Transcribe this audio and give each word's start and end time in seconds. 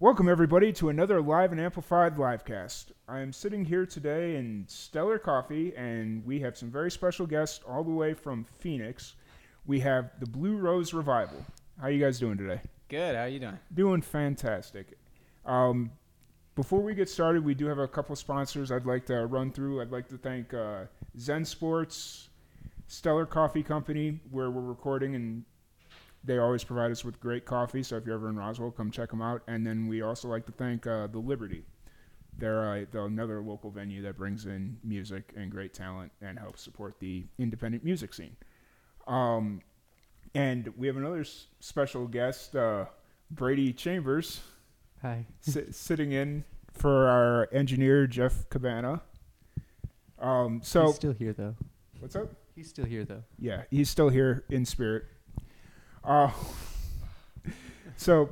Welcome, 0.00 0.30
everybody, 0.30 0.72
to 0.72 0.88
another 0.88 1.20
live 1.20 1.52
and 1.52 1.60
amplified 1.60 2.16
livecast. 2.16 2.86
I 3.06 3.20
am 3.20 3.34
sitting 3.34 3.66
here 3.66 3.84
today 3.84 4.36
in 4.36 4.64
Stellar 4.66 5.18
Coffee, 5.18 5.76
and 5.76 6.24
we 6.24 6.40
have 6.40 6.56
some 6.56 6.70
very 6.70 6.90
special 6.90 7.26
guests 7.26 7.60
all 7.68 7.84
the 7.84 7.90
way 7.90 8.14
from 8.14 8.46
Phoenix. 8.60 9.12
We 9.66 9.78
have 9.80 10.12
the 10.18 10.24
Blue 10.24 10.56
Rose 10.56 10.94
Revival. 10.94 11.44
How 11.78 11.88
you 11.88 12.02
guys 12.02 12.18
doing 12.18 12.38
today? 12.38 12.62
Good. 12.88 13.14
How 13.14 13.26
you 13.26 13.40
doing? 13.40 13.58
Doing 13.74 14.00
fantastic. 14.00 14.96
Um, 15.44 15.90
before 16.54 16.80
we 16.80 16.94
get 16.94 17.10
started, 17.10 17.44
we 17.44 17.52
do 17.52 17.66
have 17.66 17.78
a 17.78 17.86
couple 17.86 18.16
sponsors 18.16 18.72
I'd 18.72 18.86
like 18.86 19.04
to 19.04 19.26
run 19.26 19.52
through. 19.52 19.82
I'd 19.82 19.92
like 19.92 20.08
to 20.08 20.16
thank 20.16 20.54
uh, 20.54 20.84
Zen 21.18 21.44
Sports, 21.44 22.30
Stellar 22.86 23.26
Coffee 23.26 23.62
Company, 23.62 24.18
where 24.30 24.50
we're 24.50 24.62
recording, 24.62 25.14
and 25.14 25.44
they 26.24 26.38
always 26.38 26.64
provide 26.64 26.90
us 26.90 27.04
with 27.04 27.18
great 27.20 27.44
coffee. 27.46 27.82
So 27.82 27.96
if 27.96 28.04
you're 28.04 28.14
ever 28.14 28.28
in 28.28 28.36
Roswell, 28.36 28.70
come 28.70 28.90
check 28.90 29.10
them 29.10 29.22
out. 29.22 29.42
And 29.48 29.66
then 29.66 29.86
we 29.86 30.02
also 30.02 30.28
like 30.28 30.44
to 30.46 30.52
thank 30.52 30.86
uh, 30.86 31.06
the 31.06 31.18
Liberty. 31.18 31.64
They're, 32.38 32.70
uh, 32.94 33.04
another 33.04 33.40
local 33.42 33.70
venue 33.70 34.02
that 34.02 34.16
brings 34.16 34.46
in 34.46 34.78
music 34.84 35.32
and 35.36 35.50
great 35.50 35.74
talent 35.74 36.12
and 36.22 36.38
helps 36.38 36.62
support 36.62 36.94
the 37.00 37.24
independent 37.38 37.84
music 37.84 38.14
scene. 38.14 38.36
Um, 39.06 39.60
and 40.34 40.72
we 40.76 40.86
have 40.86 40.96
another 40.96 41.20
s- 41.20 41.46
special 41.58 42.06
guest, 42.06 42.54
uh, 42.54 42.84
Brady 43.30 43.72
Chambers, 43.72 44.40
Hi. 45.02 45.26
si- 45.40 45.72
sitting 45.72 46.12
in 46.12 46.44
for 46.72 47.08
our 47.08 47.48
engineer 47.52 48.06
Jeff 48.06 48.48
Cabana. 48.48 49.02
Um, 50.18 50.60
so 50.62 50.86
He's 50.86 50.94
still 50.96 51.12
here 51.12 51.32
though. 51.32 51.56
what's 51.98 52.14
up? 52.14 52.28
He's 52.54 52.68
still 52.68 52.84
here 52.84 53.04
though. 53.04 53.24
Yeah, 53.38 53.62
he's 53.70 53.88
still 53.90 54.08
here 54.10 54.44
in 54.50 54.64
spirit. 54.66 55.04
Uh, 56.04 56.30
so 57.96 58.30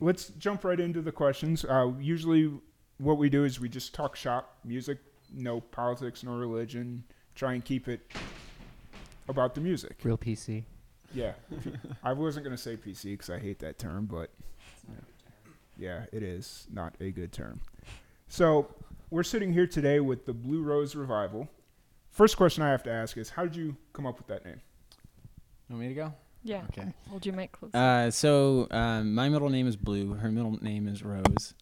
let's 0.00 0.28
jump 0.38 0.64
right 0.64 0.80
into 0.80 1.02
the 1.02 1.12
questions. 1.12 1.64
Uh, 1.64 1.92
usually, 2.00 2.50
what 2.98 3.18
we 3.18 3.28
do 3.28 3.44
is 3.44 3.60
we 3.60 3.68
just 3.68 3.94
talk 3.94 4.16
shop, 4.16 4.58
music, 4.64 4.98
no 5.32 5.60
politics, 5.60 6.22
no 6.22 6.32
religion. 6.34 7.04
Try 7.34 7.54
and 7.54 7.64
keep 7.64 7.88
it 7.88 8.00
about 9.28 9.54
the 9.54 9.60
music. 9.60 9.98
Real 10.02 10.18
PC. 10.18 10.64
Yeah, 11.12 11.32
I 12.02 12.12
wasn't 12.12 12.44
gonna 12.44 12.56
say 12.56 12.76
PC 12.76 13.12
because 13.12 13.30
I 13.30 13.38
hate 13.38 13.58
that 13.60 13.78
term, 13.78 14.06
but 14.06 14.30
yeah, 15.76 16.04
it 16.12 16.22
is 16.22 16.66
not 16.72 16.94
a 17.00 17.10
good 17.10 17.32
term. 17.32 17.60
So 18.28 18.68
we're 19.10 19.22
sitting 19.22 19.52
here 19.52 19.66
today 19.66 20.00
with 20.00 20.26
the 20.26 20.32
Blue 20.32 20.62
Rose 20.62 20.94
Revival. 20.94 21.48
First 22.10 22.36
question 22.36 22.62
I 22.62 22.70
have 22.70 22.82
to 22.84 22.92
ask 22.92 23.16
is, 23.16 23.30
how 23.30 23.42
did 23.42 23.56
you 23.56 23.76
come 23.92 24.06
up 24.06 24.18
with 24.18 24.26
that 24.28 24.44
name? 24.44 24.60
You 25.68 25.76
Want 25.76 25.82
me 25.82 25.88
to 25.88 25.94
go? 25.94 26.14
Yeah. 26.44 26.62
Okay. 26.70 26.92
Hold 27.08 27.24
your 27.26 27.34
mic 27.34 27.52
close. 27.52 27.74
Uh, 27.74 28.10
so 28.10 28.68
um, 28.70 29.14
my 29.14 29.28
middle 29.28 29.48
name 29.48 29.66
is 29.66 29.76
Blue. 29.76 30.14
Her 30.14 30.30
middle 30.30 30.58
name 30.62 30.86
is 30.86 31.02
Rose, 31.02 31.54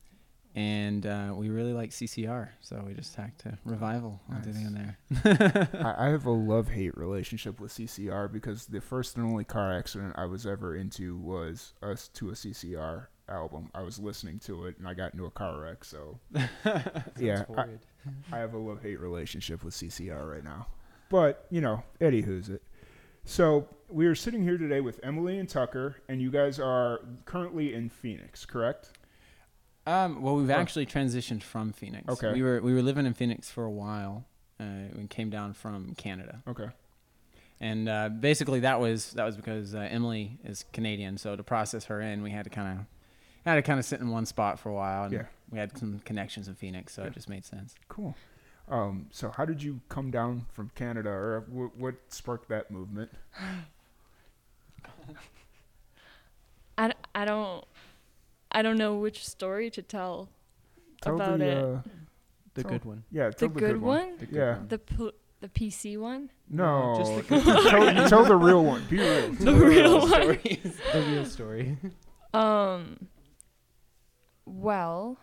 and 0.56 1.06
uh, 1.06 1.32
we 1.36 1.48
really 1.50 1.72
like 1.72 1.90
CCR, 1.90 2.48
so 2.60 2.82
we 2.86 2.92
just 2.94 3.14
tacked 3.14 3.42
to 3.42 3.56
revival 3.64 4.20
onto 4.28 4.52
the 4.52 4.58
Nice. 4.58 4.66
end 4.66 4.96
there. 5.24 5.68
I, 5.96 6.06
I 6.06 6.10
have 6.10 6.26
a 6.26 6.30
love 6.32 6.68
hate 6.68 6.96
relationship 6.98 7.60
with 7.60 7.70
CCR 7.72 8.30
because 8.32 8.66
the 8.66 8.80
first 8.80 9.16
and 9.16 9.24
only 9.24 9.44
car 9.44 9.72
accident 9.72 10.14
I 10.16 10.24
was 10.26 10.46
ever 10.46 10.74
into 10.76 11.16
was 11.16 11.74
us 11.82 12.08
to 12.14 12.30
a 12.30 12.32
CCR 12.32 13.06
album. 13.28 13.70
I 13.74 13.82
was 13.82 13.98
listening 14.00 14.40
to 14.40 14.66
it 14.66 14.78
and 14.78 14.88
I 14.88 14.94
got 14.94 15.12
into 15.14 15.26
a 15.26 15.30
car 15.30 15.60
wreck. 15.60 15.84
So 15.84 16.18
yeah, 17.18 17.44
I, 17.56 17.66
I 18.32 18.38
have 18.38 18.52
a 18.54 18.58
love 18.58 18.82
hate 18.82 19.00
relationship 19.00 19.62
with 19.64 19.74
CCR 19.74 20.28
right 20.28 20.44
now. 20.44 20.66
But 21.08 21.46
you 21.50 21.60
know, 21.60 21.82
Eddie 22.00 22.22
who's 22.22 22.48
it. 22.48 22.62
So 23.24 23.68
we 23.88 24.06
are 24.06 24.14
sitting 24.14 24.42
here 24.42 24.58
today 24.58 24.80
with 24.80 24.98
Emily 25.02 25.38
and 25.38 25.48
Tucker, 25.48 25.96
and 26.08 26.20
you 26.20 26.30
guys 26.30 26.58
are 26.58 27.00
currently 27.24 27.74
in 27.74 27.88
Phoenix, 27.88 28.44
correct? 28.44 28.90
Um, 29.86 30.22
well, 30.22 30.36
we've 30.36 30.50
Oh. 30.50 30.54
actually 30.54 30.86
transitioned 30.86 31.42
from 31.42 31.72
Phoenix. 31.72 32.08
Okay. 32.08 32.32
We 32.32 32.42
were 32.42 32.60
we 32.60 32.72
were 32.74 32.82
living 32.82 33.06
in 33.06 33.14
Phoenix 33.14 33.50
for 33.50 33.64
a 33.64 33.70
while. 33.70 34.26
Uh, 34.60 34.88
we 34.96 35.06
came 35.08 35.30
down 35.30 35.54
from 35.54 35.94
Canada, 35.96 36.42
Okay. 36.46 36.68
and 37.60 37.88
uh, 37.88 38.08
basically 38.08 38.60
that 38.60 38.78
was 38.80 39.12
that 39.12 39.24
was 39.24 39.36
because 39.36 39.74
uh, 39.74 39.78
Emily 39.90 40.38
is 40.44 40.64
Canadian, 40.72 41.16
so 41.18 41.34
to 41.36 41.42
process 41.42 41.86
her 41.86 42.00
in, 42.00 42.22
we 42.22 42.30
had 42.30 42.44
to 42.44 42.50
kind 42.50 42.78
of 42.80 42.86
had 43.44 43.56
to 43.56 43.62
kind 43.62 43.78
of 43.80 43.84
sit 43.84 44.00
in 44.00 44.10
one 44.10 44.24
spot 44.26 44.58
for 44.60 44.68
a 44.68 44.74
while. 44.74 45.04
And 45.04 45.12
Yeah. 45.12 45.26
We 45.50 45.58
had 45.58 45.76
some 45.76 45.98
connections 46.00 46.48
in 46.48 46.54
Phoenix, 46.54 46.94
so 46.94 47.02
Yeah. 47.02 47.08
it 47.08 47.14
just 47.14 47.28
made 47.28 47.44
sense. 47.44 47.74
Cool. 47.88 48.14
Um, 48.68 49.06
so 49.10 49.30
how 49.30 49.44
did 49.44 49.62
you 49.62 49.80
come 49.88 50.10
down 50.10 50.46
from 50.52 50.70
Canada, 50.74 51.10
or 51.10 51.44
what, 51.48 51.76
what 51.76 51.94
sparked 52.08 52.48
that 52.48 52.70
movement? 52.70 53.10
I, 56.78 56.88
d- 56.88 56.94
I 57.14 57.24
don't 57.24 57.64
I 58.50 58.62
don't 58.62 58.78
know 58.78 58.96
which 58.96 59.26
story 59.26 59.70
to 59.70 59.82
tell 59.82 60.28
Tell 61.02 61.16
about 61.16 61.38
the, 61.38 61.44
it. 61.46 61.58
Uh, 61.64 61.78
The 62.54 62.62
So- 62.62 62.68
good 62.68 62.84
one. 62.84 63.04
yeah, 63.10 63.30
tell 63.30 63.48
the 63.48 63.60
tell 63.60 63.68
good, 63.72 63.82
one? 63.82 64.16
The 64.18 64.26
good 64.26 64.34
Yeah. 64.36 64.56
one. 64.56 64.68
The 64.68 64.78
pl- 64.78 65.12
the 65.40 65.48
PC 65.48 65.98
one? 65.98 66.30
No, 66.48 66.94
just 66.98 67.28
the 67.28 67.40
tell, 67.70 68.08
tell 68.08 68.24
the 68.24 68.36
real 68.36 68.64
one. 68.64 68.84
Be 68.88 68.98
real. 68.98 69.32
The 69.40 69.52
real 69.54 70.00
one. 70.00 70.38
The 70.38 71.04
real 71.10 71.24
story. 71.26 71.76
Um 72.32 73.08
well, 74.44 75.18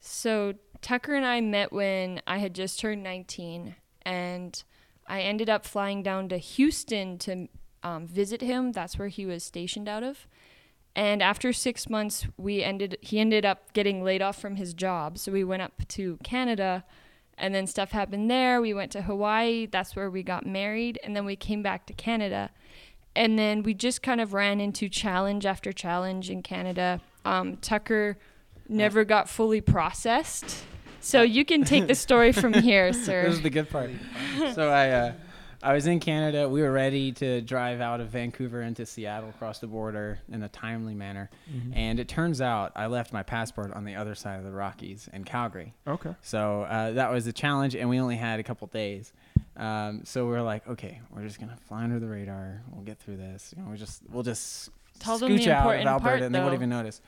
so 0.00 0.54
Tucker 0.82 1.14
and 1.14 1.26
I 1.26 1.40
met 1.40 1.72
when 1.72 2.22
I 2.26 2.38
had 2.38 2.54
just 2.54 2.80
turned 2.80 3.02
19 3.02 3.74
and 4.02 4.62
I 5.06 5.22
ended 5.22 5.50
up 5.50 5.66
flying 5.66 6.02
down 6.02 6.28
to 6.28 6.38
Houston 6.38 7.18
to 7.18 7.48
um, 7.82 8.06
visit 8.06 8.40
him. 8.40 8.72
That's 8.72 8.98
where 8.98 9.08
he 9.08 9.26
was 9.26 9.42
stationed 9.42 9.88
out 9.88 10.02
of. 10.02 10.26
And 10.94 11.22
after 11.22 11.52
six 11.52 11.88
months, 11.88 12.26
we 12.36 12.62
ended. 12.62 12.98
He 13.00 13.20
ended 13.20 13.44
up 13.44 13.72
getting 13.72 14.02
laid 14.02 14.22
off 14.22 14.40
from 14.40 14.56
his 14.56 14.74
job, 14.74 15.18
so 15.18 15.30
we 15.30 15.44
went 15.44 15.62
up 15.62 15.86
to 15.88 16.18
Canada, 16.24 16.84
and 17.38 17.54
then 17.54 17.68
stuff 17.68 17.92
happened 17.92 18.28
there. 18.28 18.60
We 18.60 18.74
went 18.74 18.90
to 18.92 19.02
Hawaii. 19.02 19.66
That's 19.66 19.94
where 19.94 20.10
we 20.10 20.24
got 20.24 20.46
married, 20.46 20.98
and 21.04 21.14
then 21.14 21.24
we 21.24 21.36
came 21.36 21.62
back 21.62 21.86
to 21.86 21.92
Canada, 21.92 22.50
and 23.14 23.38
then 23.38 23.62
we 23.62 23.72
just 23.72 24.02
kind 24.02 24.20
of 24.20 24.34
ran 24.34 24.60
into 24.60 24.88
challenge 24.88 25.46
after 25.46 25.72
challenge 25.72 26.28
in 26.28 26.42
Canada. 26.42 27.00
Um, 27.24 27.56
Tucker 27.58 28.18
never 28.70 29.04
got 29.04 29.28
fully 29.28 29.60
processed, 29.60 30.64
so 31.00 31.22
you 31.22 31.44
can 31.44 31.64
take 31.64 31.86
the 31.86 31.94
story 31.94 32.32
from 32.42 32.52
here, 32.52 32.92
sir. 32.92 33.24
This 33.24 33.34
is 33.34 33.42
the 33.42 33.50
good 33.50 33.68
part. 33.68 33.90
so 34.54 34.68
I, 34.70 34.90
uh, 34.90 35.12
I 35.62 35.74
was 35.74 35.86
in 35.86 36.00
Canada. 36.00 36.48
We 36.48 36.62
were 36.62 36.72
ready 36.72 37.12
to 37.12 37.42
drive 37.42 37.80
out 37.80 38.00
of 38.00 38.08
Vancouver 38.08 38.62
into 38.62 38.86
Seattle 38.86 39.28
across 39.28 39.58
the 39.58 39.66
border 39.66 40.20
in 40.32 40.42
a 40.42 40.48
timely 40.48 40.94
manner. 40.94 41.28
Mm-hmm. 41.52 41.74
And 41.74 42.00
it 42.00 42.08
turns 42.08 42.40
out 42.40 42.72
I 42.76 42.86
left 42.86 43.12
my 43.12 43.22
passport 43.22 43.72
on 43.72 43.84
the 43.84 43.94
other 43.94 44.14
side 44.14 44.38
of 44.38 44.44
the 44.44 44.52
Rockies 44.52 45.08
in 45.12 45.24
Calgary. 45.24 45.74
Okay. 45.86 46.14
So 46.22 46.62
uh, 46.62 46.92
that 46.92 47.12
was 47.12 47.26
a 47.26 47.32
challenge, 47.32 47.74
and 47.74 47.90
we 47.90 48.00
only 48.00 48.16
had 48.16 48.40
a 48.40 48.42
couple 48.42 48.66
days. 48.68 49.12
Um, 49.56 50.02
so 50.04 50.26
we 50.26 50.34
are 50.34 50.42
like, 50.42 50.66
okay, 50.66 51.00
we're 51.10 51.24
just 51.24 51.38
gonna 51.38 51.58
fly 51.68 51.84
under 51.84 51.98
the 51.98 52.08
radar. 52.08 52.62
We'll 52.72 52.84
get 52.84 52.98
through 52.98 53.18
this. 53.18 53.52
You 53.54 53.62
know, 53.62 53.70
we 53.70 53.76
just 53.76 54.02
we'll 54.10 54.22
just 54.22 54.70
Tell 54.98 55.18
them 55.18 55.32
scooch 55.32 55.44
the 55.44 55.52
out 55.52 55.66
of 55.66 55.86
Alberta, 55.86 56.00
part, 56.00 56.22
and 56.22 56.34
they 56.34 56.40
won't 56.40 56.54
even 56.54 56.70
notice. 56.70 57.00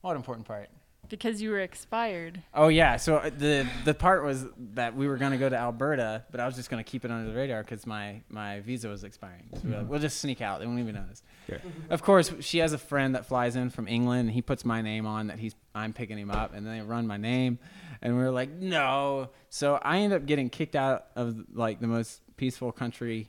What 0.00 0.16
important 0.16 0.46
part? 0.46 0.68
Because 1.12 1.42
you 1.42 1.50
were 1.50 1.60
expired. 1.60 2.42
Oh 2.54 2.68
yeah, 2.68 2.96
so 2.96 3.16
uh, 3.16 3.30
the 3.30 3.68
the 3.84 3.92
part 3.92 4.24
was 4.24 4.46
that 4.74 4.96
we 4.96 5.06
were 5.06 5.18
gonna 5.18 5.36
go 5.36 5.48
to 5.48 5.56
Alberta, 5.56 6.24
but 6.30 6.40
I 6.40 6.46
was 6.46 6.56
just 6.56 6.70
gonna 6.70 6.82
keep 6.82 7.04
it 7.04 7.10
under 7.10 7.30
the 7.30 7.36
radar 7.36 7.62
because 7.62 7.86
my 7.86 8.22
my 8.30 8.60
visa 8.60 8.88
was 8.88 9.04
expiring. 9.04 9.44
So 9.54 9.60
we 9.64 9.70
were 9.70 9.78
like, 9.78 9.88
we'll 9.88 10.00
just 10.00 10.18
sneak 10.18 10.40
out; 10.40 10.60
they 10.60 10.66
won't 10.66 10.80
even 10.80 10.94
notice. 10.94 11.22
Yeah. 11.48 11.58
Of 11.90 12.02
course, 12.02 12.32
she 12.40 12.58
has 12.58 12.72
a 12.72 12.78
friend 12.78 13.14
that 13.14 13.26
flies 13.26 13.54
in 13.56 13.68
from 13.70 13.86
England, 13.86 14.20
and 14.20 14.30
he 14.30 14.40
puts 14.40 14.64
my 14.64 14.80
name 14.80 15.06
on 15.06 15.26
that 15.26 15.38
he's 15.38 15.54
I'm 15.74 15.92
picking 15.92 16.18
him 16.18 16.30
up, 16.30 16.54
and 16.54 16.66
then 16.66 16.78
they 16.78 16.82
run 16.82 17.06
my 17.06 17.18
name, 17.18 17.58
and 18.00 18.16
we 18.16 18.22
are 18.22 18.30
like, 18.30 18.48
no. 18.50 19.28
So 19.50 19.78
I 19.82 19.98
end 19.98 20.14
up 20.14 20.24
getting 20.24 20.48
kicked 20.48 20.74
out 20.74 21.08
of 21.14 21.36
like 21.52 21.80
the 21.80 21.86
most 21.86 22.22
peaceful 22.36 22.72
country 22.72 23.28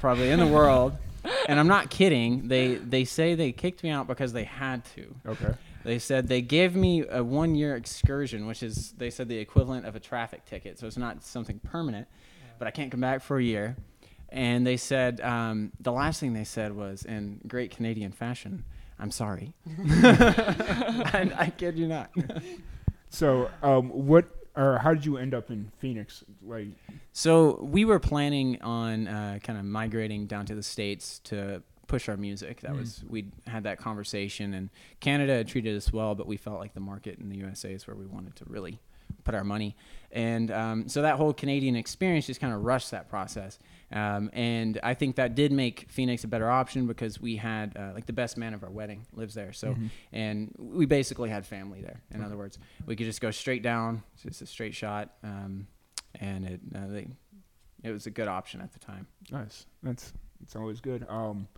probably 0.00 0.30
in 0.30 0.40
the 0.40 0.46
world. 0.46 0.96
And 1.46 1.60
I'm 1.60 1.68
not 1.68 1.90
kidding. 1.90 2.48
They 2.48 2.76
they 2.76 3.04
say 3.04 3.34
they 3.34 3.52
kicked 3.52 3.82
me 3.82 3.90
out 3.90 4.06
because 4.06 4.32
they 4.32 4.44
had 4.44 4.84
to. 4.96 5.14
Okay. 5.26 5.54
They 5.84 5.98
said 5.98 6.28
they 6.28 6.42
gave 6.42 6.74
me 6.74 7.04
a 7.08 7.22
one 7.22 7.54
year 7.54 7.76
excursion, 7.76 8.46
which 8.46 8.62
is, 8.62 8.92
they 8.98 9.10
said, 9.10 9.28
the 9.28 9.38
equivalent 9.38 9.86
of 9.86 9.96
a 9.96 10.00
traffic 10.00 10.44
ticket. 10.44 10.78
So 10.78 10.86
it's 10.86 10.96
not 10.96 11.22
something 11.22 11.60
permanent, 11.60 12.08
but 12.58 12.68
I 12.68 12.70
can't 12.70 12.90
come 12.90 13.00
back 13.00 13.22
for 13.22 13.38
a 13.38 13.42
year. 13.42 13.76
And 14.30 14.66
they 14.66 14.76
said, 14.76 15.20
um, 15.22 15.72
the 15.80 15.92
last 15.92 16.20
thing 16.20 16.34
they 16.34 16.44
said 16.44 16.76
was, 16.76 17.04
in 17.04 17.40
great 17.46 17.70
Canadian 17.70 18.12
fashion, 18.12 18.64
I'm 18.98 19.10
sorry. 19.10 19.54
I, 19.78 21.32
I 21.36 21.52
kid 21.56 21.78
you 21.78 21.86
not. 21.88 22.10
So, 23.10 23.48
um, 23.62 23.88
what 23.88 24.26
or 24.58 24.78
how 24.78 24.92
did 24.92 25.06
you 25.06 25.16
end 25.16 25.34
up 25.34 25.50
in 25.50 25.70
Phoenix? 25.78 26.24
Like, 26.44 26.66
So 27.12 27.60
we 27.62 27.84
were 27.84 28.00
planning 28.00 28.60
on 28.60 29.06
uh, 29.06 29.38
kind 29.42 29.56
of 29.58 29.64
migrating 29.64 30.26
down 30.26 30.46
to 30.46 30.54
the 30.56 30.64
states 30.64 31.20
to 31.24 31.62
push 31.88 32.08
our 32.08 32.16
music. 32.16 32.60
That 32.60 32.72
Mm. 32.72 32.78
was 32.78 33.04
we 33.08 33.32
had 33.48 33.64
that 33.64 33.78
conversation, 33.78 34.54
and 34.54 34.70
Canada 35.00 35.42
treated 35.42 35.76
us 35.76 35.92
well, 35.92 36.14
but 36.14 36.26
we 36.28 36.36
felt 36.36 36.60
like 36.60 36.74
the 36.74 36.80
market 36.80 37.18
in 37.18 37.28
the 37.28 37.36
USA 37.38 37.72
is 37.72 37.86
where 37.88 37.96
we 37.96 38.06
wanted 38.06 38.36
to 38.36 38.44
really 38.46 38.78
put 39.24 39.34
our 39.34 39.42
money. 39.44 39.74
And 40.12 40.50
um, 40.50 40.88
so 40.88 41.02
that 41.02 41.16
whole 41.16 41.32
Canadian 41.32 41.76
experience 41.76 42.26
just 42.26 42.40
kind 42.40 42.52
of 42.54 42.62
rushed 42.62 42.90
that 42.92 43.08
process. 43.08 43.58
Um, 43.90 44.30
and 44.34 44.78
I 44.82 44.94
think 44.94 45.16
that 45.16 45.34
did 45.34 45.50
make 45.50 45.86
Phoenix 45.90 46.24
a 46.24 46.28
better 46.28 46.48
option 46.48 46.86
because 46.86 47.20
we 47.20 47.36
had 47.36 47.74
uh, 47.76 47.92
like 47.94 48.06
the 48.06 48.12
best 48.12 48.36
man 48.36 48.52
of 48.54 48.62
our 48.62 48.70
wedding 48.70 49.06
lives 49.14 49.34
there. 49.34 49.52
So, 49.52 49.74
Mhm. 49.74 49.90
and 50.12 50.54
we 50.58 50.84
basically 50.86 51.30
had 51.30 51.46
family 51.46 51.80
there. 51.80 52.02
In 52.10 52.22
other 52.22 52.36
words, 52.36 52.58
we 52.86 52.96
could 52.96 53.06
just 53.06 53.20
go 53.20 53.30
straight 53.30 53.62
down, 53.62 54.02
just 54.22 54.40
a 54.42 54.46
straight 54.46 54.74
shot. 54.74 55.14
Um, 55.22 55.66
and 56.20 56.44
it, 56.46 56.60
uh, 56.74 56.86
they, 56.88 57.08
it 57.82 57.90
was 57.90 58.06
a 58.06 58.10
good 58.10 58.28
option 58.28 58.60
at 58.60 58.72
the 58.72 58.78
time. 58.78 59.06
Nice. 59.30 59.66
That's 59.82 60.12
it's 60.42 60.54
always 60.54 60.80
good. 60.80 61.04
Um, 61.08 61.48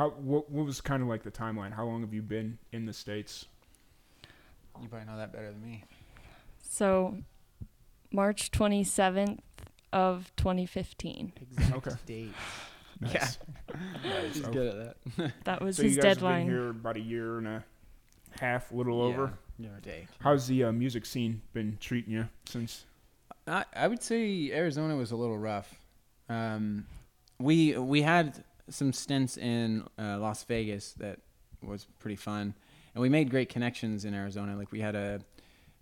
how 0.00 0.08
what 0.10 0.50
what 0.50 0.64
was 0.64 0.80
kind 0.80 1.02
of 1.02 1.08
like 1.10 1.22
the 1.22 1.30
timeline? 1.30 1.72
How 1.74 1.84
long 1.84 2.00
have 2.00 2.14
you 2.14 2.22
been 2.22 2.56
in 2.72 2.86
the 2.86 2.92
states? 2.94 3.44
You 4.80 4.88
probably 4.88 5.06
know 5.06 5.18
that 5.18 5.30
better 5.30 5.50
than 5.52 5.60
me. 5.62 5.84
So, 6.62 7.18
March 8.10 8.50
27th 8.50 9.40
of 9.92 10.32
2015. 10.36 11.32
Exact 11.42 11.76
Okay. 11.76 11.96
date. 12.06 12.34
Nice. 13.02 13.38
Nice. 14.08 14.34
He's 14.34 14.44
Okay. 14.44 14.52
good 14.52 14.74
at 14.74 14.96
that. 15.16 15.32
That 15.44 15.60
was 15.62 15.76
so 15.76 15.82
his 15.82 15.96
you 15.96 16.02
guys 16.02 16.16
deadline. 16.16 16.38
have 16.40 16.46
been 16.46 16.54
here 16.56 16.70
about 16.70 16.96
a 16.96 17.00
year 17.00 17.36
and 17.36 17.46
a 17.48 17.64
half, 18.40 18.70
a 18.72 18.76
little 18.76 19.02
over. 19.02 19.34
Yeah, 19.58 19.68
give 19.68 19.76
or 19.76 19.80
take. 19.80 20.06
How's 20.20 20.46
the 20.46 20.64
uh, 20.64 20.72
music 20.72 21.04
scene 21.04 21.42
been 21.52 21.76
treating 21.78 22.14
you 22.14 22.28
since? 22.46 22.86
I, 23.46 23.64
I 23.76 23.86
would 23.88 24.02
say 24.02 24.50
Arizona 24.52 24.96
was 24.96 25.10
a 25.10 25.16
little 25.16 25.36
rough. 25.38 25.74
Um, 26.30 26.86
we 27.38 27.76
we 27.76 28.00
had 28.02 28.44
some 28.70 28.92
stints 28.92 29.36
in 29.36 29.84
uh, 29.98 30.18
Las 30.18 30.44
Vegas 30.44 30.92
that 30.94 31.18
was 31.62 31.86
pretty 31.98 32.16
fun, 32.16 32.54
and 32.94 33.02
we 33.02 33.08
made 33.08 33.30
great 33.30 33.48
connections 33.48 34.04
in 34.04 34.14
Arizona. 34.14 34.56
Like 34.56 34.72
we 34.72 34.80
had 34.80 34.94
a, 34.94 35.20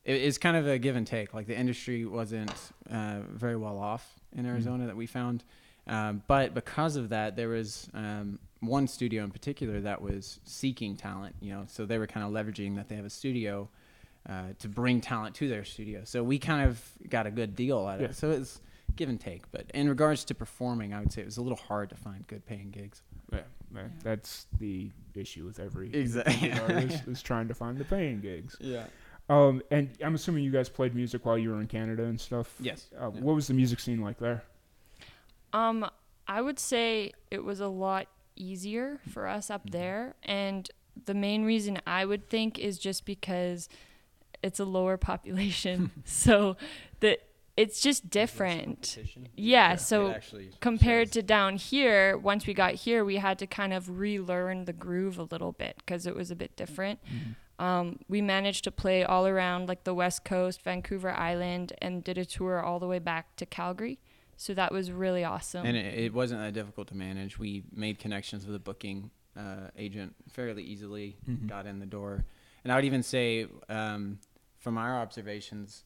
it, 0.04 0.14
it's 0.14 0.38
kind 0.38 0.56
of 0.56 0.66
a 0.66 0.78
give 0.78 0.96
and 0.96 1.06
take. 1.06 1.34
Like 1.34 1.46
the 1.46 1.56
industry 1.56 2.04
wasn't 2.04 2.52
uh, 2.90 3.20
very 3.30 3.56
well 3.56 3.78
off 3.78 4.14
in 4.36 4.44
Arizona 4.46 4.86
that 4.86 4.96
we 4.96 5.06
found, 5.06 5.44
um, 5.86 6.22
but 6.26 6.54
because 6.54 6.96
of 6.96 7.10
that, 7.10 7.36
there 7.36 7.48
was 7.48 7.88
um, 7.94 8.38
one 8.60 8.88
studio 8.88 9.22
in 9.24 9.30
particular 9.30 9.80
that 9.80 10.02
was 10.02 10.40
seeking 10.44 10.96
talent. 10.96 11.36
You 11.40 11.52
know, 11.52 11.64
so 11.68 11.86
they 11.86 11.98
were 11.98 12.06
kind 12.06 12.26
of 12.26 12.32
leveraging 12.32 12.76
that 12.76 12.88
they 12.88 12.96
have 12.96 13.06
a 13.06 13.10
studio. 13.10 13.68
Uh, 14.28 14.48
to 14.58 14.68
bring 14.68 15.00
talent 15.00 15.34
to 15.34 15.48
their 15.48 15.64
studio, 15.64 16.02
so 16.04 16.22
we 16.22 16.38
kind 16.38 16.68
of 16.68 16.82
got 17.08 17.26
a 17.26 17.30
good 17.30 17.56
deal 17.56 17.86
out 17.86 17.94
of 17.94 18.00
Yeah. 18.02 18.08
it. 18.08 18.16
So 18.16 18.30
it's 18.30 18.60
give 18.96 19.08
and 19.08 19.20
take. 19.20 19.50
But 19.52 19.66
in 19.74 19.88
regards 19.88 20.24
to 20.26 20.34
performing, 20.34 20.92
I 20.94 21.00
would 21.00 21.12
say 21.12 21.22
it 21.22 21.26
was 21.26 21.36
a 21.36 21.42
little 21.42 21.58
hard 21.58 21.90
to 21.90 21.96
find 21.96 22.26
good 22.26 22.44
paying 22.46 22.70
gigs. 22.70 23.02
Yeah, 23.32 23.40
man, 23.70 23.92
that's 24.02 24.46
the 24.58 24.90
issue 25.14 25.44
with 25.44 25.60
every 25.60 25.92
Exactly. 25.94 26.52
artist 26.52 27.06
is 27.06 27.22
trying 27.22 27.48
to 27.48 27.54
find 27.54 27.76
the 27.78 27.84
paying 27.84 28.20
gigs. 28.20 28.56
Yeah. 28.60 28.84
Um, 29.28 29.62
and 29.70 29.90
I'm 30.02 30.14
assuming 30.14 30.42
you 30.44 30.50
guys 30.50 30.68
played 30.70 30.94
music 30.94 31.26
while 31.26 31.36
you 31.36 31.50
were 31.50 31.60
in 31.60 31.66
Canada 31.66 32.04
and 32.04 32.18
stuff. 32.20 32.54
Yes. 32.60 32.88
Uh, 32.98 33.10
Yeah. 33.14 33.20
What 33.20 33.34
was 33.34 33.46
the 33.46 33.54
music 33.54 33.78
scene 33.80 34.00
like 34.00 34.18
there? 34.18 34.42
Um, 35.52 35.88
I 36.26 36.40
would 36.40 36.58
say 36.58 37.12
it 37.30 37.44
was 37.44 37.60
a 37.60 37.68
lot 37.68 38.06
easier 38.36 39.00
for 39.10 39.26
us 39.26 39.50
up 39.50 39.66
Mhm. 39.66 39.70
there, 39.72 40.14
and 40.22 40.70
the 41.04 41.14
main 41.14 41.44
reason 41.44 41.80
I 41.86 42.04
would 42.04 42.28
think 42.28 42.58
is 42.58 42.78
just 42.78 43.04
because 43.04 43.68
it's 44.42 44.60
a 44.60 44.64
lower 44.64 44.96
population, 44.96 45.90
so 46.04 46.56
the 47.00 47.18
it's 47.58 47.80
just 47.80 48.08
different. 48.08 48.96
Yeah, 49.34 49.70
Yeah, 49.72 49.76
so 49.76 50.14
compared 50.60 51.10
to 51.12 51.22
down 51.22 51.56
here, 51.56 52.16
once 52.16 52.46
we 52.46 52.54
got 52.54 52.74
here, 52.74 53.04
we 53.04 53.16
had 53.16 53.36
to 53.40 53.46
kind 53.48 53.72
of 53.72 53.98
relearn 53.98 54.64
the 54.64 54.72
groove 54.72 55.18
a 55.18 55.24
little 55.24 55.50
bit 55.52 55.74
because 55.78 56.06
it 56.06 56.14
was 56.14 56.30
a 56.30 56.36
bit 56.36 56.54
different. 56.56 57.00
Um, 57.58 57.98
we 58.08 58.22
managed 58.22 58.62
to 58.64 58.70
play 58.70 59.02
all 59.02 59.26
around 59.26 59.68
like 59.68 59.82
the 59.82 59.92
West 59.92 60.24
Coast, 60.24 60.62
Vancouver 60.62 61.10
Island, 61.10 61.72
and 61.82 62.04
did 62.04 62.16
a 62.16 62.24
tour 62.24 62.60
all 62.62 62.78
the 62.78 62.86
way 62.86 63.00
back 63.00 63.34
to 63.36 63.44
Calgary. 63.46 63.98
So 64.36 64.54
that 64.54 64.70
was 64.70 64.92
really 64.92 65.24
awesome. 65.24 65.66
And 65.66 65.76
it, 65.76 65.98
it 65.98 66.14
wasn't 66.14 66.40
that 66.40 66.54
difficult 66.54 66.86
to 66.88 66.94
manage. 66.96 67.40
We 67.40 67.64
made 67.74 67.98
connections 67.98 68.46
with 68.46 68.54
a 68.54 68.60
booking 68.60 69.10
uh, 69.36 69.70
agent 69.76 70.14
fairly 70.28 70.62
easily, 70.62 71.16
Mhm. 71.28 71.48
got 71.48 71.66
in 71.66 71.80
the 71.80 71.86
door. 71.86 72.24
And 72.62 72.72
I 72.72 72.76
would 72.76 72.84
even 72.84 73.02
say, 73.02 73.46
um, 73.68 74.20
from 74.58 74.78
our 74.78 74.94
observations, 75.00 75.82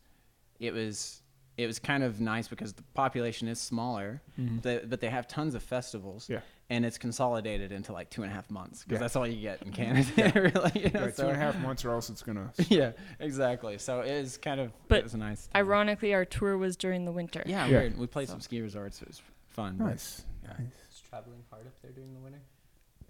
it 0.60 0.74
was 0.74 1.22
it 1.58 1.66
was 1.66 1.78
kind 1.78 2.02
of 2.02 2.20
nice 2.20 2.49
because 2.49 2.72
the 2.72 2.82
population 2.94 3.46
is 3.49 3.60
smaller, 3.60 4.22
Mhm. 4.38 4.62
the, 4.62 4.82
but 4.88 5.00
they 5.00 5.10
have 5.10 5.28
tons 5.28 5.54
of 5.54 5.62
festivals. 5.62 6.28
Yeah. 6.28 6.40
And 6.70 6.87
it's 6.87 6.96
consolidated 6.96 7.70
into 7.72 7.93
like 7.93 8.08
two 8.08 8.22
and 8.22 8.32
a 8.32 8.34
half 8.34 8.50
months 8.50 8.82
because 8.82 8.96
Yeah. 8.96 9.00
that's 9.00 9.16
all 9.16 9.26
you 9.26 9.40
get 9.43 9.60
in 9.62 9.72
Canada. 9.81 10.32
really, 10.34 10.70
you 10.75 10.90
know, 10.90 11.00
Yeah, 11.00 11.06
two 11.06 11.12
so- 11.12 11.28
and 11.28 11.37
a 11.37 11.40
half 11.40 11.58
months, 11.58 11.84
or 11.84 11.90
else 11.93 12.08
it's 12.08 12.22
gonna. 12.22 12.50
yeah, 12.70 12.93
exactly. 13.20 13.76
So 13.78 14.00
it 14.00 14.10
is 14.10 14.38
kind 14.38 14.60
of 14.60 14.72
But 14.88 14.99
it 15.00 15.04
was 15.04 15.12
a 15.14 15.19
nice. 15.19 15.49
time. 15.49 15.60
Ironically, 15.66 16.14
our 16.14 16.25
tour 16.25 16.56
was 16.56 16.76
during 16.76 17.04
the 17.04 17.12
winter. 17.12 17.43
Yeah, 17.44 17.66
Yeah. 17.66 17.78
weird. 17.81 17.98
We 17.98 18.06
played 18.06 18.28
some 18.28 18.40
ski 18.40 18.62
resorts. 18.62 19.02
It 19.02 19.08
was 19.08 19.20
fun. 19.48 19.76
but 19.76 19.84
Nice. 19.87 20.25
Yeah. 20.44 20.52
Is 20.90 21.00
traveling 21.10 21.44
hard 21.50 21.66
up 21.66 21.75
there 21.82 21.93
during 21.93 22.14
the 22.14 22.20
winter? 22.20 22.40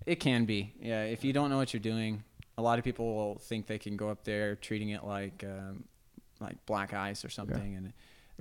It 0.06 0.16
can 0.16 0.44
be. 0.46 0.74
Yeah, 0.80 1.04
if 1.04 1.22
you 1.24 1.32
don't 1.32 1.48
know 1.48 1.58
what 1.58 1.72
you're 1.72 1.80
doing, 1.80 2.24
a 2.58 2.62
lot 2.62 2.80
of 2.80 2.84
people 2.84 3.14
will 3.14 3.36
think 3.38 3.68
they 3.68 3.78
can 3.78 3.96
go 3.96 4.08
up 4.08 4.24
there 4.24 4.56
treating 4.56 4.88
it 4.88 5.04
like 5.04 5.44
um, 5.44 5.84
like 6.40 6.56
black 6.66 6.92
ice 6.92 7.24
or 7.24 7.28
something, 7.28 7.76
and 7.76 7.92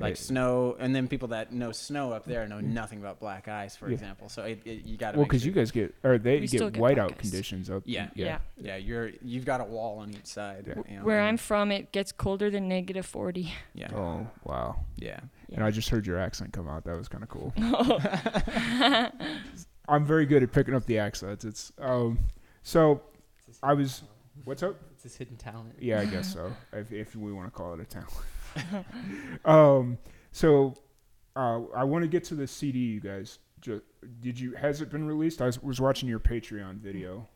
like 0.01 0.15
Yeah. 0.15 0.21
snow. 0.21 0.75
And 0.79 0.95
then 0.95 1.07
people 1.07 1.29
that 1.29 1.51
know 1.53 1.71
snow 1.71 2.11
up 2.11 2.25
there 2.25 2.47
know 2.47 2.59
nothing 2.59 2.99
about 2.99 3.19
black 3.19 3.47
ice, 3.47 3.75
for 3.75 3.87
Yeah. 3.87 3.93
example. 3.93 4.29
So 4.29 4.43
it, 4.43 4.61
it, 4.65 4.83
you 4.85 4.97
got 4.97 5.11
to. 5.11 5.17
Well, 5.17 5.25
because 5.25 5.45
you 5.45 5.51
guys 5.51 5.71
get 5.71 5.93
or 6.03 6.17
they 6.17 6.39
We 6.39 6.47
get 6.47 6.73
get 6.73 6.81
whiteout 6.81 7.17
conditions 7.17 7.69
up. 7.69 7.83
Yeah. 7.85 8.09
Yeah. 8.15 8.39
yeah, 8.57 8.77
you're 8.77 9.11
you've 9.21 9.45
got 9.45 9.61
a 9.61 9.65
wall 9.65 9.99
on 9.99 10.11
each 10.11 10.25
side. 10.27 10.65
Yeah. 10.67 10.75
you 10.89 10.97
know, 10.97 11.03
Where 11.03 11.21
I'm 11.21 11.37
from, 11.37 11.71
it 11.71 11.91
gets 11.91 12.11
colder 12.11 12.49
than 12.49 12.67
negative 12.67 13.05
40. 13.05 13.51
Yeah. 13.73 13.87
Oh 13.95 14.27
wow! 14.43 14.79
Yeah. 14.97 15.19
And 15.53 15.63
I 15.63 15.71
just 15.71 15.89
heard 15.89 16.07
your 16.07 16.17
accent 16.17 16.53
come 16.53 16.67
out. 16.69 16.85
That 16.85 16.95
was 16.97 17.07
kind 17.09 17.23
of 17.23 17.29
cool. 17.29 17.53
I'm 19.87 20.05
very 20.05 20.25
good 20.25 20.43
at 20.43 20.51
picking 20.51 20.73
up 20.73 20.85
the 20.85 20.97
accents. 20.99 21.45
It's 21.45 21.71
um. 21.79 22.19
So 22.63 23.01
I 23.61 23.73
was. 23.73 24.03
What's 24.45 24.63
up? 24.63 24.75
It's 24.93 25.03
his 25.03 25.15
hidden 25.17 25.35
talent. 25.35 25.75
Yeah, 25.79 25.99
I 25.99 26.05
guess 26.05 26.33
so. 26.33 26.51
If 26.71 26.91
if 26.91 27.15
we 27.15 27.31
want 27.33 27.47
to 27.47 27.51
call 27.51 27.73
it 27.73 27.79
a 27.79 27.85
talent. 27.85 28.11
um. 29.45 29.97
So, 30.31 30.75
uh, 31.35 31.61
I 31.75 31.83
want 31.83 32.03
to 32.03 32.07
get 32.07 32.23
to 32.25 32.35
the 32.35 32.47
CD, 32.47 32.79
you 32.79 32.99
guys. 33.01 33.39
Ju- 33.59 33.81
did 34.21 34.39
you? 34.39 34.53
Has 34.53 34.81
it 34.81 34.89
been 34.89 35.05
released? 35.05 35.41
I 35.41 35.45
was, 35.47 35.61
was 35.61 35.81
watching 35.81 36.07
your 36.07 36.19
Patreon 36.19 36.77
video. 36.77 37.27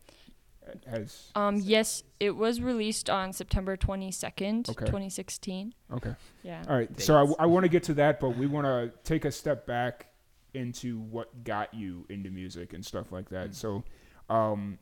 Has 0.90 1.30
Um, 1.36 1.56
yes, 1.56 2.02
it 2.18 2.32
was 2.32 2.60
released 2.60 3.08
on 3.08 3.32
September 3.32 3.76
22nd, 3.76 4.68
Okay. 4.68 4.84
2016. 4.84 5.74
okay. 5.92 6.14
Yeah. 6.42 6.64
All 6.68 6.76
right. 6.76 7.00
So 7.00 7.36
I, 7.38 7.46
want 7.46 7.64
to 7.64 7.68
get 7.68 7.84
to 7.84 7.94
that, 7.94 8.18
but 8.18 8.30
we 8.30 8.46
want 8.46 8.66
to 8.66 8.92
take 9.04 9.24
a 9.24 9.30
step 9.30 9.66
back 9.66 10.06
into 10.54 10.98
what 10.98 11.44
got 11.44 11.72
you 11.72 12.04
into 12.08 12.30
music 12.30 12.72
and 12.72 12.84
stuff 12.84 13.12
like 13.12 13.28
that. 13.28 13.54
So 13.54 13.84
um, 14.28 14.78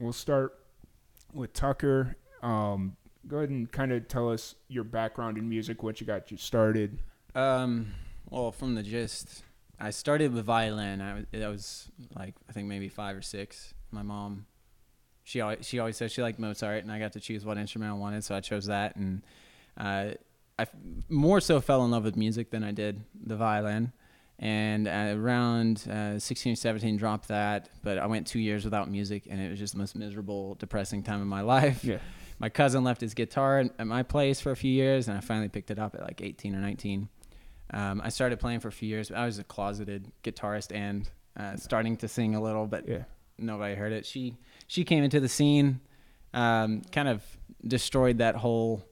we'll 0.00 0.12
start 0.12 0.58
with 1.32 1.52
Tucker. 1.52 2.16
Um, 2.42 2.96
go 3.26 3.38
ahead 3.38 3.50
and 3.50 3.70
kind 3.70 3.92
of 3.92 4.08
tell 4.08 4.30
us 4.30 4.54
your 4.68 4.84
background 4.84 5.38
in 5.38 5.48
music, 5.48 5.82
what 5.82 6.00
you 6.00 6.06
got 6.06 6.30
you 6.30 6.36
started. 6.36 6.98
Um, 7.34 7.92
well, 8.28 8.52
from 8.52 8.74
the 8.74 8.82
gist, 8.82 9.42
I 9.78 9.90
started 9.90 10.32
with 10.32 10.44
violin. 10.44 11.00
I 11.00 11.48
was, 11.48 11.90
like, 12.14 12.34
I 12.48 12.52
think 12.52 12.68
maybe 12.68 12.88
five 12.88 13.16
or 13.16 13.22
six. 13.22 13.74
My 13.90 14.02
mom, 14.02 14.46
she 15.24 15.40
always, 15.40 15.66
she 15.66 15.78
always 15.78 15.96
said 15.96 16.10
she 16.10 16.22
liked 16.22 16.38
Mozart, 16.38 16.82
and 16.82 16.92
I 16.92 16.98
got 16.98 17.12
to 17.12 17.20
choose 17.20 17.44
what 17.44 17.58
instrument 17.58 17.90
I 17.90 17.94
wanted, 17.94 18.24
so 18.24 18.34
I 18.34 18.40
chose 18.40 18.66
that. 18.66 18.96
And 18.96 19.22
uh, 19.76 20.10
I 20.58 20.66
more 21.08 21.40
so 21.40 21.60
fell 21.60 21.84
in 21.84 21.90
love 21.90 22.04
with 22.04 22.16
music 22.16 22.50
than 22.50 22.64
I 22.64 22.72
did 22.72 23.04
the 23.14 23.36
violin. 23.36 23.92
And 24.38 24.88
around 24.88 25.86
uh, 25.88 26.18
16 26.18 26.54
or 26.54 26.56
17, 26.56 26.96
dropped 26.96 27.28
that. 27.28 27.68
But 27.82 27.98
I 27.98 28.06
went 28.06 28.26
two 28.26 28.40
years 28.40 28.64
without 28.64 28.90
music, 28.90 29.28
and 29.30 29.40
it 29.40 29.50
was 29.50 29.58
just 29.58 29.74
the 29.74 29.78
most 29.78 29.94
miserable, 29.94 30.56
depressing 30.56 31.02
time 31.04 31.20
of 31.20 31.26
my 31.28 31.40
life 31.56 31.84
Yeah. 31.84 31.98
my 32.40 32.48
cousin 32.48 32.82
left 32.82 33.00
his 33.00 33.14
guitar 33.14 33.60
at 33.60 33.70
at 33.78 33.86
my 33.86 34.02
place 34.02 34.40
for 34.40 34.50
a 34.50 34.56
few 34.56 34.72
years, 34.72 35.06
and 35.08 35.16
I 35.16 35.20
finally 35.20 35.48
picked 35.48 35.70
it 35.70 35.78
up 35.78 35.94
at 35.94 36.02
like 36.02 36.20
18 36.20 36.54
or 36.56 36.58
19. 36.60 37.08
Um, 37.74 38.00
I 38.04 38.08
started 38.08 38.40
playing 38.40 38.60
for 38.60 38.68
a 38.68 38.72
few 38.72 38.88
years. 38.88 39.08
But 39.10 39.18
I 39.18 39.26
was 39.26 39.38
a 39.38 39.44
closeted 39.44 40.10
guitarist 40.24 40.74
and 40.74 41.08
uh, 41.36 41.56
starting 41.56 41.96
to 41.98 42.08
sing 42.08 42.34
a 42.34 42.42
little, 42.42 42.66
but 42.66 42.86
Yeah. 42.88 43.04
nobody 43.38 43.74
heard 43.76 43.92
it. 43.92 44.04
She 44.04 44.36
she 44.66 44.82
came 44.84 45.04
into 45.04 45.20
the 45.20 45.28
scene, 45.28 45.80
um, 46.34 46.82
kind 46.90 47.06
of 47.08 47.22
destroyed 47.66 48.18
that 48.18 48.34
whole 48.34 48.84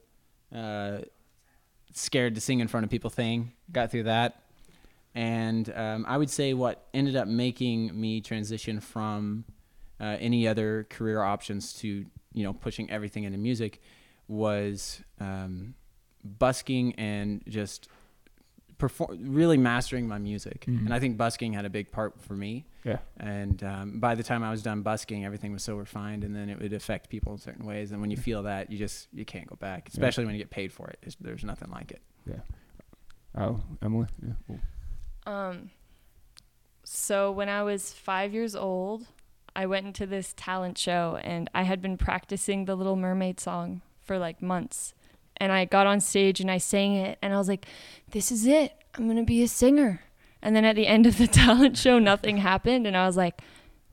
uh, 0.54 0.99
scared 1.92 2.35
to 2.37 2.40
sing 2.40 2.61
in 2.61 2.68
front 2.68 2.85
of 2.85 2.90
people 2.90 3.11
thing. 3.11 3.52
Got 3.73 3.90
through 3.90 4.04
that, 4.04 4.42
and 5.14 5.73
um, 5.76 6.05
I 6.09 6.17
would 6.17 6.31
say 6.31 6.55
what 6.55 6.87
ended 6.95 7.17
up 7.17 7.26
making 7.29 7.99
me 8.00 8.21
transition 8.21 8.81
from 8.81 9.45
uh, 10.00 10.17
any 10.21 10.47
other 10.49 10.87
career 10.90 11.21
options 11.23 11.73
to 11.75 12.07
you 12.33 12.45
know 12.45 12.52
pushing 12.52 12.90
everything 12.90 13.25
into 13.25 13.38
music 13.38 13.81
was 14.29 15.02
um, 15.19 15.75
busking 16.25 16.95
and 16.95 17.43
just 17.49 17.88
perform 18.79 19.19
really 19.35 19.59
mastering 19.59 20.09
my 20.09 20.17
music, 20.19 20.64
Mhm. 20.67 20.87
and 20.87 20.95
I 20.95 21.00
think 21.00 21.19
busking 21.19 21.52
had 21.52 21.64
a 21.67 21.71
big 21.71 21.90
part 21.90 22.19
for 22.23 22.35
me. 22.35 22.64
Yeah. 22.85 22.99
And 23.19 23.62
um, 23.62 24.00
by 24.00 24.14
the 24.14 24.23
time 24.23 24.43
I 24.43 24.50
was 24.50 24.62
done 24.62 24.81
busking, 24.81 25.23
everything 25.25 25.52
was 25.52 25.62
so 25.62 25.76
refined, 25.76 26.25
and 26.25 26.35
then 26.35 26.49
it 26.49 26.59
would 26.59 26.73
affect 26.73 27.11
people 27.11 27.33
in 27.35 27.38
certain 27.38 27.67
ways. 27.67 27.93
And 27.93 28.00
when 28.00 28.11
you 28.11 28.17
feel 28.17 28.45
that, 28.45 28.71
you 28.71 28.79
just 28.79 29.09
you 29.12 29.26
can't 29.26 29.47
go 29.47 29.57
back, 29.57 29.88
especially 29.88 30.25
when 30.25 30.35
you 30.35 30.38
get 30.40 30.49
paid 30.50 30.73
for 30.73 30.88
it. 30.88 30.99
It's, 31.02 31.17
there's 31.21 31.45
nothing 31.45 31.71
like 31.71 31.90
it. 31.90 32.00
Yeah 32.26 32.37
oh, 33.37 33.61
Emily. 33.83 34.07
Yeah. 34.49 34.57
Um, 35.30 35.70
so 36.82 37.30
when 37.30 37.49
I 37.49 37.62
was 37.62 37.92
five 37.92 38.34
years 38.34 38.56
old, 38.56 39.06
I 39.54 39.66
went 39.66 39.87
into 39.87 40.06
this 40.06 40.34
talent 40.37 40.76
show 40.76 41.20
and 41.22 41.49
I 41.54 41.62
had 41.62 41.80
been 41.80 41.96
practicing 41.96 42.64
the 42.64 42.75
Little 42.75 42.96
Mermaid 42.96 43.38
song 43.38 43.82
for 44.00 44.18
like 44.18 44.42
months. 44.42 44.94
And 45.37 45.52
I 45.52 45.64
got 45.64 45.87
on 45.87 46.00
stage 46.00 46.40
and 46.40 46.50
I 46.50 46.58
sang 46.58 46.94
it 46.94 47.18
and 47.22 47.32
I 47.32 47.38
was 47.38 47.49
like, 47.49 47.66
this 48.10 48.32
is 48.32 48.44
it. 48.46 48.72
I'm 48.94 49.04
going 49.04 49.16
to 49.16 49.22
be 49.22 49.42
a 49.42 49.49
singer. 49.49 50.02
And 50.42 50.56
then 50.56 50.64
at 50.64 50.75
the 50.75 50.88
end 50.88 51.06
of 51.06 51.16
the 51.16 51.26
talent 51.44 51.78
show, 51.78 51.99
nothing 52.00 52.38
happened. 52.38 52.87
And 52.87 52.96
I 52.96 53.06
was 53.06 53.16
like, 53.16 53.40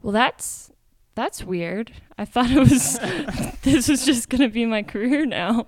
well, 0.01 0.13
that's. 0.13 0.71
That's 1.13 1.43
weird. 1.43 1.93
I 2.19 2.25
thought 2.25 2.51
it 2.51 2.59
was 2.59 2.99
this 3.63 3.89
was 3.89 4.05
just 4.05 4.29
gonna 4.29 4.49
be 4.49 4.67
my 4.67 4.83
career 4.83 5.25
now. 5.25 5.65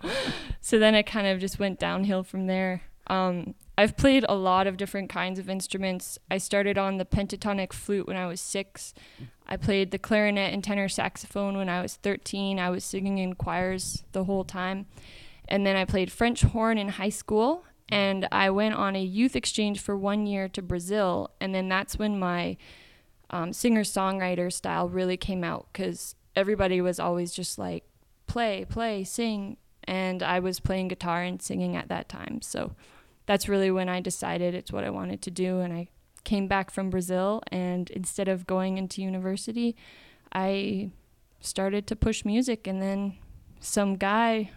So 0.62 0.78
then 0.78 0.94
it 0.94 1.08
kind 1.08 1.26
of 1.26 1.40
just 1.40 1.58
went 1.58 1.80
downhill 1.80 2.22
from 2.22 2.46
there. 2.46 2.84
Um, 3.08 3.56
I've 3.80 3.96
played 3.96 4.26
a 4.28 4.36
lot 4.36 4.68
of 4.68 4.76
different 4.76 5.10
kinds 5.10 5.40
of 5.40 5.50
instruments. 5.50 6.20
I 6.30 6.38
started 6.38 6.78
on 6.78 6.98
the 6.98 7.06
pentatonic 7.06 7.72
flute 7.72 8.08
when 8.08 8.18
I 8.18 8.28
was 8.28 8.42
six. 8.42 8.94
I 9.48 9.56
played 9.56 9.92
the 9.92 9.98
clarinet 9.98 10.54
and 10.54 10.62
tenor 10.62 10.90
saxophone 10.90 11.56
when 11.56 11.70
I 11.70 11.82
was 11.82 11.96
13. 11.96 12.60
I 12.60 12.72
was 12.72 12.84
singing 12.84 13.20
in 13.20 13.36
choirs 13.36 14.04
the 14.12 14.26
whole 14.26 14.44
time. 14.44 14.88
And 15.48 15.66
then 15.66 15.78
I 15.78 15.86
played 15.86 16.12
French 16.12 16.42
horn 16.42 16.78
in 16.78 16.90
high 16.90 17.08
school. 17.08 17.64
And 17.88 18.28
I 18.34 18.50
went 18.50 18.76
on 18.76 18.98
a 18.98 19.02
youth 19.02 19.38
exchange 19.38 19.80
for 19.80 19.96
one 19.96 20.26
year 20.26 20.50
to 20.50 20.62
Brazil. 20.62 21.32
And 21.40 21.56
then 21.56 21.70
that's 21.70 21.98
when 21.98 22.20
my 22.20 22.58
um, 23.30 23.54
singer 23.54 23.84
songwriter 23.84 24.52
style 24.52 24.90
really 24.90 25.16
came 25.16 25.46
out 25.46 25.68
because 25.72 26.16
everybody 26.36 26.82
was 26.82 27.00
always 27.00 27.32
just 27.32 27.58
like, 27.58 27.86
play, 28.28 28.66
play, 28.68 29.06
sing. 29.06 29.56
And 29.86 30.22
I 30.22 30.42
was 30.42 30.60
playing 30.60 30.90
guitar 30.90 31.24
and 31.24 31.42
singing 31.42 31.78
at 31.78 31.88
that 31.88 32.10
time. 32.10 32.42
So 32.42 32.76
that's 33.30 33.48
really 33.48 33.70
when 33.70 33.88
I 33.90 34.00
decided 34.02 34.56
it's 34.56 34.72
what 34.72 34.84
I 34.84 34.90
wanted 34.90 35.22
to 35.22 35.30
do. 35.30 35.60
And 35.60 35.72
I 35.72 35.88
came 36.24 36.48
back 36.48 36.72
from 36.72 36.90
Brazil, 36.90 37.44
and 37.52 37.88
instead 37.92 38.28
of 38.28 38.48
going 38.48 38.80
into 38.80 39.04
university, 39.04 39.76
I 40.34 40.90
started 41.40 41.86
to 41.88 41.96
push 41.96 42.26
music. 42.26 42.66
And 42.66 42.82
then 42.82 43.18
some 43.60 43.98
guy 43.98 44.50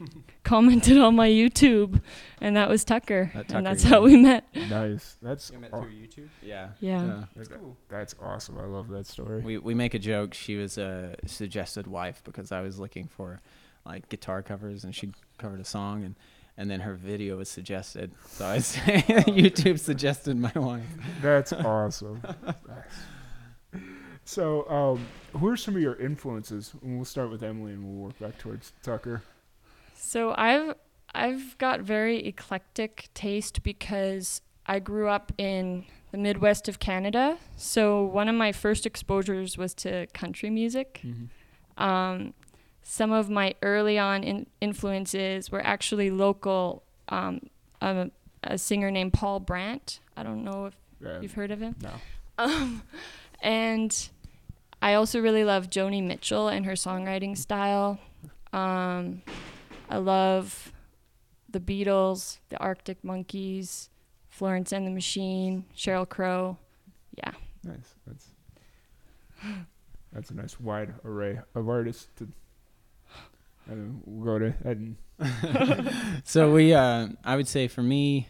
commented 0.42 0.98
on 0.98 1.14
my 1.14 1.28
YouTube, 1.28 2.00
and 2.40 2.56
that 2.56 2.68
was 2.68 2.82
Tucker. 2.84 3.30
That 3.32 3.46
Tucker 3.46 3.58
and 3.58 3.66
that's 3.66 3.84
guy. 3.84 3.90
how 3.90 4.00
we 4.02 4.16
met. 4.16 4.44
Nice. 4.54 5.16
That's 5.22 5.50
You 5.52 5.58
met 5.60 5.72
aw- 5.72 5.82
through 5.82 5.92
YouTube. 5.92 6.28
Yeah. 6.42 6.70
Yeah. 6.80 7.26
That's 7.36 7.48
cool. 7.48 7.76
that's 7.88 8.16
awesome. 8.20 8.58
I 8.58 8.64
love 8.64 8.88
that 8.88 9.06
story. 9.06 9.40
We 9.42 9.58
we 9.58 9.72
make 9.74 9.94
a 9.94 10.00
joke. 10.00 10.34
She 10.34 10.56
was 10.56 10.78
a 10.78 11.14
suggested 11.26 11.86
wife 11.86 12.22
because 12.24 12.50
I 12.50 12.60
was 12.60 12.80
looking 12.80 13.06
for 13.06 13.40
like 13.84 14.08
guitar 14.08 14.42
covers, 14.42 14.82
and 14.82 14.92
she 14.92 15.12
covered 15.38 15.60
a 15.60 15.64
song, 15.64 16.02
and 16.04 16.16
and 16.56 16.70
then 16.70 16.80
her 16.80 16.94
video 16.94 17.36
was 17.36 17.48
suggested. 17.48 18.12
So 18.28 18.46
I 18.46 18.58
say 18.60 19.02
YouTube 19.26 19.78
suggested 19.78 20.36
my 20.36 20.52
wife. 20.54 20.84
That's 21.20 21.52
awesome. 21.52 22.22
Nice. 22.44 23.82
So, 24.24 24.68
um, 24.68 25.06
who 25.38 25.48
are 25.48 25.56
some 25.56 25.76
of 25.76 25.80
your 25.80 25.94
influences? 25.94 26.74
And 26.82 26.96
we'll 26.96 27.04
start 27.04 27.30
with 27.30 27.44
Emily, 27.44 27.72
and 27.72 27.84
we'll 27.84 28.06
work 28.08 28.18
back 28.18 28.38
towards 28.38 28.72
Tucker. 28.82 29.22
So 29.94 30.34
I've 30.36 30.74
I've 31.14 31.56
got 31.58 31.80
very 31.80 32.26
eclectic 32.26 33.08
taste 33.14 33.62
because 33.62 34.42
I 34.66 34.80
grew 34.80 35.08
up 35.08 35.32
in 35.38 35.84
the 36.10 36.18
Midwest 36.18 36.68
of 36.68 36.78
Canada. 36.78 37.38
So 37.56 38.04
one 38.04 38.28
of 38.28 38.34
my 38.34 38.52
first 38.52 38.84
exposures 38.84 39.56
was 39.56 39.74
to 39.74 40.06
country 40.08 40.50
music. 40.50 41.02
Um, 41.78 42.34
some 42.88 43.10
of 43.10 43.28
my 43.28 43.52
early 43.62 43.98
on 43.98 44.22
in 44.22 44.46
influences 44.60 45.50
were 45.50 45.60
actually 45.66 46.08
local. 46.08 46.84
Um, 47.08 47.50
a, 47.80 48.10
a 48.44 48.56
singer 48.56 48.92
named 48.92 49.12
Paul 49.12 49.40
Brandt. 49.40 49.98
I 50.16 50.22
don't 50.22 50.44
know 50.44 50.66
if 50.66 50.76
you've 51.20 51.34
heard 51.34 51.50
of 51.50 51.60
him. 51.60 51.74
No. 51.82 51.90
Um, 52.38 52.82
and 53.40 54.08
I 54.80 54.94
also 54.94 55.20
really 55.20 55.42
love 55.42 55.68
Joni 55.68 56.02
Mitchell 56.02 56.48
and 56.48 56.64
her 56.64 56.72
songwriting 56.72 57.36
style. 57.36 57.98
Um, 58.52 59.22
I 59.90 59.98
love 59.98 60.72
the 61.50 61.60
Beatles, 61.60 62.38
the 62.50 62.58
Arctic 62.58 63.02
Monkeys, 63.02 63.90
Florence 64.28 64.72
and 64.72 64.86
the 64.86 64.92
Machine, 64.92 65.64
Sheryl 65.76 66.08
Crow. 66.08 66.56
Yeah. 67.18 67.32
Nice. 67.64 67.94
That's 68.06 68.28
that's 70.12 70.30
a 70.30 70.34
nice 70.34 70.60
wide 70.60 70.94
array 71.04 71.40
of 71.54 71.68
artists. 71.68 72.08
To, 72.18 72.28
and 73.68 74.02
we'll 74.04 74.24
go 74.24 74.38
to 74.38 74.54
Ed. 74.64 74.96
So 76.24 76.52
we, 76.52 76.74
uh, 76.74 77.08
I 77.24 77.36
would 77.36 77.48
say 77.48 77.68
for 77.68 77.82
me, 77.82 78.28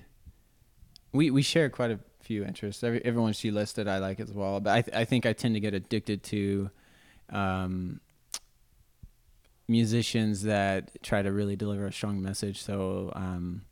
we 1.12 1.30
we 1.30 1.42
share 1.42 1.68
quite 1.70 1.90
a 1.90 1.98
few 2.20 2.44
interests. 2.44 2.82
Every, 2.84 3.04
everyone 3.04 3.32
she 3.32 3.50
listed, 3.50 3.88
I 3.88 3.98
like 3.98 4.20
as 4.20 4.32
well. 4.32 4.60
But 4.60 4.72
I 4.74 4.82
th- 4.82 4.96
I 4.96 5.04
think 5.04 5.26
I 5.26 5.32
tend 5.32 5.54
to 5.54 5.60
get 5.60 5.74
addicted 5.74 6.22
to, 6.24 6.70
um, 7.30 8.00
musicians 9.68 10.42
that 10.42 10.90
try 11.02 11.22
to 11.22 11.32
really 11.32 11.56
deliver 11.56 11.86
a 11.86 11.92
strong 11.92 12.22
message. 12.22 12.62
So, 12.62 13.12
um, 13.14 13.62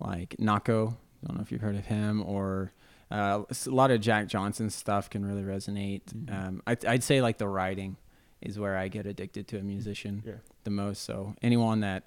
like 0.00 0.36
Nahko, 0.38 0.92
I 1.22 1.26
don't 1.26 1.36
know 1.36 1.42
if 1.42 1.52
you've 1.52 1.60
heard 1.60 1.76
of 1.76 1.86
him, 1.86 2.22
or 2.22 2.72
uh, 3.10 3.42
s- 3.50 3.66
a 3.66 3.70
lot 3.70 3.90
of 3.90 4.00
Jack 4.00 4.28
Johnson 4.28 4.70
stuff 4.70 5.10
can 5.10 5.24
really 5.24 5.42
resonate. 5.42 6.02
Mhm. 6.14 6.32
Um, 6.48 6.62
I, 6.66 6.76
I'd 6.88 7.02
say 7.02 7.20
like 7.20 7.38
the 7.38 7.48
writing 7.48 7.96
is 8.40 8.58
where 8.58 8.76
I 8.76 8.88
get 8.88 9.06
addicted 9.06 9.48
to 9.48 9.58
a 9.58 9.62
musician 9.62 10.22
Yeah. 10.24 10.34
The 10.64 10.70
most. 10.70 11.02
So 11.04 11.34
anyone 11.42 11.80
that, 11.80 12.04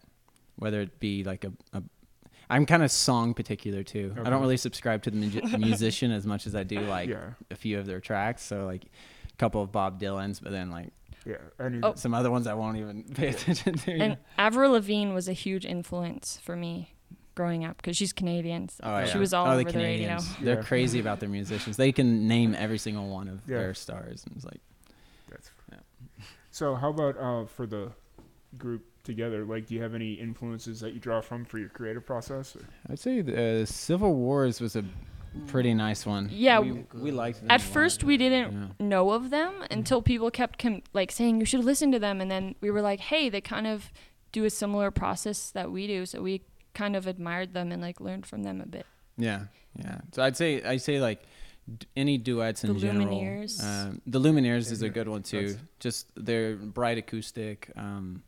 whether 0.58 0.82
it 0.82 1.00
be 1.00 1.24
like 1.24 1.44
a, 1.44 1.52
a 1.74 1.84
I'm 2.50 2.66
kind 2.66 2.82
of 2.84 2.92
song 2.92 3.34
particular 3.34 3.84
too. 3.84 4.16
I 4.24 4.30
don't 4.30 4.42
really 4.42 4.58
subscribe 4.58 5.04
to 5.04 5.12
the 5.12 5.18
mu- 5.18 5.58
musician 5.58 6.12
as 6.12 6.26
much 6.26 6.48
as 6.48 6.56
I 6.56 6.64
do 6.64 6.80
like 6.82 7.10
yeah. 7.10 7.32
a 7.52 7.56
few 7.56 7.78
of 7.80 7.86
their 7.86 8.00
tracks. 8.00 8.42
So 8.44 8.66
like 8.66 8.86
a 8.86 9.36
couple 9.38 9.62
of 9.62 9.72
Bob 9.72 10.00
Dylan's, 10.00 10.40
but 10.40 10.52
then 10.52 10.72
like 10.72 10.90
Yeah. 11.26 11.36
Any, 11.60 11.80
Oh. 11.84 11.96
some 11.96 12.14
other 12.14 12.32
ones 12.32 12.48
I 12.48 12.54
won't 12.54 12.78
even 12.78 13.04
pay 13.04 13.28
attention 13.30 13.74
to. 13.80 13.92
you 13.92 13.98
know? 13.98 14.06
And 14.06 14.18
Avril 14.38 14.72
Lavigne 14.72 15.12
was 15.14 15.28
a 15.28 15.34
huge 15.34 15.66
influence 15.66 16.40
for 16.42 16.56
me 16.56 16.94
growing 17.36 17.66
up 17.66 17.78
because 17.78 17.98
she's 17.98 18.14
Canadian. 18.14 18.70
So 18.70 18.80
Oh, 18.84 19.06
she 19.06 19.12
yeah. 19.12 19.18
was 19.20 19.34
all 19.34 19.48
oh, 19.48 19.52
over 19.52 19.64
the 19.66 19.72
the 19.74 19.78
radio. 19.80 20.08
Canadians. 20.08 20.36
They're 20.42 20.56
Yeah. 20.56 20.62
crazy 20.64 21.00
about 21.02 21.20
their 21.20 21.30
musicians. 21.30 21.76
They 21.78 21.92
can 21.92 22.28
name 22.30 22.56
every 22.58 22.78
single 22.78 23.10
one 23.10 23.28
of 23.28 23.42
Yeah. 23.46 23.58
their 23.58 23.74
stars. 23.74 24.24
And 24.26 24.36
it's 24.38 24.46
like, 24.46 24.62
That's. 25.30 25.52
Yeah. 25.72 25.80
So, 26.50 26.76
how 26.76 26.90
about 26.90 27.18
uh, 27.20 27.46
for 27.46 27.68
the 27.68 27.92
group 28.58 28.84
together? 29.04 29.46
Like, 29.46 29.68
do 29.68 29.76
you 29.76 29.82
have 29.82 29.94
any 29.96 30.14
influences 30.14 30.80
that 30.82 30.94
you 30.94 31.00
draw 31.00 31.22
from 31.22 31.46
for 31.46 31.58
your 31.60 31.70
creative 31.70 32.06
process? 32.06 32.56
or- 32.56 32.66
I'd 32.90 33.00
say 33.00 33.22
the 33.22 33.62
uh, 33.62 33.66
Civil 33.66 34.14
Wars 34.16 34.60
was 34.62 34.76
a 34.76 34.84
pretty 35.48 35.74
nice 35.74 36.06
one. 36.06 36.30
Yeah, 36.32 36.60
we, 36.60 36.86
we 36.94 37.12
liked 37.12 37.42
them 37.42 37.52
At 37.52 37.62
a 37.62 37.64
lot. 37.64 37.74
first, 37.74 38.04
we 38.04 38.18
didn't 38.18 38.52
Yeah. 38.80 38.86
know 38.88 39.12
of 39.12 39.30
them 39.30 39.54
until 39.70 40.02
people 40.02 40.32
kept 40.32 40.58
com- 40.60 40.82
like 40.94 41.12
saying 41.12 41.40
you 41.40 41.46
should 41.46 41.64
listen 41.64 41.92
to 41.92 42.00
them, 42.00 42.22
and 42.22 42.30
then 42.32 42.56
we 42.62 42.72
were 42.72 42.82
like, 42.82 43.00
hey, 43.00 43.30
they 43.30 43.42
kind 43.42 43.68
of 43.68 43.92
do 44.32 44.46
a 44.46 44.50
similar 44.50 44.90
process 44.92 45.52
that 45.52 45.72
we 45.72 45.88
do, 45.88 46.06
so 46.06 46.22
we 46.22 46.42
kind 46.74 46.96
of 46.96 47.08
admired 47.08 47.54
them 47.54 47.72
and 47.72 47.82
like 47.82 48.00
learned 48.00 48.26
from 48.26 48.44
them 48.44 48.62
a 48.62 48.66
bit. 48.66 48.86
Yeah, 49.18 49.46
yeah. 49.78 50.00
So 50.12 50.22
I'd 50.24 50.38
say 50.38 50.62
I 50.64 50.78
say 50.78 51.00
like 51.00 51.24
d- 51.78 51.88
any 51.96 52.18
duets 52.18 52.64
in 52.64 52.74
The 52.74 52.80
general. 52.80 53.08
Lumineers. 53.20 53.64
Um, 53.64 54.02
the 54.06 54.20
Lumineers 54.20 54.72
is 54.72 54.82
a 54.84 54.90
good 54.90 55.08
one 55.08 55.24
too. 55.24 55.48
that's- 55.48 55.64
Just 55.80 56.08
their 56.16 56.56
bright 56.56 56.98
acoustic. 56.98 57.72
Um, 57.76 58.22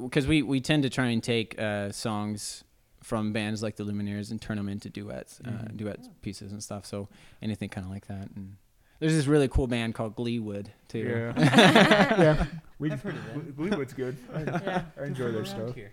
because 0.00 0.26
we 0.26 0.42
we 0.42 0.60
tend 0.60 0.82
to 0.84 0.90
try 0.90 1.06
and 1.08 1.22
take 1.22 1.58
uh, 1.60 1.90
songs 1.92 2.64
from 3.02 3.32
bands 3.32 3.62
like 3.62 3.76
the 3.76 3.84
Lumineers 3.84 4.30
and 4.30 4.40
turn 4.40 4.56
them 4.56 4.68
into 4.68 4.88
duets, 4.90 5.40
uh, 5.44 5.50
Mhm. 5.50 5.76
duet 5.76 6.08
pieces 6.22 6.50
and 6.52 6.62
stuff. 6.62 6.84
So 6.86 7.08
anything 7.40 7.68
kind 7.68 7.84
of 7.86 7.92
like 7.92 8.06
that. 8.08 8.30
And 8.34 8.56
there's 8.98 9.12
this 9.14 9.26
really 9.26 9.46
cool 9.48 9.66
band 9.68 9.94
called 9.94 10.16
Gleewood 10.16 10.70
too. 10.88 10.98
Yeah. 11.00 11.34
yeah. 12.20 12.46
We, 12.78 12.90
I've 12.90 13.02
heard 13.02 13.14
of 13.14 13.24
them. 13.26 13.54
Gleewood's 13.56 13.92
good. 13.92 14.16
I, 14.34 14.42
Yeah. 14.42 14.82
I 15.00 15.04
enjoy 15.04 15.30
their 15.32 15.44
stuff. 15.44 15.74
here. 15.74 15.92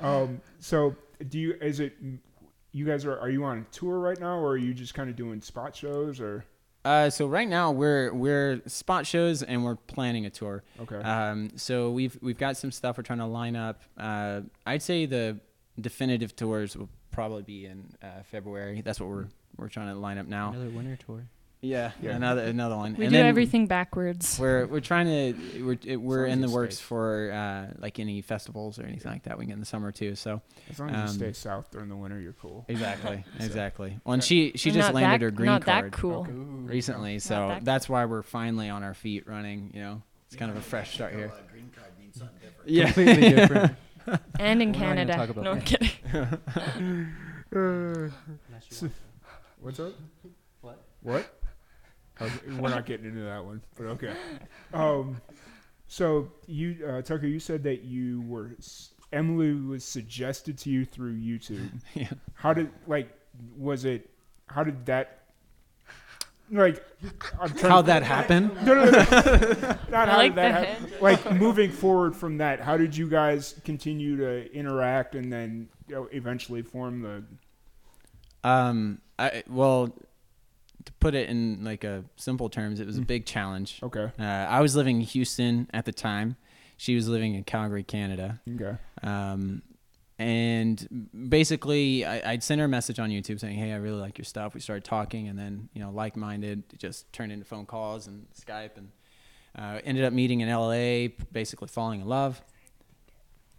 Um, 0.00 0.40
so, 0.58 0.94
do 1.28 1.38
you? 1.38 1.54
Is 1.60 1.80
it? 1.80 1.96
You 2.72 2.84
guys 2.84 3.04
are? 3.04 3.18
Are 3.18 3.30
you 3.30 3.44
on 3.44 3.66
tour 3.72 3.98
right 3.98 4.18
now, 4.20 4.38
or 4.38 4.50
are 4.50 4.56
you 4.56 4.74
just 4.74 4.94
kind 4.94 5.08
of 5.10 5.16
doing 5.16 5.40
spot 5.40 5.74
shows, 5.74 6.20
or? 6.20 6.44
Uh, 6.84 7.10
so 7.10 7.26
right 7.26 7.48
now 7.48 7.70
we're 7.70 8.12
we're 8.12 8.62
spot 8.66 9.06
shows 9.06 9.42
and 9.42 9.64
we're 9.64 9.76
planning 9.76 10.26
a 10.26 10.30
tour. 10.30 10.62
Okay. 10.80 10.96
Um, 10.96 11.50
so 11.56 11.90
we've 11.90 12.16
we've 12.22 12.38
got 12.38 12.56
some 12.56 12.72
stuff 12.72 12.96
we're 12.96 13.02
trying 13.02 13.18
to 13.18 13.26
line 13.26 13.56
up. 13.56 13.82
Uh, 13.98 14.42
I'd 14.64 14.82
say 14.82 15.06
the 15.06 15.38
definitive 15.80 16.34
tours 16.34 16.76
will 16.76 16.88
probably 17.10 17.42
be 17.42 17.66
in 17.66 17.92
uh, 18.02 18.22
February. 18.30 18.80
That's 18.80 18.98
what 18.98 19.08
we're 19.10 19.28
we're 19.56 19.68
trying 19.68 19.88
to 19.88 19.94
line 19.98 20.16
up 20.18 20.26
now. 20.26 20.52
Another 20.52 20.70
winter 20.70 20.96
tour. 21.04 21.26
Yeah, 21.62 21.92
Yeah. 22.00 22.16
another 22.16 22.42
another 22.42 22.76
one. 22.76 22.94
We 22.96 23.04
and 23.04 23.12
do 23.12 23.18
then 23.18 23.26
everything 23.26 23.66
backwards. 23.66 24.38
We're 24.38 24.64
we're 24.66 24.80
trying 24.80 25.06
to 25.06 25.62
we're 25.62 25.76
it, 25.84 25.96
we're 26.00 26.24
in 26.24 26.40
the 26.40 26.46
it 26.48 26.50
works 26.50 26.76
stays. 26.76 26.86
for 26.86 27.30
uh, 27.32 27.74
like 27.78 27.98
any 27.98 28.22
festivals 28.22 28.78
or 28.78 28.84
anything 28.86 29.12
like 29.12 29.24
that. 29.24 29.36
We 29.38 29.44
get 29.44 29.52
in 29.52 29.60
the 29.60 29.66
summer 29.66 29.92
too. 29.92 30.14
So 30.14 30.40
As 30.70 30.78
long 30.78 30.88
as 30.88 30.96
Um, 30.96 31.06
you 31.08 31.12
stay 31.12 31.32
south 31.34 31.70
during 31.70 31.90
the 31.90 31.96
winter, 31.96 32.18
you're 32.18 32.32
cool. 32.32 32.64
exactly, 32.66 33.24
So- 33.38 33.44
exactly. 33.44 33.98
Well, 34.04 34.14
and 34.14 34.24
she 34.24 34.52
she 34.56 34.70
We're 34.70 34.76
just 34.76 34.88
not 34.88 34.94
landed 34.94 35.20
that, 35.20 35.24
her 35.24 35.30
green 35.30 35.46
not 35.46 35.64
card 35.66 35.84
that 35.92 35.92
cool. 35.92 36.24
Recently, 36.24 37.18
so 37.18 37.48
that 37.48 37.64
that's 37.64 37.88
why 37.90 38.06
we're 38.06 38.22
finally 38.22 38.70
on 38.70 38.82
our 38.82 38.94
feet 38.94 39.26
running. 39.28 39.70
You 39.74 39.80
know, 39.82 40.02
it's 40.28 40.36
kind 40.36 40.50
of 40.50 40.56
a 40.56 40.62
fresh 40.62 40.94
start 40.94 41.12
here. 41.12 41.30
Uh, 41.34 41.40
green 41.52 41.70
card 41.76 41.90
means 42.00 42.16
something 42.18 42.38
different. 42.40 42.70
Yeah, 42.70 42.84
Completely 42.86 43.30
different. 43.36 43.72
And 44.40 44.62
in 44.62 44.72
We're 44.72 44.78
Canada. 44.78 45.12
talk 45.14 45.28
about 45.28 45.44
no, 45.44 45.50
I'm 45.52 45.60
kidding. 45.60 45.90
Uh, 46.14 46.18
Unless 47.52 48.10
you 48.70 48.76
So- 48.76 48.86
want 48.86 48.94
to. 48.96 49.00
what's 49.60 49.80
up? 49.80 49.92
What? 50.62 50.82
What? 51.02 51.39
Okay, 52.20 52.32
we're 52.58 52.68
not 52.70 52.86
getting 52.86 53.06
into 53.06 53.22
that 53.22 53.44
one, 53.44 53.60
but 53.76 53.84
okay. 53.86 54.12
Um, 54.74 55.20
so 55.88 56.30
you, 56.46 56.86
uh, 56.86 57.02
Tucker, 57.02 57.26
you 57.26 57.40
said 57.40 57.62
that 57.64 57.82
you 57.82 58.22
were 58.22 58.52
Emily 59.12 59.54
was 59.54 59.84
suggested 59.84 60.56
to 60.58 60.70
you 60.70 60.84
through 60.84 61.14
YouTube. 61.14 61.68
Yeah. 61.94 62.10
How 62.34 62.52
did 62.52 62.70
like 62.86 63.10
was 63.56 63.84
it? 63.84 64.08
How 64.46 64.62
did 64.64 64.86
that? 64.86 65.16
Like, 66.52 66.84
I'm 67.40 67.50
trying 67.54 67.70
How'd 67.70 67.84
to- 67.84 67.86
that 67.88 68.02
happen? 68.02 68.50
No, 68.64 68.74
no, 68.74 68.84
no. 68.84 68.90
Not 69.88 70.08
how 70.08 70.16
like 70.16 70.32
did 70.32 70.38
that 70.38 70.66
happen. 70.66 70.92
Like 71.00 71.32
moving 71.32 71.70
forward 71.70 72.16
from 72.16 72.38
that, 72.38 72.60
how 72.60 72.76
did 72.76 72.96
you 72.96 73.08
guys 73.08 73.54
continue 73.64 74.16
to 74.16 74.52
interact 74.52 75.14
and 75.14 75.32
then 75.32 75.68
you 75.88 75.94
know, 75.94 76.08
eventually 76.12 76.62
form 76.62 77.02
the? 77.02 77.24
Um, 78.48 79.00
I 79.18 79.42
well, 79.48 79.92
to 80.90 80.96
put 81.00 81.14
it 81.14 81.28
in 81.28 81.64
like 81.64 81.84
a 81.84 82.04
simple 82.16 82.48
terms, 82.48 82.80
it 82.80 82.86
was 82.86 82.98
a 82.98 83.02
Mm. 83.02 83.06
big 83.06 83.26
challenge. 83.26 83.78
Okay. 83.82 84.10
Uh, 84.18 84.22
I 84.22 84.60
was 84.60 84.74
living 84.76 84.96
in 84.96 85.02
Houston 85.02 85.68
at 85.72 85.84
the 85.84 85.92
time. 85.92 86.36
She 86.76 86.94
was 86.94 87.08
living 87.08 87.34
in 87.34 87.44
Calgary, 87.44 87.82
Canada. 87.82 88.40
Okay. 88.54 88.76
Um, 89.02 89.62
and 90.18 91.08
basically, 91.28 92.04
I, 92.04 92.32
I'd 92.32 92.42
send 92.42 92.60
her 92.60 92.66
a 92.66 92.68
message 92.68 92.98
on 92.98 93.08
YouTube 93.10 93.40
saying, 93.40 93.56
"Hey, 93.56 93.72
I 93.72 93.76
really 93.76 94.00
like 94.00 94.18
your 94.18 94.24
stuff." 94.26 94.52
We 94.54 94.60
started 94.60 94.84
talking, 94.84 95.28
and 95.28 95.38
then 95.38 95.68
you 95.72 95.80
know, 95.80 95.90
like-minded, 95.90 96.64
it 96.72 96.78
just 96.78 97.10
turned 97.12 97.32
into 97.32 97.44
phone 97.46 97.64
calls 97.66 98.06
and 98.06 98.26
Skype, 98.34 98.76
and 98.76 98.90
uh, 99.56 99.80
ended 99.84 100.04
up 100.04 100.12
meeting 100.12 100.40
in 100.40 100.48
LA. 100.50 101.08
Basically, 101.32 101.68
falling 101.68 102.02
in 102.02 102.06
love. 102.06 102.42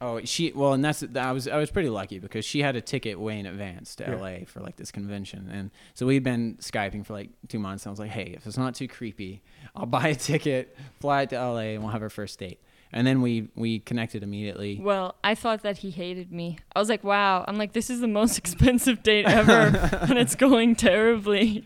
Oh, 0.01 0.19
she 0.25 0.51
well, 0.51 0.73
and 0.73 0.83
that's 0.83 1.03
I 1.15 1.31
was 1.31 1.47
I 1.47 1.57
was 1.57 1.69
pretty 1.69 1.89
lucky 1.89 2.17
because 2.17 2.43
she 2.43 2.61
had 2.61 2.75
a 2.75 2.81
ticket 2.81 3.19
way 3.19 3.39
in 3.39 3.45
advance 3.45 3.95
to 3.97 4.03
Yeah. 4.05 4.15
LA 4.15 4.45
for 4.47 4.59
like 4.59 4.75
this 4.75 4.91
convention, 4.91 5.47
and 5.51 5.69
so 5.93 6.07
we'd 6.07 6.23
been 6.23 6.55
skyping 6.59 7.05
for 7.05 7.13
like 7.13 7.29
two 7.47 7.59
months. 7.59 7.85
And 7.85 7.91
I 7.91 7.93
was 7.93 7.99
like, 7.99 8.09
"Hey, 8.09 8.33
if 8.35 8.47
it's 8.47 8.57
not 8.57 8.73
too 8.73 8.87
creepy, 8.87 9.43
I'll 9.75 9.85
buy 9.99 10.07
a 10.07 10.15
ticket, 10.15 10.75
fly 10.99 11.21
it 11.21 11.29
to 11.29 11.35
LA, 11.37 11.73
and 11.75 11.83
we'll 11.83 11.91
have 11.91 12.01
our 12.01 12.09
first 12.09 12.39
date." 12.39 12.59
And 12.91 13.05
then 13.07 13.21
we 13.21 13.49
we 13.55 13.79
connected 13.79 14.23
immediately. 14.23 14.79
Well, 14.81 15.15
I 15.23 15.35
thought 15.35 15.61
that 15.61 15.77
he 15.77 15.91
hated 15.91 16.31
me. 16.31 16.57
I 16.75 16.79
was 16.79 16.89
like, 16.89 17.03
wow. 17.05 17.45
I'm 17.47 17.57
like, 17.57 17.71
this 17.71 17.89
is 17.89 18.01
the 18.01 18.07
most 18.07 18.37
expensive 18.43 19.01
date 19.03 19.25
ever, 19.27 19.77
and 20.01 20.17
it's 20.17 20.35
going 20.35 20.75
terribly. 20.75 21.63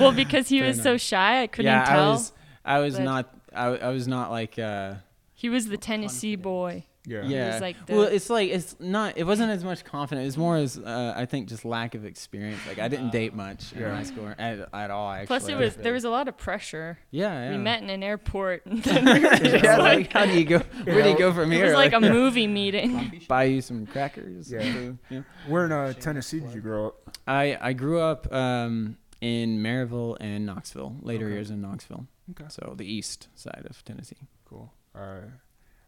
well, 0.00 0.10
because 0.12 0.48
he 0.48 0.58
Fair 0.60 0.68
was 0.68 0.82
so 0.82 0.96
shy, 0.96 1.42
I 1.42 1.46
couldn't 1.46 1.70
yeah, 1.70 1.84
tell. 1.84 2.00
I 2.02 2.08
was 2.10 2.32
I 2.64 2.78
was 2.80 2.98
not 2.98 3.34
I, 3.54 3.66
I 3.66 3.88
was 3.90 4.08
not 4.08 4.30
like 4.30 4.58
uh 4.58 4.94
he 5.34 5.48
was 5.50 5.68
the 5.68 5.76
Tennessee 5.76 6.36
boy. 6.36 6.86
Yeah. 7.06 7.24
yeah. 7.26 7.52
was 7.52 7.60
like 7.60 7.76
well, 7.88 8.02
it's 8.02 8.30
like 8.30 8.50
it's 8.50 8.76
not 8.80 9.18
it 9.18 9.24
wasn't 9.24 9.50
as 9.50 9.62
much 9.62 9.84
confidence. 9.84 10.28
It's 10.28 10.36
more 10.36 10.56
as 10.56 10.78
uh, 10.78 11.12
I 11.14 11.26
think 11.26 11.48
just 11.48 11.64
lack 11.64 11.94
of 11.94 12.04
experience. 12.04 12.60
Like 12.66 12.78
I 12.78 12.88
didn't 12.88 13.10
date 13.10 13.34
much 13.34 13.72
Yeah. 13.72 13.90
in 13.90 13.94
high 13.96 14.02
school 14.04 14.32
at, 14.38 14.68
at 14.72 14.90
all. 14.90 15.10
Actually. 15.10 15.26
Plus, 15.26 15.48
it 15.48 15.56
was 15.56 15.76
there 15.76 15.92
was 15.92 16.04
a 16.04 16.10
lot 16.10 16.28
of 16.28 16.36
pressure. 16.38 16.98
yeah, 17.10 17.44
yeah. 17.44 17.50
We 17.50 17.58
met 17.58 17.82
in 17.82 17.90
an 17.90 18.02
airport, 18.02 18.64
and 18.66 18.82
then 18.82 19.04
we 19.04 19.20
were 19.20 19.36
just 19.36 19.64
yeah, 19.64 19.76
like, 19.76 19.98
like 19.98 20.12
how 20.12 20.24
do 20.24 20.32
you 20.32 20.44
go? 20.44 20.58
Where 20.84 21.02
do 21.02 21.10
you 21.10 21.18
go 21.18 21.32
from 21.32 21.50
here? 21.50 21.64
it 21.64 21.66
here? 21.68 21.76
was 21.76 21.92
like 21.92 21.92
a 21.92 22.00
movie 22.12 22.46
meeting. 22.46 23.22
Buy 23.28 23.44
you 23.44 23.60
some 23.60 23.86
crackers. 23.86 24.50
Yeah. 24.50 24.92
yeah. 25.10 25.22
Where 25.46 25.66
in 25.66 25.72
uh, 25.72 25.92
Tennessee 25.92 26.40
did 26.40 26.54
you 26.54 26.60
grow 26.62 26.86
up? 26.88 27.18
I 27.26 27.58
I 27.60 27.72
grew 27.74 28.00
up 28.00 28.32
um, 28.32 28.96
in 29.20 29.58
Maryville 29.62 30.16
and 30.20 30.46
Knoxville. 30.46 30.96
Later 31.02 31.26
Okay. 31.26 31.34
years 31.34 31.50
in 31.50 31.60
Knoxville. 31.60 32.06
Okay. 32.30 32.46
So 32.48 32.74
the 32.76 32.86
east 32.90 33.28
side 33.34 33.66
of 33.68 33.84
Tennessee. 33.84 34.16
Cool. 34.46 34.72
Uh, 34.94 35.20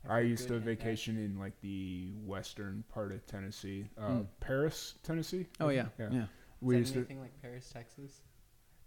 I 0.08 0.20
used 0.20 0.48
to 0.48 0.58
vacation 0.58 1.16
in 1.18 1.38
like 1.38 1.60
the 1.60 2.12
western 2.24 2.84
part 2.92 3.12
of 3.12 3.24
Tennessee, 3.26 3.86
uh, 3.98 4.08
Mm. 4.08 4.26
Paris, 4.40 4.94
Tennessee. 5.02 5.46
Oh 5.60 5.68
yeah, 5.68 5.86
yeah. 5.98 6.08
yeah. 6.12 6.24
We 6.60 6.76
Is 6.76 6.80
used 6.80 6.90
that 6.92 6.94
to, 6.94 6.98
anything 7.00 7.20
like 7.20 7.42
Paris, 7.42 7.68
Texas? 7.72 8.20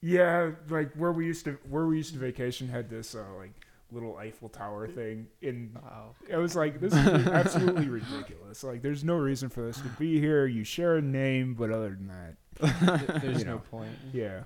yeah, 0.02 0.52
like 0.70 0.94
where 0.96 1.12
we 1.12 1.26
used 1.26 1.46
to, 1.46 1.58
where 1.70 1.86
we 1.86 1.98
used 1.98 2.14
to 2.14 2.20
vacation 2.20 2.68
had 2.68 2.90
this 2.90 3.16
uh, 3.16 3.24
like 3.38 3.52
little 3.92 4.18
Eiffel 4.18 4.50
Tower 4.50 4.88
thing, 4.88 5.28
and 5.42 5.74
Wow. 5.76 6.16
it 6.28 6.38
was 6.38 6.56
like 6.56 6.80
this 6.80 6.94
is 6.94 6.98
absolutely 7.28 7.90
ridiculous. 7.90 8.64
Like, 8.64 8.82
there's 8.82 9.04
no 9.04 9.16
reason 9.16 9.50
for 9.50 9.62
this 9.62 9.78
to 9.82 9.88
be 10.00 10.20
here. 10.20 10.46
You 10.46 10.64
share 10.64 10.98
a 10.98 11.02
name, 11.02 11.54
but 11.56 11.72
other 11.72 11.90
than 12.00 12.08
that, 12.08 12.36
There's 13.22 13.44
no 13.46 13.54
know. 13.56 13.62
point. 13.72 13.92
yeah. 14.14 14.44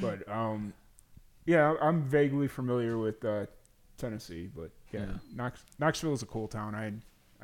But 0.00 0.28
um, 0.28 0.72
yeah, 1.46 1.74
I'm 1.80 2.02
vaguely 2.02 2.48
familiar 2.48 2.98
with 2.98 3.24
uh, 3.24 3.46
Tennessee, 3.98 4.48
but 4.54 4.70
yeah, 4.92 5.00
Yeah. 5.00 5.06
Knox, 5.34 5.64
Knoxville 5.78 6.12
is 6.14 6.22
a 6.22 6.26
cool 6.26 6.48
town. 6.48 6.74
I 6.74 6.92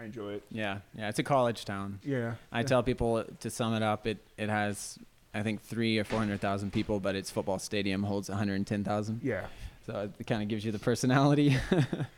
I 0.00 0.04
enjoy 0.04 0.34
it. 0.34 0.42
Yeah, 0.50 0.78
yeah. 0.96 1.08
It's 1.08 1.18
a 1.18 1.22
college 1.24 1.64
town. 1.64 1.98
Yeah. 2.04 2.34
I 2.52 2.62
tell 2.62 2.82
people 2.82 3.24
to 3.40 3.50
sum 3.50 3.74
it 3.74 3.82
up, 3.82 4.06
it 4.06 4.18
it 4.36 4.48
has 4.48 4.98
I 5.34 5.42
think 5.42 5.62
three 5.62 5.98
or 5.98 6.04
four 6.04 6.18
hundred 6.18 6.40
thousand 6.40 6.72
people, 6.72 7.00
but 7.00 7.14
its 7.16 7.30
football 7.30 7.58
stadium 7.58 8.02
holds 8.02 8.28
one 8.28 8.38
hundred 8.38 8.66
ten 8.66 8.84
thousand. 8.84 9.20
Yeah. 9.22 9.46
So 9.86 10.10
it 10.18 10.26
kind 10.26 10.42
of 10.42 10.48
gives 10.48 10.64
you 10.64 10.72
the 10.72 10.78
personality. 10.78 11.56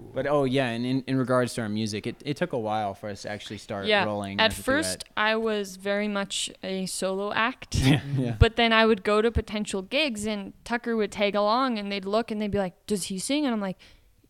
Cool. 0.00 0.10
but 0.14 0.26
oh 0.26 0.44
yeah, 0.44 0.68
and 0.68 0.84
in, 0.86 1.04
in 1.06 1.16
regards 1.18 1.54
to 1.54 1.62
our 1.62 1.68
music, 1.68 2.06
it, 2.06 2.16
it 2.24 2.36
took 2.36 2.52
a 2.52 2.58
while 2.58 2.94
for 2.94 3.08
us 3.08 3.22
to 3.22 3.30
actually 3.30 3.58
start 3.58 3.86
Yeah, 3.86 4.04
rolling. 4.04 4.38
At 4.40 4.52
as 4.52 4.58
a 4.58 4.62
first, 4.62 5.04
I 5.16 5.36
was 5.36 5.76
very 5.76 6.08
much 6.08 6.50
a 6.62 6.86
solo 6.86 7.32
act. 7.32 7.70
duet. 7.82 8.02
yeah, 8.16 8.36
But 8.38 8.56
then 8.56 8.72
I 8.72 8.86
would 8.86 9.02
go 9.04 9.20
to 9.22 9.30
potential 9.30 9.82
gigs 9.82 10.26
and 10.26 10.52
Tucker 10.64 10.96
would 10.96 11.12
tag 11.12 11.34
along 11.34 11.78
and 11.78 11.90
they'd 11.90 12.04
look 12.04 12.30
and 12.30 12.40
they'd 12.40 12.50
be 12.50 12.58
like, 12.58 12.74
"Does 12.86 13.04
he 13.04 13.18
sing?" 13.18 13.44
And 13.44 13.52
I'm 13.54 13.60
like, 13.60 13.78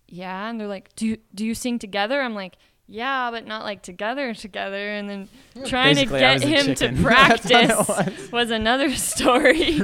"Yeah." 0.09 0.49
And 0.49 0.59
they're 0.61 0.67
like, 0.69 0.95
"Do 0.97 1.07
you, 1.07 1.17
do 1.35 1.45
you 1.47 1.55
sing 1.55 1.79
together?" 1.79 2.21
I'm 2.21 2.35
like, 2.35 2.55
"Yeah, 2.87 3.31
but 3.31 3.47
not 3.47 3.65
like 3.65 3.83
together 3.83 4.33
together." 4.35 4.91
And 4.93 5.09
then 5.09 5.29
trying 5.67 5.95
Basically, 5.97 6.19
to 6.21 6.25
get 6.25 6.43
him 6.43 6.75
chicken. 6.75 6.97
to 6.97 7.03
That's 7.03 7.45
what 7.45 7.65
it 7.65 7.69
practice 7.77 7.89
was. 7.89 8.33
was 8.33 8.51
another 8.51 8.95
story. 8.95 9.81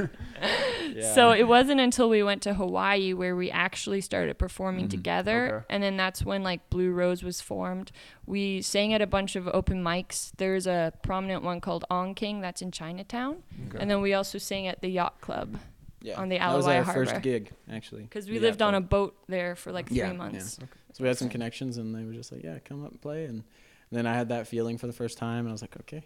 Yeah. 0.93 1.13
So 1.13 1.31
it 1.31 1.47
wasn't 1.47 1.79
until 1.79 2.09
we 2.09 2.21
went 2.23 2.41
to 2.43 2.53
Hawaii 2.53 3.13
where 3.13 3.35
we 3.35 3.49
actually 3.49 4.01
started 4.01 4.37
performing 4.37 4.85
Mhm. 4.85 4.89
together, 4.91 5.55
Okay. 5.57 5.65
and 5.69 5.81
then 5.83 5.97
that's 5.97 6.23
when 6.23 6.43
like 6.43 6.69
Blue 6.69 6.91
Rose 6.91 7.23
was 7.23 7.41
formed. 7.41 7.91
We 8.25 8.61
sang 8.61 8.93
at 8.93 9.01
a 9.01 9.07
bunch 9.07 9.35
of 9.35 9.47
open 9.47 9.83
mics. 9.83 10.31
There's 10.37 10.67
a 10.67 10.93
prominent 11.01 11.43
one 11.43 11.61
called 11.61 11.85
On 11.89 12.13
King 12.13 12.41
that's 12.41 12.61
in 12.61 12.71
Chinatown, 12.71 13.43
Okay. 13.69 13.77
and 13.79 13.89
then 13.89 14.01
we 14.01 14.13
also 14.13 14.37
sang 14.37 14.67
at 14.67 14.81
the 14.81 14.89
Yacht 14.89 15.21
Club 15.21 15.57
yeah. 16.01 16.19
on 16.19 16.29
the 16.29 16.37
Alawai 16.37 16.39
that 16.51 16.55
was 16.57 16.67
our 16.67 16.83
Harbor. 16.83 17.05
first 17.05 17.21
gig 17.21 17.51
actually. 17.69 18.03
because 18.03 18.29
we 18.29 18.39
lived 18.39 18.61
on 18.61 18.75
a 18.75 18.81
boat 18.81 19.15
there 19.27 19.55
for 19.55 19.71
like 19.71 19.87
three 19.87 19.97
Yeah, 19.97 20.07
yeah. 20.11 20.13
months. 20.17 20.59
So 20.93 21.03
we 21.03 21.07
had 21.07 21.17
some 21.17 21.29
connections, 21.29 21.77
and 21.77 21.93
they 21.93 22.03
were 22.05 22.13
just 22.13 22.31
like, 22.31 22.43
"Yeah, 22.43 22.57
come 22.59 22.85
up 22.85 22.91
and 22.91 23.01
play." 23.01 23.25
And 23.25 23.43
then 23.91 24.07
I 24.07 24.13
had 24.13 24.29
that 24.29 24.47
feeling 24.47 24.77
for 24.77 24.87
the 24.87 24.93
first 24.93 25.17
time, 25.17 25.39
and 25.39 25.49
I 25.49 25.51
was 25.51 25.61
like, 25.61 25.77
"Okay, 25.81 26.03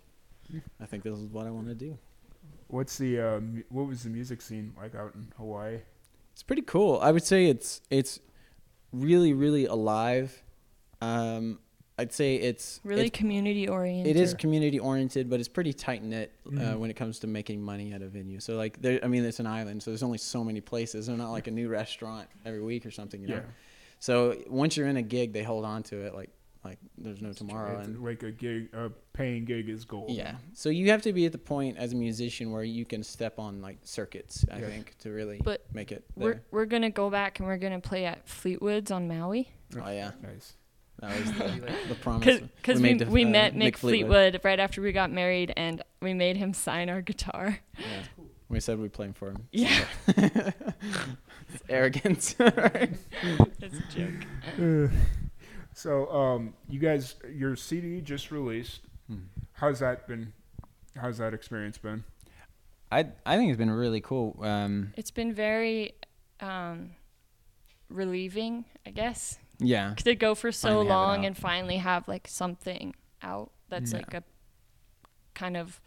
I 0.81 0.85
think 0.87 1.03
this 1.03 1.17
is 1.17 1.29
what 1.29 1.45
I 1.45 1.51
want 1.51 1.67
to 1.67 1.75
do." 1.75 1.97
What's 2.69 2.97
the 2.97 3.19
uh, 3.19 3.39
mu- 3.41 3.63
what 3.69 3.87
was 3.87 4.03
the 4.03 4.09
music 4.09 4.41
scene 4.41 4.73
like 4.77 4.95
out 4.95 5.13
in 5.15 5.27
Hawaii? 5.37 5.79
It's 6.33 6.43
pretty 6.43 6.61
cool. 6.61 6.99
I 7.01 7.11
would 7.11 7.23
say 7.23 7.47
it's 7.47 7.81
it's 7.89 8.19
really 8.93 9.33
really 9.33 9.65
alive. 9.65 10.41
Um, 11.01 11.59
I'd 11.97 12.13
say 12.13 12.35
it's 12.35 12.79
Really 12.85 13.07
it's- 13.07 13.17
community 13.19 13.67
oriented. 13.67 14.15
it 14.15 14.19
is 14.21 14.33
community 14.33 14.79
oriented, 14.79 15.29
but 15.29 15.39
it's 15.41 15.49
pretty 15.49 15.73
tight 15.73 16.01
knit 16.03 16.31
uh, 16.45 16.49
Mhm. 16.51 16.79
when 16.79 16.89
it 16.89 16.95
comes 16.95 17.19
to 17.19 17.27
making 17.27 17.61
money 17.61 17.91
at 17.91 18.01
a 18.01 18.07
venue. 18.07 18.39
So 18.39 18.55
like, 18.55 18.81
there, 18.81 18.99
I 19.03 19.07
mean, 19.07 19.25
it's 19.25 19.39
an 19.41 19.47
island, 19.47 19.83
so 19.83 19.91
there's 19.91 20.03
only 20.03 20.17
so 20.17 20.41
many 20.43 20.61
places. 20.61 21.07
They're 21.07 21.17
not 21.17 21.31
like 21.31 21.47
a 21.47 21.51
new 21.51 21.67
restaurant 21.67 22.29
every 22.45 22.61
week 22.61 22.85
or 22.85 22.91
something, 22.91 23.19
you 23.21 23.27
know. 23.27 23.35
Yeah. 23.35 23.41
So 23.99 24.37
once 24.47 24.77
you're 24.77 24.87
in 24.87 24.95
a 24.95 25.01
gig, 25.01 25.33
they 25.33 25.43
hold 25.43 25.65
on 25.65 25.83
to 25.83 25.97
it 26.05 26.15
like 26.15 26.29
like 26.69 26.77
there's 26.97 27.21
no 27.21 27.33
tomorrow. 27.33 27.77
It's 27.79 27.87
And 27.87 28.03
like 28.03 28.23
a 28.23 28.31
gig, 28.31 28.69
a 28.73 28.89
paying 29.13 29.45
gig 29.45 29.69
is 29.69 29.85
gold. 29.85 30.11
yeah, 30.11 30.35
so 30.53 30.69
you 30.69 30.89
have 30.91 31.01
to 31.03 31.13
be 31.13 31.25
at 31.25 31.31
the 31.31 31.37
point 31.37 31.77
as 31.77 31.93
a 31.93 31.95
musician 31.95 32.51
where 32.51 32.63
you 32.63 32.85
can 32.85 33.03
step 33.03 33.39
on 33.39 33.61
like 33.61 33.77
circuits. 33.83 34.45
I 34.51 34.59
Yeah. 34.59 34.67
think 34.67 34.97
to 34.99 35.09
really 35.11 35.41
But 35.43 35.65
make 35.73 35.91
it. 35.91 36.03
We're 36.15 36.33
There. 36.33 36.43
we're 36.51 36.65
gonna 36.65 36.89
go 36.89 37.09
back 37.09 37.39
and 37.39 37.47
we're 37.47 37.57
gonna 37.57 37.79
play 37.81 38.05
at 38.05 38.27
Fleetwood's 38.27 38.91
on 38.91 39.07
Maui 39.07 39.49
Oh 39.75 39.89
yeah, 39.89 40.11
Nice. 40.23 40.55
that 40.99 41.19
was 41.19 41.31
the, 41.33 41.73
the 41.89 41.95
promise. 41.95 42.39
because 42.57 42.77
we, 42.77 42.83
made 42.83 42.99
to, 42.99 43.05
we 43.05 43.25
uh, 43.25 43.29
met 43.29 43.53
Mick 43.55 43.73
Mick 43.73 43.77
Fleetwood. 43.77 44.39
right 44.43 44.59
after 44.59 44.81
we 44.81 44.91
got 44.91 45.11
married 45.11 45.51
and 45.57 45.81
we 46.01 46.13
made 46.13 46.37
him 46.37 46.53
sign 46.53 46.89
our 46.89 47.01
guitar. 47.01 47.59
Yeah. 47.77 47.85
We 48.49 48.59
said 48.59 48.79
we'd 48.79 48.93
play 48.93 49.05
him 49.07 49.13
for 49.13 49.29
him. 49.29 49.47
Yeah, 49.51 49.83
It's 51.51 51.63
arrogance. 51.69 52.35
it's 52.39 53.77
a 53.77 53.83
joke. 53.95 54.91
So, 55.79 56.11
um, 56.11 56.53
you 56.67 56.77
guys, 56.77 57.15
your 57.33 57.55
CD 57.55 58.01
just 58.01 58.31
released. 58.31 58.81
Hmm. 59.07 59.19
How's 59.53 59.79
that 59.79 60.07
been? 60.09 60.33
How's 60.97 61.19
that 61.19 61.33
experience 61.33 61.77
been? 61.77 62.03
I 62.91 63.07
I 63.25 63.37
think 63.37 63.49
it's 63.49 63.57
been 63.57 63.71
really 63.71 64.01
cool. 64.01 64.37
Um, 64.43 64.91
It's 64.97 65.11
been 65.11 65.33
very 65.33 65.93
um, 66.41 66.89
relieving, 67.87 68.65
I 68.85 68.89
guess, 68.91 69.39
yeah, 69.59 69.93
to 69.99 70.15
go 70.15 70.35
for 70.35 70.51
so 70.51 70.67
Finally 70.67 70.87
long 70.89 71.25
and 71.25 71.37
finally 71.37 71.77
have 71.77 72.09
like 72.09 72.27
something 72.27 72.93
out 73.21 73.51
that's 73.69 73.93
Yeah. 73.93 73.99
like 73.99 74.13
a 74.15 74.23
kind 75.33 75.55
of 75.55 75.79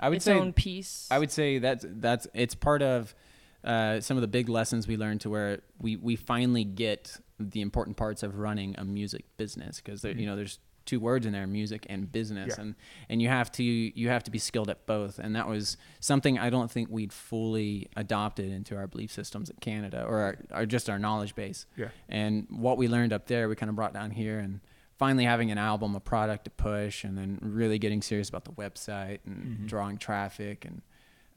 I 0.00 0.08
would 0.08 0.16
its 0.16 0.24
say 0.24 0.38
own 0.40 0.54
piece. 0.54 1.06
I 1.10 1.18
would 1.18 1.30
say 1.30 1.58
that's 1.58 1.84
that's 1.86 2.26
it's 2.32 2.54
part 2.54 2.80
of 2.80 3.14
uh, 3.62 4.00
some 4.00 4.16
of 4.16 4.22
the 4.22 4.28
big 4.28 4.48
lessons 4.48 4.88
we 4.88 4.96
learned 4.96 5.20
to 5.22 5.28
where 5.28 5.60
we 5.82 5.96
we 5.96 6.16
finally 6.16 6.64
get 6.64 7.18
the 7.38 7.60
important 7.60 7.96
parts 7.96 8.22
of 8.22 8.38
running 8.38 8.74
a 8.78 8.84
music 8.84 9.24
business 9.36 9.80
because 9.80 10.02
Mhm. 10.02 10.20
you 10.20 10.26
know 10.26 10.36
there's 10.36 10.58
two 10.86 11.00
words 11.00 11.26
in 11.26 11.32
there 11.32 11.46
music 11.48 11.84
and 11.88 12.10
business 12.12 12.54
Yeah. 12.56 12.62
and 12.62 12.74
and 13.08 13.20
you 13.20 13.28
have 13.28 13.50
to 13.52 13.62
you 13.64 14.08
have 14.08 14.22
to 14.24 14.30
be 14.30 14.38
skilled 14.38 14.70
at 14.70 14.86
both 14.86 15.18
and 15.18 15.34
that 15.34 15.48
was 15.48 15.76
something 16.00 16.38
I 16.38 16.48
don't 16.48 16.70
think 16.70 16.88
we'd 16.90 17.12
fully 17.12 17.88
adopted 17.96 18.50
into 18.52 18.76
our 18.76 18.86
belief 18.86 19.10
systems 19.10 19.50
in 19.50 19.56
Canada 19.56 20.04
or 20.04 20.18
our, 20.20 20.38
or 20.60 20.64
just 20.66 20.88
our 20.88 20.98
knowledge 20.98 21.34
base 21.34 21.66
Yeah. 21.76 21.88
and 22.08 22.46
what 22.50 22.78
we 22.78 22.86
learned 22.88 23.12
up 23.12 23.26
there 23.26 23.48
we 23.48 23.56
kind 23.56 23.68
of 23.68 23.74
brought 23.76 23.92
down 23.94 24.12
here 24.12 24.38
and 24.38 24.60
finally 24.96 25.24
having 25.24 25.50
an 25.50 25.58
album 25.58 25.94
a 25.96 26.00
product 26.00 26.44
to 26.44 26.50
push 26.50 27.02
and 27.04 27.18
then 27.18 27.38
really 27.42 27.78
getting 27.78 28.00
serious 28.00 28.28
about 28.28 28.44
the 28.44 28.52
website 28.52 29.18
and 29.26 29.58
Mhm. 29.58 29.66
drawing 29.66 29.98
traffic 29.98 30.64
and 30.64 30.82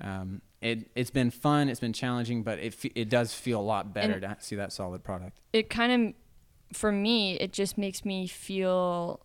um, 0.01 0.41
it 0.61 0.89
it's 0.95 1.09
been 1.11 1.31
fun 1.31 1.69
it's 1.69 1.79
been 1.79 1.93
challenging 1.93 2.43
but 2.43 2.59
it 2.59 2.73
fe- 2.73 2.91
it 2.95 3.09
does 3.09 3.33
feel 3.33 3.59
a 3.59 3.63
lot 3.63 3.93
better 3.93 4.13
And- 4.13 4.21
to 4.21 4.35
see 4.39 4.55
that 4.57 4.71
solid 4.73 5.03
product 5.03 5.39
it 5.53 5.69
kind 5.69 5.91
of, 6.71 6.77
for 6.77 6.91
me, 6.91 7.33
it 7.39 7.51
just 7.53 7.77
makes 7.77 8.05
me 8.05 8.27
feel 8.27 9.21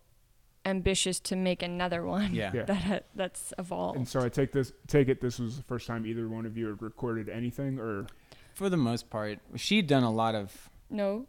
ambitious 0.65 1.19
to 1.19 1.35
make 1.35 1.61
another 1.61 2.03
one 2.03 2.33
yeah, 2.33 2.51
Yeah. 2.53 2.63
that 2.65 3.05
that's 3.15 3.53
evolved. 3.59 3.97
And 3.97 4.07
so 4.07 4.21
I 4.21 4.29
take 4.29 4.51
this 4.51 4.73
take 4.87 5.09
it 5.09 5.21
this 5.21 5.37
was 5.39 5.57
the 5.57 5.63
first 5.63 5.85
time 5.87 6.05
either 6.05 6.27
one 6.27 6.45
of 6.45 6.57
you 6.57 6.67
had 6.67 6.81
recorded 6.81 7.29
anything 7.29 7.77
or 7.79 8.07
for 8.55 8.69
the 8.69 8.77
most 8.77 9.09
part 9.09 9.39
she'd 9.55 9.85
done 9.87 10.03
a 10.03 10.11
lot 10.11 10.33
of 10.35 10.69
no, 10.89 11.27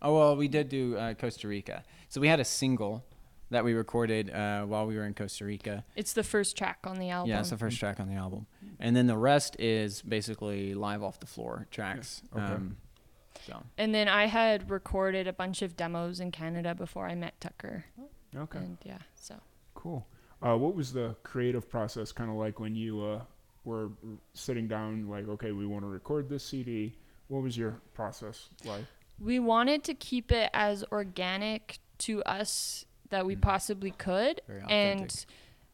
Oh 0.00 0.14
well, 0.16 0.36
we 0.36 0.46
did 0.48 0.68
do 0.68 0.96
uh, 0.96 1.14
Costa 1.14 1.48
Rica. 1.48 1.82
So 2.08 2.20
we 2.20 2.28
had 2.28 2.38
a 2.38 2.44
single 2.44 3.04
that 3.50 3.64
we 3.64 3.72
recorded 3.72 4.30
uh, 4.30 4.62
while 4.62 4.86
we 4.86 4.96
were 4.96 5.04
in 5.04 5.14
Costa 5.14 5.44
Rica. 5.44 5.84
it's 5.96 6.12
the 6.12 6.22
first 6.22 6.56
track 6.56 6.78
on 6.84 6.98
the 6.98 7.10
album. 7.10 7.30
Yeah, 7.30 7.40
it's 7.40 7.50
the 7.50 7.56
first 7.56 7.78
track 7.78 8.00
on 8.00 8.08
the 8.08 8.14
album, 8.14 8.46
and 8.78 8.94
then 8.94 9.06
the 9.06 9.16
rest 9.16 9.56
is 9.58 10.02
basically 10.02 10.74
live 10.74 11.02
off 11.02 11.20
the 11.20 11.26
floor 11.26 11.66
tracks. 11.70 12.22
Yeah, 12.34 12.44
okay. 12.44 12.54
Um, 12.54 12.76
so 13.46 13.62
And 13.76 13.94
then 13.94 14.08
I 14.08 14.26
had 14.26 14.70
recorded 14.70 15.26
a 15.26 15.32
bunch 15.32 15.62
of 15.62 15.76
demos 15.76 16.20
in 16.20 16.30
Canada 16.32 16.74
before 16.74 17.06
I 17.06 17.14
met 17.14 17.40
Tucker. 17.40 17.84
okay 18.36 18.58
And 18.58 18.78
yeah, 18.84 18.98
so 19.14 19.36
cool. 19.74 20.06
Uh, 20.42 20.56
what 20.56 20.74
was 20.74 20.92
the 20.92 21.16
creative 21.22 21.68
process 21.68 22.12
kind 22.12 22.30
of 22.30 22.36
like 22.36 22.60
when 22.60 22.74
you 22.74 23.02
uh, 23.02 23.20
were 23.64 23.90
sitting 24.34 24.68
down 24.68 25.08
like 25.08 25.28
okay 25.28 25.52
we 25.52 25.66
want 25.66 25.82
to 25.82 25.88
record 25.88 26.28
this 26.28 26.44
CD? 26.44 26.96
What 27.28 27.42
was 27.42 27.56
your 27.56 27.80
process 27.94 28.48
like? 28.64 28.84
we 29.20 29.38
wanted 29.40 29.82
to 29.84 29.94
keep 29.94 30.30
it 30.30 30.48
as 30.54 30.84
organic 30.92 31.78
to 31.98 32.22
us 32.22 32.84
that 33.10 33.26
we 33.26 33.36
Mhm. 33.36 33.40
possibly 33.42 33.90
could. 33.90 34.40
And 34.68 35.26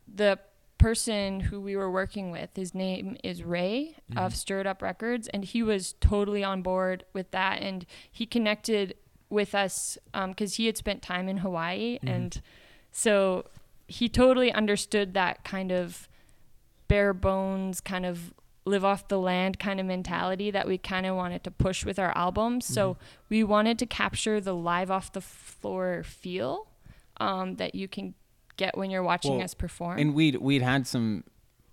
the 0.07 0.39
person 0.79 1.41
who 1.41 1.61
we 1.61 1.77
were 1.77 1.91
working 1.91 2.31
with, 2.31 2.51
his 2.57 2.75
name 2.75 3.17
is 3.25 3.43
Ray 3.43 3.97
of 4.17 4.33
Mhm. 4.33 4.37
Stirred 4.37 4.67
Up 4.67 4.83
Records, 4.83 5.29
and 5.29 5.45
he 5.45 5.63
was 5.63 5.95
totally 6.01 6.45
on 6.45 6.63
board 6.63 7.05
with 7.13 7.31
that. 7.31 7.63
And 7.63 7.87
he 8.11 8.27
connected 8.27 8.95
with 9.31 9.55
us 9.55 9.97
because 10.13 10.57
he 10.57 10.67
had 10.67 10.77
spent 10.77 11.01
time 11.03 11.29
in 11.29 11.39
Hawaii, 11.39 11.99
Mhm. 12.03 12.09
and 12.11 12.43
so 12.91 13.47
he 13.89 14.09
totally 14.09 14.53
understood 14.53 15.15
that 15.15 15.45
kind 15.45 15.73
of 15.73 16.09
bare 16.89 17.15
bones, 17.15 17.81
kind 17.81 18.05
of 18.07 18.35
live 18.67 18.85
off 18.85 19.09
the 19.09 19.19
land 19.19 19.59
kind 19.59 19.79
of 19.79 19.85
mentality 19.87 20.51
that 20.51 20.67
we 20.67 20.79
kind 20.79 21.05
of 21.07 21.15
wanted 21.17 21.45
to 21.45 21.51
push 21.51 21.85
with 21.85 21.99
our 21.99 22.17
album. 22.17 22.61
So 22.63 22.97
we 23.29 23.45
wanted 23.45 23.79
to 23.81 23.87
capture 23.87 24.41
the 24.41 24.55
live 24.55 24.91
off 24.91 25.13
the 25.13 25.21
floor 25.21 26.03
feel 26.03 26.67
um, 27.19 27.57
that 27.57 27.75
you 27.75 27.89
can 27.89 28.15
get 28.57 28.77
when 28.77 28.91
you're 28.91 29.03
watching 29.03 29.33
Well, 29.37 29.45
us 29.45 29.55
perform. 29.55 29.99
and 29.99 30.15
we'd 30.15 30.37
we'd 30.37 30.63
had 30.63 30.87
some. 30.87 31.25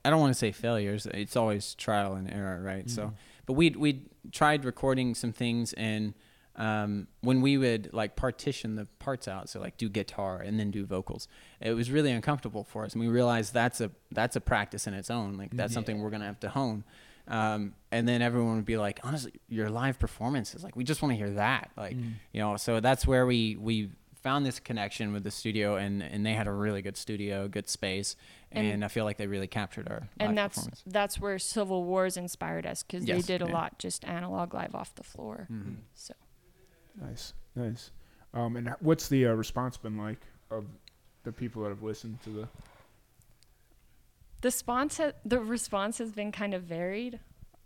I 0.04 0.10
don't 0.10 0.20
want 0.20 0.32
to 0.34 0.38
say 0.40 0.52
failures. 0.52 1.06
It's 1.14 1.36
always 1.36 1.76
trial 1.76 2.14
and 2.16 2.32
error, 2.32 2.62
right? 2.62 2.90
So, 2.90 3.08
Mhm. 3.08 3.14
but 3.46 3.54
we'd 3.54 3.76
we'd 3.76 4.10
tried 4.32 4.66
recording 4.66 5.16
some 5.16 5.32
things 5.32 5.74
and. 5.74 6.14
Um, 6.58 7.08
when 7.22 7.40
we 7.40 7.58
would 7.58 7.94
like 7.94 8.18
partition 8.18 8.76
the 8.76 8.86
parts 9.00 9.26
out, 9.26 9.48
so 9.48 9.62
like 9.62 9.78
do 9.78 9.88
guitar 9.88 10.42
and 10.42 10.60
then 10.60 10.70
do 10.70 10.86
vocals, 10.86 11.30
it 11.62 11.72
was 11.72 11.90
really 11.90 12.12
uncomfortable 12.12 12.66
for 12.66 12.84
us, 12.84 12.92
and 12.92 13.00
we 13.00 13.08
realized 13.08 13.54
that's 13.54 13.80
a 13.80 13.90
that's 14.12 14.36
a 14.36 14.42
practice 14.42 14.86
in 14.86 14.94
its 14.94 15.10
own. 15.10 15.38
Like 15.38 15.52
that's 15.56 15.72
Mhm. 15.72 15.76
something 15.76 16.02
we're 16.02 16.10
gonna 16.10 16.26
have 16.26 16.42
to 16.42 16.50
hone. 16.50 16.84
Um, 17.30 17.74
and 17.90 18.06
then 18.06 18.22
everyone 18.22 18.58
would 18.58 18.66
be 18.66 18.76
like, 18.76 19.00
honestly, 19.04 19.32
your 19.48 19.70
live 19.70 19.98
performances, 19.98 20.62
like 20.62 20.76
we 20.76 20.84
just 20.84 21.02
want 21.02 21.14
to 21.14 21.16
hear 21.16 21.32
that, 21.32 21.72
like 21.78 21.96
Mm. 21.96 22.14
you 22.34 22.42
know. 22.42 22.58
So 22.58 22.82
that's 22.82 23.08
where 23.08 23.26
we 23.26 23.56
we 23.56 23.90
found 24.22 24.46
this 24.46 24.60
connection 24.60 25.14
with 25.14 25.24
the 25.24 25.32
studio, 25.32 25.76
and 25.76 26.02
and 26.02 26.26
they 26.26 26.34
had 26.34 26.48
a 26.48 26.52
really 26.52 26.82
good 26.82 26.98
studio, 26.98 27.48
good 27.48 27.68
space, 27.70 28.16
and, 28.52 28.68
And- 28.68 28.86
I 28.86 28.88
feel 28.88 29.04
like 29.06 29.18
they 29.18 29.28
really 29.28 29.48
captured 29.48 29.88
our 29.88 30.00
live 30.02 30.10
and 30.20 30.38
that's 30.38 30.56
performance. 30.58 30.84
that's 30.86 31.20
where 31.20 31.40
Civil 31.40 31.84
Wars 31.84 32.18
inspired 32.18 32.66
us 32.66 32.84
because 32.84 33.06
Yes, 33.06 33.26
they 33.26 33.38
did 33.38 33.42
a 33.42 33.48
yeah. 33.50 33.54
lot 33.54 33.80
just 33.80 34.06
analog 34.06 34.54
live 34.54 34.76
off 34.76 34.94
the 34.96 35.04
floor. 35.04 35.48
Mhm. 35.52 35.78
So 35.96 36.14
Nice, 37.02 37.34
nice. 37.56 37.92
Um, 38.34 38.56
and 38.58 38.76
what's 38.80 39.08
the 39.10 39.28
uh, 39.28 39.34
response 39.34 39.78
been 39.78 39.98
like 39.98 40.20
of 40.50 40.66
the 41.24 41.32
people 41.32 41.64
that 41.64 41.70
have 41.70 41.84
listened 41.84 42.22
to 42.24 42.30
the? 42.30 42.48
the 44.42 44.48
response 44.48 44.98
ha- 44.98 45.12
the 45.26 45.40
response 45.40 45.98
has 46.00 46.12
been 46.12 46.32
kind 46.32 46.54
of 46.54 46.64
varied. 46.64 47.20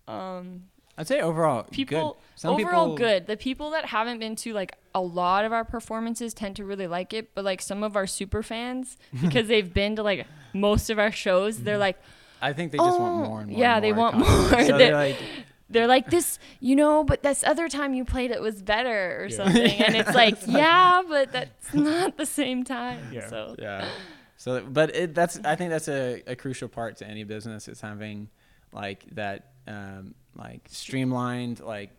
Um, 0.08 0.66
I'd 0.98 1.08
say 1.08 1.20
overall, 1.20 1.64
people 1.64 2.14
good. 2.14 2.22
Some 2.36 2.54
overall 2.54 2.96
people, 2.96 2.98
good. 2.98 3.28
The 3.28 3.38
people 3.38 3.72
that 3.72 3.86
haven't 3.86 4.20
been 4.20 4.36
to 4.38 4.54
like 4.54 4.78
a 4.94 5.02
lot 5.02 5.46
of 5.46 5.52
our 5.52 5.66
performances 5.66 6.34
tend 6.34 6.56
to 6.58 6.66
really 6.66 6.88
like 6.88 7.14
it, 7.14 7.36
but 7.36 7.44
like 7.44 7.62
some 7.62 7.84
of 7.84 7.96
our 7.96 8.08
super 8.08 8.42
fans 8.44 8.98
because 9.22 9.48
they've 9.48 9.74
been 9.74 9.96
to 9.98 10.04
like 10.04 10.26
most 10.54 10.90
of 10.90 11.00
our 11.00 11.12
shows, 11.12 11.64
they're 11.64 11.76
mm-hmm. 11.76 11.82
like 11.82 12.00
I 12.42 12.54
think 12.54 12.72
they 12.72 12.78
just 12.78 12.90
Oh, 12.90 13.02
want 13.02 13.28
more 13.28 13.42
and 13.42 13.52
more. 13.52 13.60
yeah, 13.60 13.76
and 13.76 13.84
they 13.84 13.94
want 13.94 14.16
content. 14.16 14.52
more. 14.52 14.64
So 14.64 14.68
They're- 14.68 14.78
they're 14.78 14.94
like, 14.94 15.18
they're 15.70 15.88
like 15.88 16.10
this, 16.12 16.38
you 16.60 16.76
know, 16.76 17.04
but 17.04 17.24
this 17.24 17.44
other 17.44 17.68
time 17.68 17.94
you 17.94 18.06
played 18.06 18.32
it 18.32 18.42
was 18.42 18.62
better 18.62 19.24
or 19.24 19.30
something, 19.30 19.82
and 19.82 19.96
it's 20.02 20.14
like 20.14 20.38
yeah, 20.46 21.02
but 21.08 21.32
that's 21.32 21.74
not 21.74 22.18
the 22.18 22.26
same 22.26 22.64
time. 22.64 23.10
Yeah. 23.12 23.28
So 23.28 23.56
yeah. 23.58 23.90
So, 24.38 24.62
but 24.62 24.96
it, 24.96 25.16
that's 25.16 25.40
I 25.44 25.56
think 25.56 25.72
that's 25.72 25.88
a, 25.88 26.22
a 26.28 26.36
crucial 26.36 26.68
part 26.68 26.98
to 26.98 27.08
any 27.08 27.24
business 27.24 27.68
is 27.68 27.82
having 27.82 28.30
like 28.72 29.06
that 29.16 29.55
um, 29.68 30.16
like 30.36 30.62
streamlined 30.70 31.60
like 31.60 31.92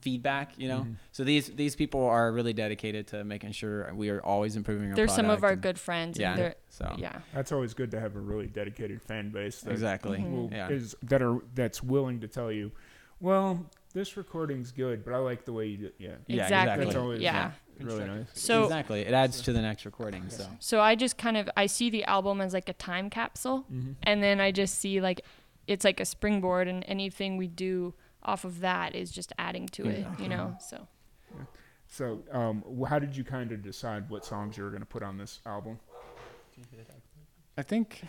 feedback. 0.00 0.52
You 0.58 0.68
know, 0.68 0.80
Mhm. 0.80 0.96
so 1.12 1.24
these 1.24 1.48
these 1.48 1.74
people 1.74 2.04
are 2.04 2.32
really 2.32 2.52
dedicated 2.52 3.08
to 3.08 3.24
making 3.24 3.52
sure 3.52 3.92
we 3.94 4.08
are 4.10 4.20
always 4.24 4.56
improving 4.56 4.90
our. 4.90 4.94
they're 4.96 5.08
some 5.08 5.30
of 5.30 5.42
our 5.44 5.52
and- 5.52 5.62
good 5.62 5.78
friends. 5.78 6.18
Yeah. 6.18 6.30
And 6.32 6.38
they're, 6.40 6.54
So 6.68 6.94
yeah. 6.98 7.20
That's 7.34 7.52
always 7.52 7.74
good 7.74 7.90
to 7.92 8.00
have 8.00 8.14
a 8.16 8.20
really 8.20 8.46
dedicated 8.46 9.02
fan 9.02 9.30
base. 9.30 9.60
That 9.62 9.72
exactly. 9.72 10.22
Will- 10.22 10.50
Yeah. 10.52 10.68
is 10.68 10.94
that 11.02 11.22
are 11.22 11.38
that's 11.54 11.82
willing 11.82 12.20
to 12.20 12.28
tell 12.28 12.52
you, 12.52 12.70
well, 13.20 13.66
this 13.94 14.16
recording's 14.16 14.72
good, 14.72 15.04
but 15.04 15.14
I 15.14 15.16
like 15.18 15.44
the 15.46 15.52
way 15.52 15.66
you 15.66 15.76
did. 15.78 15.92
Yeah, 15.98 16.16
Yeah, 16.26 16.42
exactly. 16.44 16.84
That's 16.84 16.96
always 16.96 17.20
yeah. 17.22 17.52
really 17.80 18.04
nice. 18.04 18.26
So 18.34 18.64
exactly. 18.64 19.00
It 19.00 19.14
adds 19.14 19.40
to 19.42 19.52
the 19.54 19.62
next 19.62 19.86
recording. 19.86 20.28
So. 20.28 20.46
so 20.60 20.80
I 20.80 20.94
just 20.94 21.16
kind 21.18 21.36
of 21.38 21.48
I 21.56 21.66
see 21.66 21.88
the 21.90 22.04
album 22.04 22.40
as 22.42 22.52
like 22.52 22.68
a 22.68 22.74
time 22.74 23.08
capsule, 23.10 23.64
Mm-hmm. 23.72 23.92
and 24.02 24.22
then 24.22 24.38
I 24.40 24.52
just 24.52 24.76
see 24.76 25.00
like 25.00 25.22
it's 25.66 25.84
like 25.84 26.00
a 26.00 26.04
springboard, 26.04 26.68
and 26.68 26.84
anything 26.86 27.36
we 27.36 27.46
do 27.48 27.94
off 28.22 28.44
of 28.44 28.60
that 28.60 28.94
is 28.94 29.10
just 29.10 29.32
adding 29.38 29.66
to 29.68 29.88
it. 29.88 30.06
You 30.18 30.28
know. 30.28 30.56
So 30.60 30.86
So, 31.88 32.22
um, 32.32 32.64
how 32.88 32.98
did 32.98 33.16
you 33.16 33.24
kind 33.24 33.52
of 33.52 33.62
decide 33.62 34.08
what 34.10 34.24
songs 34.24 34.56
you 34.56 34.64
were 34.64 34.70
going 34.70 34.82
to 34.82 34.86
put 34.86 35.02
on 35.02 35.18
this 35.18 35.40
album? 35.46 35.78
I 37.56 37.62
think, 37.62 38.02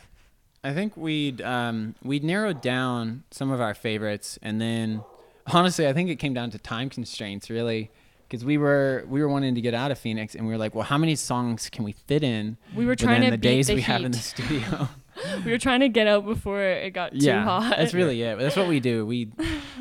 I 0.63 0.73
think 0.73 0.97
we'd 0.97 1.41
um, 1.41 1.95
we'd 2.03 2.23
narrowed 2.23 2.61
down 2.61 3.23
some 3.31 3.51
of 3.51 3.61
our 3.61 3.73
favorites, 3.73 4.39
and 4.41 4.59
then 4.59 5.03
honestly, 5.53 5.87
I 5.87 5.93
think 5.93 6.09
it 6.09 6.17
came 6.17 6.33
down 6.33 6.49
to 6.51 6.57
time 6.57 6.89
constraints, 6.89 7.49
really, 7.49 7.91
because 8.27 8.43
we 8.43 8.57
were 8.57 9.05
we 9.07 9.21
were 9.21 9.29
wanting 9.29 9.55
to 9.55 9.61
get 9.61 9.73
out 9.73 9.91
of 9.91 9.99
Phoenix, 9.99 10.35
and 10.35 10.45
we 10.45 10.51
were 10.51 10.57
like, 10.57 10.75
well, 10.75 10.83
how 10.85 10.97
many 10.97 11.15
songs 11.15 11.69
can 11.69 11.85
we 11.85 11.93
fit 11.93 12.23
in 12.23 12.57
we 12.75 12.85
were 12.85 12.95
trying 12.95 13.21
within 13.21 13.31
to 13.31 13.37
the 13.37 13.37
beat 13.37 13.47
days 13.49 13.67
the 13.67 13.75
we 13.75 13.81
heat. 13.81 13.91
have 13.91 14.03
in 14.03 14.11
the 14.11 14.17
studio? 14.17 14.89
we 15.45 15.51
were 15.51 15.57
trying 15.57 15.81
to 15.81 15.89
get 15.89 16.07
out 16.07 16.25
before 16.25 16.61
it 16.61 16.91
got 16.91 17.11
too 17.11 17.19
yeah, 17.19 17.43
hot. 17.43 17.75
that's 17.77 17.93
really 17.93 18.21
it. 18.21 18.37
That's 18.37 18.55
what 18.55 18.67
we 18.67 18.79
do. 18.79 19.05
We, 19.17 19.31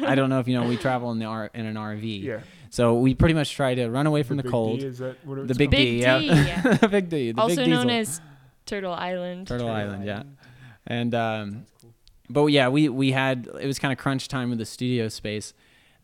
I 0.05 0.15
don't 0.15 0.31
know 0.31 0.39
if 0.39 0.47
you 0.47 0.59
know, 0.59 0.69
we 0.69 0.77
travel 0.77 1.11
in 1.11 1.19
the 1.19 1.25
R, 1.25 1.51
in 1.53 1.67
an 1.67 1.75
RV, 1.75 2.23
Yeah, 2.23 2.41
so 2.71 2.95
we 2.95 3.15
pretty 3.15 3.35
much 3.35 3.53
try 3.53 3.75
to 3.75 3.89
run 3.89 4.07
away 4.07 4.23
from 4.23 4.37
the, 4.37 4.43
Big 4.45 4.53
cold. 4.53 4.81
D, 4.81 4.87
is 4.87 4.99
that 4.99 5.17
what 5.25 5.49
the 5.49 5.55
big 5.55 5.71
called? 5.71 5.81
D, 5.81 5.99
Big 5.99 6.01
yeah, 6.01 6.19
D, 6.19 6.27
yeah. 6.27 6.63
the 6.81 6.89
big 6.89 7.09
D, 7.09 7.33
the 7.33 7.41
also 7.41 7.57
big 7.57 7.69
known 7.69 7.91
as 7.91 8.21
Turtle 8.67 8.93
Island. 8.93 9.49
Turtle, 9.49 9.67
Turtle 9.67 9.81
Island, 9.81 10.05
yeah. 10.05 10.23
And 10.87 11.15
um, 11.15 11.67
but 12.29 12.47
yeah, 12.47 12.69
we 12.69 12.89
we 12.89 13.13
had 13.13 13.49
it 13.61 13.67
was 13.67 13.79
kind 13.79 13.93
of 13.93 13.99
crunch 13.99 14.29
time 14.29 14.51
with 14.51 14.59
the 14.59 14.67
studio 14.67 15.09
space, 15.09 15.55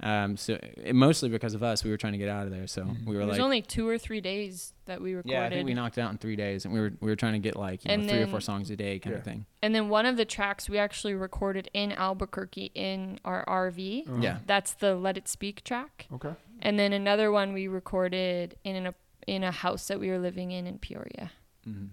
Um, 0.05 0.37
so 0.37 0.55
it, 0.61 0.95
mostly 0.97 1.29
because 1.29 1.55
of 1.55 1.62
us, 1.62 1.85
we 1.85 1.91
were 1.91 1.97
trying 1.97 2.12
to 2.15 2.19
get 2.19 2.29
out 2.29 2.45
of 2.47 2.51
there. 2.53 2.67
So 2.67 2.83
Mhm. 2.83 3.05
we 3.07 3.15
It 3.15 3.19
were 3.21 3.25
was 3.27 3.38
like, 3.38 3.41
only 3.45 3.62
two 3.62 3.87
or 3.88 3.99
three 3.99 4.21
days 4.21 4.75
that 4.87 5.01
we 5.01 5.15
recorded. 5.15 5.33
yeah, 5.33 5.45
I 5.47 5.49
think 5.51 5.65
we 5.67 5.75
knocked 5.75 5.97
out 5.97 6.11
in 6.11 6.19
three 6.19 6.35
days, 6.35 6.65
and 6.65 6.75
we 6.75 6.81
were 6.81 6.93
we 7.01 7.09
were 7.09 7.15
trying 7.17 7.35
to 7.35 7.38
get 7.38 7.55
like 7.55 7.85
you 7.85 7.88
know, 7.88 7.95
And 7.95 8.09
three 8.11 8.19
or 8.23 8.27
four 8.27 8.33
then- 8.33 8.41
songs 8.41 8.71
a 8.71 8.77
day 8.77 8.99
kind 8.99 9.15
of 9.15 9.23
thing. 9.23 9.47
and 9.62 9.75
then 9.75 9.88
one 9.88 10.05
of 10.05 10.17
the 10.17 10.25
tracks 10.25 10.69
we 10.69 10.77
actually 10.79 11.15
recorded 11.15 11.71
in 11.73 11.93
Albuquerque 11.93 12.73
in 12.75 13.21
our 13.25 13.45
RV. 13.47 14.05
Uh, 14.09 14.17
Yeah. 14.21 14.38
That's 14.47 14.75
the 14.75 14.97
Let 14.97 15.17
It 15.17 15.29
Speak 15.29 15.62
track. 15.62 16.07
Okay. 16.12 16.35
And 16.61 16.79
then 16.79 16.93
another 16.93 17.31
one 17.31 17.53
we 17.53 17.69
recorded 17.69 18.57
in 18.65 18.75
an, 18.87 18.95
in 19.29 19.45
a 19.45 19.53
house 19.53 19.87
that 19.88 20.01
we 20.01 20.09
were 20.11 20.19
living 20.19 20.51
in 20.51 20.67
in 20.67 20.79
Peoria. 20.79 21.31
hmm 21.65 21.87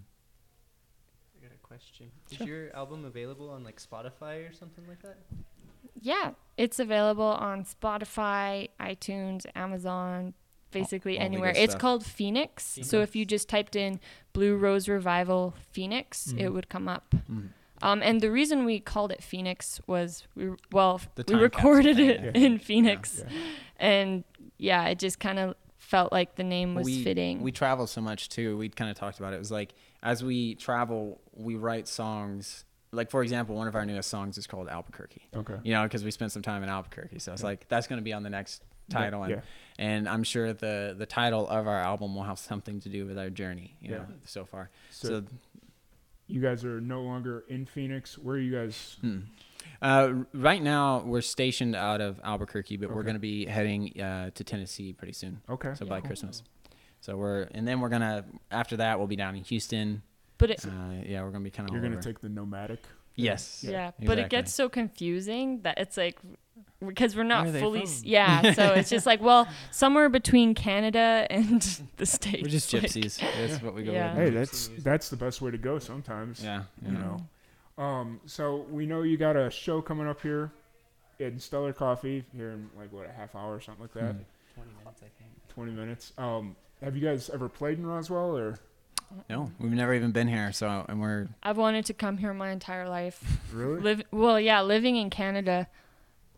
I 1.37 1.43
got 1.43 1.51
a 1.53 1.57
question. 1.61 2.11
Is 2.31 2.37
Sure. 2.37 2.47
your 2.47 2.75
album 2.75 3.05
available 3.05 3.49
on 3.51 3.63
like 3.63 3.79
Spotify 3.79 4.49
or 4.49 4.53
something 4.53 4.87
like 4.87 5.01
that? 5.03 5.17
Yeah, 6.01 6.31
it's 6.57 6.79
available 6.79 7.23
on 7.23 7.63
Spotify, 7.65 8.69
iTunes, 8.79 9.45
Amazon, 9.55 10.33
basically 10.71 11.13
all 11.17 11.19
the 11.21 11.25
anywhere. 11.25 11.53
It's 11.55 11.71
stuff. 11.73 11.81
called 11.81 12.05
Phoenix. 12.05 12.79
So 12.83 13.01
if 13.01 13.15
you 13.15 13.25
just 13.25 13.49
typed 13.49 13.75
in 13.75 13.99
Blue 14.33 14.55
Rose 14.55 14.87
Revival 14.87 15.53
Phoenix, 15.71 16.31
it 16.33 16.45
Mhm. 16.49 16.53
would 16.53 16.69
come 16.69 16.87
up. 16.87 17.09
Mhm. 17.29 17.49
Um, 17.81 18.01
and 18.03 18.19
the 18.21 18.29
reason 18.29 18.65
we 18.65 18.79
called 18.79 19.11
it 19.11 19.23
Phoenix 19.23 19.79
was 19.87 20.27
we 20.35 20.51
well 20.71 20.99
we 21.27 21.35
recorded 21.35 21.97
it 21.99 22.33
thing, 22.33 22.43
in 22.43 22.59
Phoenix, 22.59 23.23
Yeah. 23.25 23.37
and 23.77 24.23
yeah, 24.57 24.85
it 24.87 24.99
just 24.99 25.19
kind 25.19 25.39
of 25.39 25.55
felt 25.77 26.11
like 26.11 26.35
the 26.35 26.43
name 26.43 26.75
was 26.75 26.85
we, 26.85 27.03
fitting. 27.03 27.41
We 27.41 27.51
travel 27.53 27.87
so 27.87 28.01
much 28.01 28.27
too. 28.27 28.57
We 28.57 28.67
kind 28.69 28.91
of 28.91 28.97
talked 28.97 29.17
about 29.17 29.31
it. 29.33 29.37
It 29.37 29.39
was 29.39 29.51
like 29.51 29.73
as 30.03 30.23
we 30.23 30.55
travel, 30.55 31.21
we 31.33 31.55
write 31.55 31.87
songs. 31.87 32.65
Like 32.91 33.11
for 33.11 33.21
example, 33.21 33.55
one 33.55 33.67
of 33.67 33.75
our 33.75 33.85
newest 33.85 34.09
songs 34.09 34.37
is 34.37 34.47
called 34.47 34.67
Albuquerque. 34.67 35.21
Okay. 35.35 35.57
You 35.63 35.73
know, 35.73 35.83
because 35.83 36.03
we 36.03 36.11
spent 36.11 36.31
some 36.31 36.41
time 36.41 36.63
in 36.63 36.69
Albuquerque. 36.69 37.19
So 37.19 37.33
it's 37.33 37.41
Yeah. 37.41 37.47
like 37.49 37.67
that's 37.67 37.87
going 37.87 37.99
to 37.99 38.03
be 38.03 38.13
on 38.13 38.23
the 38.23 38.29
next 38.31 38.63
title, 38.89 39.21
and 39.23 39.31
Yeah. 39.31 39.41
and 39.77 40.09
I'm 40.09 40.23
sure 40.23 40.53
the 40.53 40.95
the 40.97 41.05
title 41.05 41.47
of 41.47 41.67
our 41.67 41.77
album 41.79 42.15
will 42.15 42.23
have 42.23 42.39
something 42.39 42.79
to 42.81 42.89
do 42.89 43.05
with 43.05 43.17
our 43.19 43.29
journey. 43.29 43.75
You 43.81 43.91
Yeah. 43.91 43.97
know, 43.97 44.05
so 44.25 44.43
far. 44.45 44.71
So, 44.89 45.07
So, 45.07 45.25
you 46.27 46.41
guys 46.41 46.63
are 46.65 46.79
no 46.81 47.01
longer 47.03 47.43
in 47.47 47.65
Phoenix. 47.65 48.17
Where 48.17 48.35
are 48.35 48.39
you 48.39 48.53
guys? 48.53 48.97
hmm. 49.01 49.19
Uh, 49.81 50.23
right 50.33 50.61
now 50.61 50.99
we're 51.03 51.21
stationed 51.21 51.75
out 51.75 52.01
of 52.01 52.19
Albuquerque, 52.23 52.77
but 52.77 52.89
we're 52.93 53.03
going 53.03 53.15
to 53.15 53.19
be 53.19 53.45
heading 53.45 53.99
uh, 54.01 54.29
to 54.31 54.43
Tennessee 54.43 54.93
pretty 54.93 55.13
soon. 55.13 55.41
Okay. 55.49 55.73
So 55.75 55.85
by 55.85 55.99
Cool. 55.99 56.07
Christmas. 56.07 56.43
So 57.01 57.15
we're 57.17 57.43
and 57.51 57.67
then 57.67 57.79
we're 57.79 57.89
gonna 57.89 58.25
after 58.51 58.75
that 58.77 58.97
we'll 58.97 59.07
be 59.07 59.15
down 59.15 59.35
in 59.35 59.43
Houston. 59.43 60.01
But 60.39 60.49
it, 60.49 60.65
Uh, 60.65 60.69
yeah, 61.05 61.21
we're 61.23 61.29
gonna 61.29 61.43
be 61.43 61.51
kind 61.51 61.69
of. 61.69 61.73
You're 61.75 61.83
gonna 61.83 62.01
take 62.01 62.19
the 62.21 62.29
nomadic. 62.29 62.81
Yes. 63.15 63.63
yeah, 63.67 63.91
Yeah, 63.99 64.07
but 64.07 64.17
it 64.17 64.29
gets 64.29 64.53
so 64.53 64.69
confusing 64.69 65.61
that 65.63 65.77
it's 65.77 65.97
like 65.97 66.17
because 66.85 67.15
we're 67.17 67.23
not 67.23 67.41
Where 67.41 67.49
are 67.49 67.51
they 67.51 67.59
fully 67.59 67.81
s- 67.83 68.01
yeah 68.05 68.53
so 68.59 68.73
it's 68.73 68.89
just 68.89 69.05
like 69.05 69.21
well 69.21 69.45
somewhere 69.71 70.07
between 70.07 70.53
canada 70.55 71.27
and 71.29 71.61
the 71.97 72.05
states 72.05 72.41
We're 72.43 72.47
just 72.49 72.73
like- 72.73 72.83
gypsies. 72.83 73.19
That's 73.19 73.61
what 73.61 73.73
we 73.75 73.83
go 73.83 73.91
Yeah. 73.91 74.15
Hey, 74.15 74.29
that's 74.29 74.69
that's 74.79 75.09
the 75.09 75.17
best 75.17 75.41
way 75.41 75.51
to 75.51 75.57
go 75.57 75.79
sometimes. 75.79 76.41
Yeah. 76.41 76.63
You 76.85 76.91
know. 76.93 77.17
Um. 77.83 78.21
So 78.25 78.65
we 78.71 78.85
know 78.85 79.01
you 79.03 79.17
got 79.17 79.35
a 79.35 79.49
show 79.51 79.81
coming 79.81 80.07
up 80.07 80.21
here 80.21 80.51
in 81.19 81.37
Stellar 81.39 81.73
Coffee 81.73 82.23
here 82.33 82.51
in 82.51 82.69
like 82.77 82.91
what 82.93 83.05
a 83.05 83.11
half 83.11 83.35
hour 83.35 83.55
or 83.55 83.59
something 83.61 83.81
like 83.83 83.93
that. 83.93 84.15
Mhm. 84.15 84.23
20 84.55 84.69
minutes, 84.79 85.01
I 85.01 85.09
think. 85.19 85.31
Twenty 85.49 85.71
minutes. 85.73 86.13
Um. 86.17 86.55
Have 86.81 86.95
you 86.95 87.01
guys 87.05 87.29
ever 87.29 87.49
played 87.49 87.77
in 87.77 87.85
Roswell 87.85 88.37
or 88.37 88.57
No, 89.29 89.51
we've 89.59 89.71
never 89.71 89.93
even 89.93 90.11
been 90.11 90.27
here. 90.27 90.51
So 90.51 90.85
and 90.89 90.99
we're 91.01 91.27
i've 91.43 91.57
wanted 91.57 91.85
to 91.85 91.93
come 91.93 92.17
here 92.17 92.33
my 92.33 92.49
entire 92.51 92.87
life 92.87 93.23
really? 93.53 93.81
live 93.87 94.03
well 94.11 94.39
yeah 94.39 94.61
living 94.61 94.95
in 94.97 95.09
canada 95.09 95.67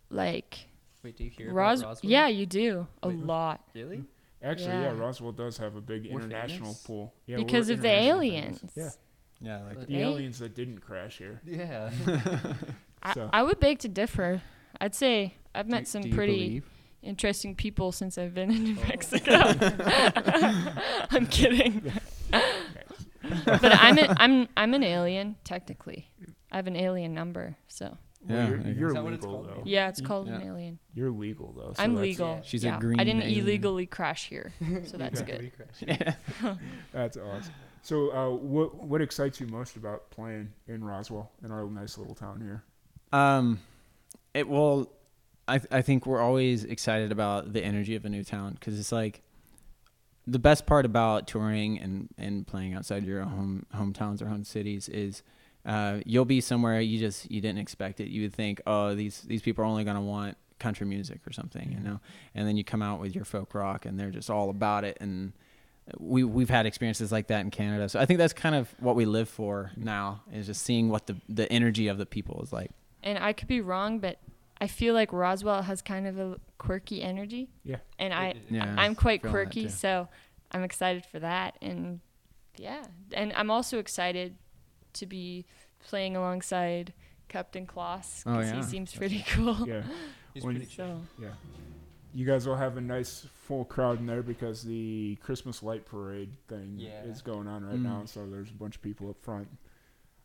like 0.10 0.68
Wait, 1.04 1.18
do 1.18 1.24
you 1.24 1.30
hear 1.30 1.52
Ros- 1.52 1.80
about 1.82 1.90
Roswell? 1.90 2.12
yeah 2.12 2.28
you 2.28 2.46
do 2.46 2.88
a 3.04 3.08
Wait. 3.10 3.18
lot 3.18 3.62
Really? 3.74 4.04
Actually, 4.44 4.70
yeah. 4.70 4.94
Yeah. 4.94 5.00
Roswell 5.00 5.32
does 5.34 5.58
have 5.60 5.76
a 5.76 5.82
big 5.82 6.08
We're 6.12 6.20
international 6.22 6.70
famous? 6.70 6.84
pool. 6.84 7.14
Yeah, 7.28 7.36
because 7.38 7.68
we're 7.68 7.76
of 7.76 7.82
the 7.82 7.90
international 7.90 8.18
aliens 8.22 8.60
famous. 8.74 8.98
Yeah. 9.42 9.50
yeah 9.60 9.64
like 9.68 9.88
The 9.88 9.94
Right? 9.96 10.02
aliens 10.04 10.40
that 10.40 10.56
didn't 10.56 10.80
crash 10.80 11.18
here. 11.20 11.42
Yeah. 11.46 11.92
I, 13.04 13.14
So- 13.14 13.30
I 13.34 13.44
would 13.44 13.60
beg 13.60 13.80
to 13.80 13.88
differ 13.90 14.42
i'd 14.80 14.96
say 14.96 15.34
i've 15.54 15.68
met 15.68 15.82
do- 15.84 15.86
some 15.86 16.02
do 16.04 16.14
pretty 16.16 16.34
believe? 16.48 16.66
interesting 17.04 17.56
people 17.56 17.92
since 17.92 18.18
i've 18.18 18.34
been 18.34 18.50
in 18.52 18.64
new 18.64 18.78
Oh. 18.80 18.88
mexico 18.88 19.34
i'm 21.12 21.26
kidding 21.28 21.92
but 22.32 23.72
i'm 23.82 23.98
an, 23.98 24.13
i'm 24.17 24.48
i'm 24.58 24.74
an 24.74 24.84
alien 24.84 25.36
technically 25.44 26.08
i 26.52 26.56
have 26.56 26.67
an 26.67 26.76
alien 26.76 27.13
number 27.13 27.56
so 27.67 27.98
Well, 28.28 28.38
Yeah, 28.38 28.50
you're, 28.50 28.60
you're 28.60 28.89
Is 28.89 28.96
it's 28.96 29.04
legal 29.26 29.30
called? 29.32 29.48
though. 29.50 29.62
yeah 29.65 29.89
it's 29.89 30.02
called 30.02 30.28
Yeah. 30.28 30.36
an 30.36 30.41
alien 30.48 30.80
You're 30.94 31.12
legal 31.12 31.54
though. 31.58 31.74
so 31.76 31.84
i'm 31.84 31.96
that's- 31.96 32.02
legal 32.10 32.28
yeah. 32.36 32.41
She's 32.44 32.63
a 32.65 32.78
green 32.80 33.00
i 33.00 33.04
didn't 33.04 33.24
alien. 33.24 33.39
illegally 33.41 33.86
crash 33.86 34.28
here 34.28 34.54
so 34.86 34.98
that's 34.98 35.22
good 35.22 35.52
Yeah. 35.80 36.13
That's 36.91 37.17
awesome. 37.17 37.54
So, 37.84 38.12
uh, 38.12 38.30
what 38.36 38.76
what 38.76 39.02
excites 39.02 39.39
you 39.39 39.48
most 39.48 39.76
about 39.76 40.12
playing 40.12 40.50
in 40.67 40.84
Roswell, 40.84 41.32
in 41.44 41.50
our 41.52 41.65
nice 41.65 41.98
little 41.98 42.13
town 42.13 42.39
here? 42.39 42.62
Um, 43.12 43.60
it 44.36 44.48
will. 44.48 44.91
I 45.48 45.58
th- 45.58 45.72
I 45.74 45.82
think 45.82 46.06
we're 46.06 46.22
always 46.22 46.63
excited 46.63 47.12
about 47.12 47.54
the 47.54 47.63
energy 47.65 47.96
of 47.96 48.06
a 48.06 48.10
new 48.10 48.24
town 48.24 48.54
because 48.54 48.80
it's 48.80 48.91
like 48.91 49.24
the 50.28 50.40
best 50.40 50.66
part 50.66 50.86
about 50.86 51.28
touring 51.28 51.80
and 51.80 52.10
and 52.18 52.46
playing 52.48 52.74
outside 52.74 53.06
your 53.06 53.24
home 53.24 53.66
hometowns 53.76 54.22
or 54.22 54.28
home 54.28 54.44
cities 54.44 54.90
is. 54.90 55.24
Uh, 55.64 56.00
you'll 56.08 56.26
be 56.26 56.42
somewhere 56.42 56.82
you 56.82 56.98
just 56.98 57.30
you 57.30 57.40
didn't 57.40 57.60
expect 57.60 58.00
it. 58.00 58.08
You 58.08 58.24
would 58.24 58.34
think, 58.34 58.60
oh, 58.66 58.96
these 58.96 59.22
these 59.22 59.44
people 59.44 59.64
are 59.64 59.68
only 59.68 59.84
gonna 59.84 60.02
want 60.02 60.36
country 60.58 60.88
music 60.88 61.20
or 61.28 61.32
something, 61.32 61.72
you 61.72 61.80
know. 61.80 62.00
And 62.34 62.48
then 62.48 62.58
you 62.58 62.64
come 62.64 62.82
out 62.82 63.00
with 63.00 63.14
your 63.14 63.26
folk 63.26 63.54
rock, 63.54 63.86
and 63.86 64.00
they're 64.00 64.10
just 64.10 64.32
all 64.32 64.50
about 64.50 64.86
it. 64.86 64.98
And 65.00 65.34
we 66.00 66.24
we've 66.24 66.50
had 66.50 66.66
experiences 66.66 67.12
like 67.12 67.28
that 67.28 67.42
in 67.42 67.52
Canada, 67.52 67.90
so 67.90 68.00
I 68.00 68.08
think 68.08 68.18
that's 68.18 68.34
kind 68.34 68.56
of 68.56 68.74
what 68.80 68.96
we 68.96 69.06
live 69.06 69.30
for 69.30 69.72
now 69.78 70.24
is 70.34 70.48
just 70.48 70.64
seeing 70.64 70.90
what 70.90 71.06
the 71.06 71.16
the 71.30 71.52
energy 71.54 71.88
of 71.90 72.00
the 72.00 72.08
people 72.08 72.42
is 72.42 72.52
like. 72.52 72.72
and 73.04 73.20
i 73.20 73.34
could 73.34 73.48
be 73.48 73.62
wrong 73.62 74.00
but 74.00 74.18
i 74.62 74.67
feel 74.67 74.93
like 74.93 75.12
roswell 75.12 75.62
has 75.63 75.82
kind 75.82 76.08
of 76.08 76.17
a 76.17 76.39
quirky 76.58 77.02
energy 77.02 77.50
Yeah. 77.65 77.78
and 78.00 78.13
i 78.13 78.36
Yeah, 78.50 78.74
i'm 78.78 78.95
quite 78.95 79.21
quirky 79.21 79.67
so 79.67 80.08
i'm 80.54 80.63
excited 80.63 81.06
for 81.06 81.19
that 81.19 81.58
and 81.62 82.00
yeah 82.58 82.84
and 83.12 83.34
i'm 83.34 83.52
also 83.52 83.78
excited 83.80 84.36
to 84.93 85.06
be 85.06 85.45
playing 85.80 86.15
alongside 86.15 86.93
captain 87.28 87.65
kloss 87.67 88.24
Oh, 88.26 88.36
'cause 88.36 88.50
yeah. 88.52 88.56
he 88.58 88.62
seems 88.63 88.91
That's 88.91 88.97
pretty 89.00 89.24
cool 89.30 89.67
Yeah, 89.67 89.84
He's 90.34 90.43
When- 90.45 90.56
pretty 90.56 90.71
chill. 90.71 91.02
so 91.17 91.24
yeah. 91.24 91.34
You 92.13 92.26
guys 92.26 92.45
will 92.45 92.58
have 92.58 92.76
a 92.78 92.82
nice 92.82 93.26
full 93.47 93.63
crowd 93.63 94.00
in 94.00 94.06
there 94.06 94.21
because 94.21 94.63
the 94.63 95.15
Christmas 95.21 95.63
light 95.63 95.86
parade 95.86 96.30
thing 96.50 96.76
Yeah. 96.78 97.04
is 97.04 97.21
going 97.21 97.47
on 97.47 97.63
right 97.65 97.76
Mm. 97.80 97.84
now. 97.84 98.02
So 98.06 98.26
there's 98.30 98.50
a 98.50 98.54
bunch 98.54 98.76
of 98.76 98.82
people 98.82 99.10
up 99.10 99.17
front. 99.21 99.47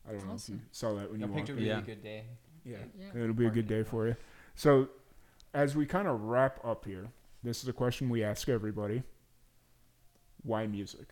I 0.08 0.12
don't 0.12 0.26
know 0.26 0.34
if 0.34 0.48
you 0.48 0.58
saw 0.72 0.94
that 0.94 1.12
when 1.12 1.22
I 1.22 1.26
you 1.28 1.32
picked 1.32 1.36
walked. 1.36 1.48
a 1.48 1.52
in. 1.52 1.56
really 1.58 1.68
Yeah. 1.68 1.80
good 1.80 2.02
day. 2.02 2.24
Yeah. 2.66 2.78
yeah 2.98 3.22
It'll 3.22 3.34
be 3.34 3.46
a 3.46 3.50
good 3.50 3.68
day 3.68 3.82
for 3.84 4.06
you. 4.08 4.16
So, 4.54 4.88
as 5.54 5.76
we 5.76 5.86
kind 5.86 6.08
of 6.08 6.22
wrap 6.24 6.58
up 6.64 6.84
here, 6.84 7.08
this 7.42 7.62
is 7.62 7.68
a 7.68 7.72
question 7.72 8.08
we 8.10 8.24
ask 8.24 8.48
everybody: 8.48 9.02
Why 10.42 10.66
music? 10.66 11.08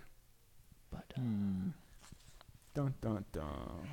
But, 0.91 1.05
Hmm. 1.17 1.69
Dun 2.75 2.95
dun 3.01 3.25
dun. 3.33 3.89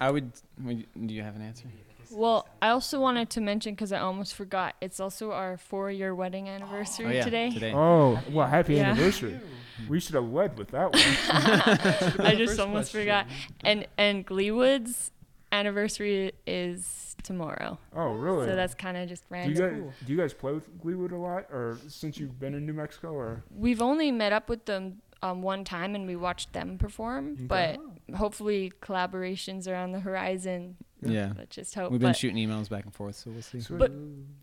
I 0.00 0.10
would, 0.12 0.30
would. 0.62 0.86
Do 1.06 1.12
you 1.14 1.22
have 1.22 1.34
an 1.34 1.42
answer? 1.42 1.66
well 2.10 2.48
i 2.62 2.70
also 2.70 2.98
wanted 2.98 3.28
to 3.28 3.38
mention 3.38 3.74
because 3.74 3.92
i 3.92 3.98
almost 3.98 4.34
forgot 4.34 4.74
it's 4.80 4.98
also 4.98 5.30
our 5.32 5.58
four 5.58 5.90
year 5.90 6.14
wedding 6.14 6.48
anniversary 6.48 7.04
oh 7.04 7.10
yeah, 7.10 7.22
today 7.22 7.50
Today. 7.50 7.72
Oh, 7.74 8.18
well, 8.30 8.46
happy 8.46 8.76
Yeah. 8.76 8.92
anniversary! 8.92 9.38
We 9.88 10.00
should 10.00 10.14
have 10.14 10.28
led 10.32 10.58
with 10.58 10.68
that 10.68 10.90
one. 10.92 11.02
i 12.26 12.34
just 12.34 12.58
almost 12.58 12.92
forgot 12.92 13.26
and 13.62 13.86
and 13.98 14.24
gleewood's 14.26 15.10
anniversary 15.52 16.32
is 16.46 17.16
tomorrow 17.22 17.78
Oh, 17.94 18.12
really? 18.12 18.46
so 18.46 18.54
that's 18.54 18.74
kind 18.74 18.96
of 18.96 19.08
just 19.08 19.28
do 19.28 19.34
you 19.36 19.42
random 19.42 19.84
guys 19.86 19.94
do 20.04 20.12
you 20.12 20.18
guys 20.18 20.32
play 20.34 20.52
with 20.52 20.68
Gleewood 20.80 21.12
a 21.12 21.16
lot, 21.16 21.46
or 21.50 21.78
since 21.88 22.18
you've 22.18 22.38
been 22.38 22.54
in 22.54 22.66
New 22.66 22.72
Mexico, 22.74 23.08
or 23.12 23.42
We've 23.50 23.82
only 23.82 24.10
met 24.12 24.32
up 24.32 24.48
with 24.48 24.66
them 24.66 25.00
um, 25.22 25.42
one 25.42 25.64
time 25.64 25.94
and 25.94 26.06
we 26.06 26.14
watched 26.16 26.52
them 26.52 26.78
perform, 26.78 27.32
Okay. 27.32 27.44
but 27.44 28.16
hopefully 28.16 28.72
collaborations 28.80 29.66
are 29.66 29.74
on 29.74 29.90
the 29.92 30.00
horizon. 30.00 30.76
Yeah. 31.02 31.32
Let's 31.36 31.54
just 31.56 31.74
hope. 31.74 31.90
We've 31.90 32.00
been 32.00 32.10
But 32.10 32.16
shooting 32.16 32.36
emails 32.48 32.68
back 32.68 32.84
and 32.84 32.94
forth, 32.94 33.16
so 33.16 33.30
we'll 33.30 33.42
see. 33.42 33.60
Sweet. 33.60 33.78
But- 33.78 33.92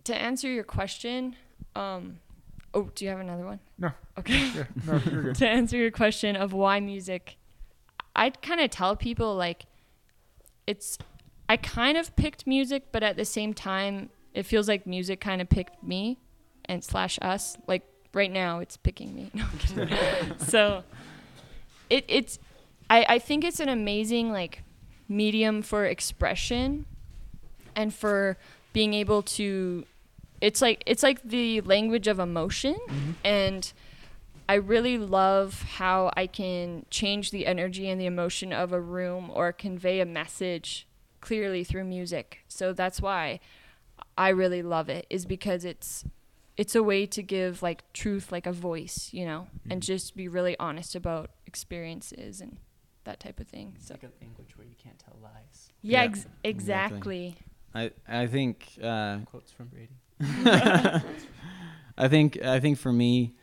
to 0.05 0.15
answer 0.15 0.49
your 0.49 0.63
question, 0.65 1.35
um, 1.75 2.19
oh, 2.73 2.89
do 2.93 3.05
you 3.05 3.09
have 3.11 3.19
another 3.21 3.45
one? 3.45 3.59
No. 3.77 3.91
Okay. 4.19 4.51
yeah, 4.53 4.63
no, 4.85 5.01
you're 5.09 5.23
good. 5.23 5.35
to 5.37 5.47
answer 5.47 5.77
your 5.77 5.91
question 5.91 6.35
of 6.35 6.51
why 6.51 6.79
music, 6.81 7.37
I'd 8.15 8.41
kind 8.41 8.59
of 8.61 8.69
tell 8.69 8.95
people 8.97 9.33
like, 9.35 9.65
it's, 10.67 10.97
I 11.47 11.57
kind 11.57 11.97
of 11.97 12.15
picked 12.15 12.47
music, 12.47 12.87
but 12.91 13.03
at 13.03 13.17
the 13.17 13.25
same 13.25 13.53
time, 13.53 14.09
it 14.33 14.43
feels 14.45 14.67
like 14.67 14.85
music 14.87 15.19
kind 15.21 15.41
of 15.41 15.49
picked 15.49 15.83
me, 15.83 16.17
and 16.65 16.83
slash 16.83 17.17
us. 17.21 17.57
Like 17.67 17.83
right 18.13 18.31
now, 18.31 18.59
it's 18.59 18.77
picking 18.77 19.13
me. 19.15 19.31
No, 19.35 19.45
kidding. 19.59 19.97
so, 20.39 20.83
it 21.89 22.05
it's, 22.07 22.39
I 22.89 23.05
I 23.07 23.19
think 23.19 23.43
it's 23.43 23.59
an 23.59 23.69
amazing 23.69 24.31
like 24.31 24.63
medium 25.07 25.61
for 25.61 25.85
expression, 25.85 26.85
and 27.75 27.93
for 27.93 28.37
being 28.73 28.93
able 28.93 29.21
to 29.21 29.85
it's 30.41 30.61
like 30.61 30.83
it's 30.85 31.01
like 31.03 31.21
the 31.23 31.61
language 31.61 32.07
of 32.07 32.19
emotion 32.19 32.75
Mm-hmm. 32.75 33.11
and 33.23 33.71
I 34.47 34.55
really 34.55 34.97
love 34.97 35.61
how 35.77 36.11
I 36.15 36.27
can 36.27 36.85
change 36.89 37.31
the 37.31 37.45
energy 37.47 37.89
and 37.89 37.99
the 37.99 38.05
emotion 38.05 38.53
of 38.53 38.71
a 38.71 38.79
room 38.79 39.31
or 39.33 39.51
convey 39.51 39.99
a 39.99 40.05
message 40.05 40.87
clearly 41.21 41.63
through 41.63 41.85
music. 41.85 42.39
So 42.47 42.71
that's 42.73 43.01
why 43.01 43.39
I 44.17 44.29
really 44.29 44.61
love 44.61 44.89
it 44.89 45.07
is 45.09 45.25
because 45.25 45.65
it's 45.65 46.03
it's 46.57 46.73
a 46.75 46.81
way 46.83 47.05
to 47.05 47.21
give 47.21 47.61
like 47.61 47.83
truth 47.91 48.31
like 48.31 48.45
a 48.45 48.51
voice, 48.53 49.09
you 49.11 49.25
know, 49.25 49.47
and 49.69 49.81
Mhm. 49.81 49.85
just 49.85 50.15
be 50.15 50.27
really 50.27 50.55
honest 50.59 50.95
about 50.95 51.31
experiences 51.45 52.39
and 52.39 52.57
that 53.03 53.19
type 53.19 53.39
of 53.39 53.47
thing. 53.47 53.73
It's 53.75 53.87
So 53.87 53.95
like 53.95 54.03
a 54.03 54.11
language 54.23 54.57
where 54.57 54.65
you 54.67 54.75
can't 54.81 54.97
tell 54.99 55.17
lies. 55.21 55.69
yeah, 55.81 56.01
Yeah, 56.01 56.05
ex- 56.05 56.27
exactly. 56.43 57.35
exactly. 57.73 57.91
I 58.07 58.21
I 58.23 58.27
think 58.27 58.77
uh, 58.81 59.19
Quotes 59.25 59.51
from 59.51 59.67
Brady. 59.67 59.97
I 61.97 62.07
think 62.07 62.41
I 62.43 62.59
think 62.59 62.77
for 62.77 62.91
me, 62.93 63.35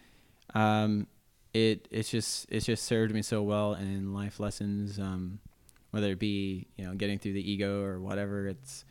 um, 0.54 1.06
it 1.54 1.88
it's 1.90 2.10
just 2.10 2.46
it's 2.50 2.66
just 2.66 2.84
served 2.84 3.12
me 3.14 3.22
so 3.22 3.42
well 3.42 3.74
in 3.74 4.14
life 4.14 4.40
lessons, 4.40 4.98
um, 4.98 5.38
whether 5.90 6.10
it 6.12 6.18
be 6.18 6.66
you 6.76 6.84
know 6.84 6.94
getting 6.94 7.18
through 7.18 7.34
the 7.34 7.50
ego 7.50 7.82
or 7.82 8.00
whatever. 8.00 8.48
It's 8.48 8.84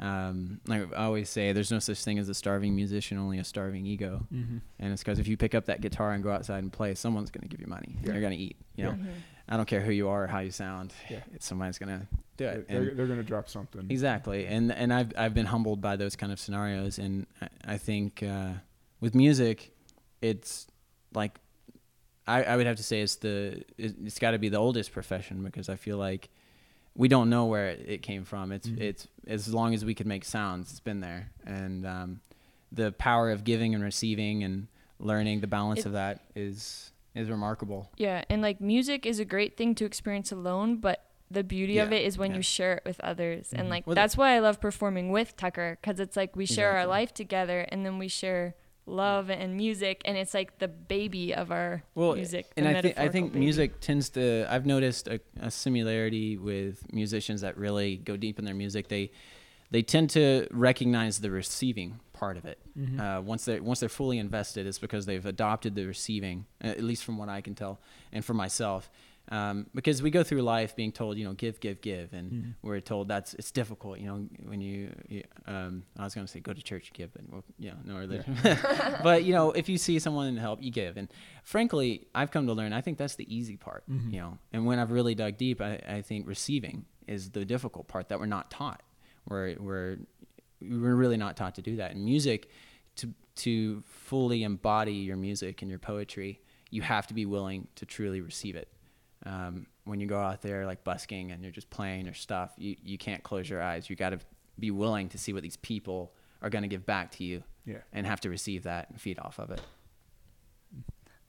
um, 0.00 0.60
like 0.66 0.92
I 0.94 1.04
always 1.04 1.28
say, 1.28 1.52
there's 1.52 1.72
no 1.72 1.78
such 1.80 2.02
thing 2.04 2.18
as 2.18 2.28
a 2.28 2.34
starving 2.34 2.76
musician, 2.76 3.18
only 3.18 3.38
a 3.38 3.44
starving 3.44 3.84
ego. 3.86 4.26
Mm-hmm. 4.32 4.58
And 4.78 4.92
it's 4.92 5.02
because 5.02 5.18
if 5.18 5.26
you 5.26 5.36
pick 5.36 5.54
up 5.54 5.66
that 5.66 5.80
guitar 5.80 6.12
and 6.12 6.22
go 6.22 6.30
outside 6.30 6.62
and 6.62 6.72
play, 6.72 6.94
someone's 6.94 7.30
going 7.30 7.42
to 7.42 7.48
give 7.48 7.60
you 7.60 7.66
money. 7.66 7.96
Yeah. 8.02 8.12
You're 8.12 8.20
going 8.20 8.36
to 8.36 8.42
eat. 8.42 8.56
You 8.76 8.84
know, 8.84 8.90
Mhm. 8.92 9.06
I 9.48 9.56
don't 9.56 9.66
care 9.66 9.80
who 9.80 9.90
you 9.90 10.08
are 10.08 10.24
or 10.24 10.26
how 10.28 10.38
you 10.40 10.50
sound. 10.52 10.92
Yeah. 11.10 11.20
Somebody's 11.40 11.78
going 11.78 12.00
to 12.00 12.06
do 12.36 12.44
it. 12.46 12.68
They're, 12.68 12.94
they're 12.94 13.06
gonna 13.06 13.22
drop 13.24 13.48
something. 13.48 13.86
Exactly, 13.90 14.46
and 14.46 14.70
and 14.70 14.92
I've 14.92 15.12
I've 15.16 15.34
been 15.34 15.46
humbled 15.46 15.80
by 15.80 15.96
those 15.96 16.14
kind 16.16 16.30
of 16.32 16.38
scenarios, 16.38 16.98
and 16.98 17.26
I, 17.40 17.48
I 17.74 17.78
think 17.78 18.22
uh, 18.22 18.50
with 19.00 19.14
music, 19.14 19.72
it's 20.22 20.66
like 21.14 21.38
I, 22.26 22.42
I 22.42 22.56
would 22.56 22.66
have 22.66 22.76
to 22.76 22.82
say 22.82 23.00
it's 23.00 23.16
the 23.16 23.62
it, 23.78 23.94
it's 24.04 24.18
got 24.18 24.32
to 24.32 24.38
be 24.38 24.48
the 24.48 24.58
oldest 24.58 24.92
profession 24.92 25.42
because 25.42 25.68
I 25.68 25.76
feel 25.76 25.96
like 25.96 26.28
we 26.94 27.08
don't 27.08 27.30
know 27.30 27.46
where 27.46 27.68
it, 27.68 27.84
it 27.88 28.02
came 28.02 28.24
from. 28.24 28.52
It's 28.52 28.68
Mhm. 28.68 28.80
it's 28.80 29.08
as 29.26 29.52
long 29.52 29.74
as 29.74 29.84
we 29.84 29.94
could 29.94 30.06
make 30.06 30.24
sounds, 30.24 30.70
it's 30.70 30.80
been 30.80 31.00
there, 31.00 31.30
and 31.46 31.86
um, 31.86 32.20
the 32.72 32.92
power 32.92 33.30
of 33.30 33.44
giving 33.44 33.74
and 33.74 33.82
receiving 33.84 34.42
and 34.44 34.66
learning 34.98 35.40
the 35.40 35.46
balance 35.46 35.80
It- 35.80 35.86
of 35.86 35.92
that 35.92 36.20
is 36.34 36.92
is 37.14 37.30
remarkable. 37.30 37.88
Yeah, 37.96 38.24
and 38.28 38.42
like 38.42 38.60
music 38.60 39.06
is 39.06 39.18
a 39.18 39.24
great 39.24 39.56
thing 39.56 39.74
to 39.76 39.84
experience 39.84 40.30
alone, 40.30 40.76
but 40.76 41.04
the 41.30 41.42
beauty 41.44 41.78
of 41.78 41.92
it 41.92 42.04
is 42.04 42.16
when 42.16 42.30
yeah. 42.30 42.36
you 42.38 42.42
share 42.42 42.74
it 42.74 42.82
with 42.86 42.98
others. 43.00 43.50
Mhm. 43.50 43.60
And 43.60 43.68
like 43.70 43.86
Well, 43.86 43.94
that's 43.94 44.16
why 44.16 44.34
I 44.34 44.38
love 44.38 44.60
performing 44.60 45.10
with 45.10 45.36
Tucker 45.36 45.78
cuz 45.82 45.98
it's 46.00 46.16
like 46.16 46.36
we 46.36 46.46
share 46.46 46.72
our 46.72 46.86
life 46.86 47.12
together 47.12 47.60
and 47.70 47.84
then 47.84 47.98
we 47.98 48.08
share 48.08 48.54
love 48.88 49.30
and 49.30 49.56
music 49.56 50.02
and 50.04 50.16
it's 50.16 50.34
like 50.34 50.58
the 50.58 50.68
baby 50.68 51.34
of 51.34 51.50
our 51.50 51.82
Well, 51.94 52.14
music. 52.14 52.46
and 52.56 52.66
the 52.66 52.78
I 52.78 52.82
think 52.82 52.98
I 52.98 53.08
think 53.08 53.32
baby. 53.32 53.40
music 53.44 53.80
tends 53.80 54.08
to. 54.10 54.46
I've 54.52 54.66
noticed 54.66 55.08
a, 55.08 55.20
a 55.40 55.50
similarity 55.50 56.36
with 56.36 56.92
musicians 56.92 57.40
that 57.42 57.56
really 57.56 57.96
go 57.96 58.16
deep 58.16 58.38
in 58.38 58.44
their 58.44 58.54
music. 58.54 58.88
They 58.88 59.10
they 59.70 59.82
tend 59.82 60.08
to 60.10 60.46
recognize 60.50 61.20
the 61.20 61.30
receiving 61.30 62.00
part 62.14 62.36
of 62.38 62.44
it. 62.46 62.58
Mhm. 62.76 62.98
Uh, 62.98 63.20
once 63.20 63.44
they 63.44 63.60
once 63.60 63.80
they're 63.80 63.88
fully 63.88 64.18
invested, 64.18 64.66
it's 64.66 64.78
because 64.78 65.04
they've 65.06 65.26
adopted 65.26 65.74
the 65.74 65.84
receiving. 65.86 66.46
uh, 66.64 66.68
At 66.68 66.82
least 66.82 67.04
from 67.04 67.18
what 67.18 67.28
I 67.28 67.40
can 67.42 67.54
tell, 67.54 67.80
and 68.12 68.24
for 68.24 68.34
myself, 68.34 68.90
um, 69.30 69.66
because 69.74 70.02
we 70.02 70.10
go 70.10 70.22
through 70.22 70.42
life 70.42 70.74
being 70.74 70.90
told, 70.92 71.18
you 71.18 71.24
know, 71.24 71.34
give, 71.34 71.60
give, 71.60 71.80
give, 71.80 72.12
and 72.14 72.32
Mhm. 72.32 72.54
we're 72.62 72.80
told 72.80 73.08
that's 73.08 73.34
it's 73.34 73.50
difficult. 73.50 73.98
You 73.98 74.06
know, 74.06 74.28
when 74.46 74.60
you, 74.60 74.90
you 75.08 75.22
um, 75.46 75.82
I 75.98 76.04
was 76.04 76.14
going 76.14 76.26
to 76.26 76.32
say 76.32 76.40
go 76.40 76.52
to 76.54 76.62
church, 76.62 76.92
give, 76.94 77.12
but 77.12 77.22
well, 77.30 77.44
yeah, 77.58 77.74
no 77.84 77.96
religion. 77.98 78.36
but 79.02 79.24
you 79.24 79.32
know, 79.34 79.52
if 79.52 79.68
you 79.68 79.76
see 79.78 79.98
someone 79.98 80.26
in 80.28 80.36
help, 80.36 80.62
you 80.62 80.70
give. 80.70 80.96
And 80.96 81.08
frankly, 81.44 82.06
I've 82.14 82.30
come 82.30 82.46
to 82.46 82.52
learn. 82.54 82.72
I 82.72 82.80
think 82.80 82.96
that's 82.98 83.16
the 83.16 83.26
easy 83.34 83.56
part. 83.56 83.84
Mhm. 83.90 84.12
You 84.12 84.20
know, 84.20 84.38
and 84.52 84.64
when 84.66 84.78
I've 84.78 84.90
really 84.90 85.14
dug 85.14 85.36
deep, 85.36 85.60
I, 85.60 85.80
I 85.88 86.02
think 86.02 86.26
receiving 86.26 86.86
is 87.06 87.30
the 87.30 87.44
difficult 87.44 87.88
part 87.88 88.08
that 88.08 88.18
we're 88.20 88.26
not 88.26 88.50
taught. 88.50 88.82
We're 89.28 89.56
we're 89.58 89.98
we're 90.60 90.94
really 90.94 91.16
not 91.18 91.36
taught 91.36 91.54
to 91.56 91.62
do 91.62 91.76
that. 91.76 91.92
And 91.92 92.04
music, 92.04 92.48
to 92.96 93.12
to 93.36 93.82
fully 93.86 94.42
embody 94.42 94.94
your 94.94 95.16
music 95.16 95.60
and 95.62 95.68
your 95.70 95.78
poetry, 95.78 96.40
you 96.70 96.82
have 96.82 97.06
to 97.06 97.14
be 97.14 97.26
willing 97.26 97.68
to 97.76 97.86
truly 97.86 98.20
receive 98.20 98.56
it. 98.56 98.68
Um, 99.28 99.66
when 99.84 100.00
you 100.00 100.06
go 100.06 100.18
out 100.20 100.40
there 100.42 100.64
like 100.64 100.84
busking 100.84 101.32
and 101.32 101.42
you're 101.42 101.52
just 101.52 101.68
playing 101.70 102.06
your 102.06 102.14
stuff, 102.14 102.52
you, 102.56 102.76
you 102.82 102.96
can't 102.98 103.22
close 103.22 103.48
your 103.48 103.60
eyes. 103.62 103.90
You 103.90 103.96
got 103.96 104.10
to 104.10 104.18
be 104.58 104.70
willing 104.70 105.08
to 105.10 105.18
see 105.18 105.32
what 105.32 105.42
these 105.42 105.56
people 105.58 106.12
are 106.40 106.48
going 106.50 106.62
to 106.62 106.68
give 106.68 106.86
back 106.86 107.10
to 107.12 107.24
you 107.24 107.42
Yeah. 107.66 107.78
and 107.92 108.06
have 108.06 108.20
to 108.22 108.30
receive 108.30 108.62
that 108.62 108.88
and 108.90 109.00
feed 109.00 109.18
off 109.18 109.38
of 109.38 109.50
it. 109.50 109.60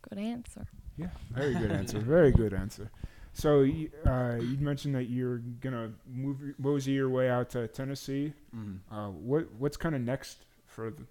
good 0.10 0.20
answer. 0.20 0.66
Yeah. 0.98 1.08
Very 1.32 1.54
good 1.56 1.72
answer. 1.80 2.00
Very 2.00 2.32
good 2.32 2.54
answer. 2.54 2.90
So 3.34 3.62
you, 3.62 3.90
uh, 4.06 4.38
you 4.40 4.58
mentioned 4.60 4.96
that 4.96 5.06
you're 5.10 5.38
gonna 5.38 5.92
move 6.12 6.38
mosey 6.58 6.92
your 6.92 7.10
way 7.10 7.30
out 7.30 7.50
to 7.52 7.68
Tennessee. 7.68 8.34
Uh, 8.92 9.08
what 9.10 9.52
what's 9.58 9.78
kind 9.78 9.96
of 9.96 10.02
next 10.02 10.40
for 10.66 10.90
the 10.90 11.04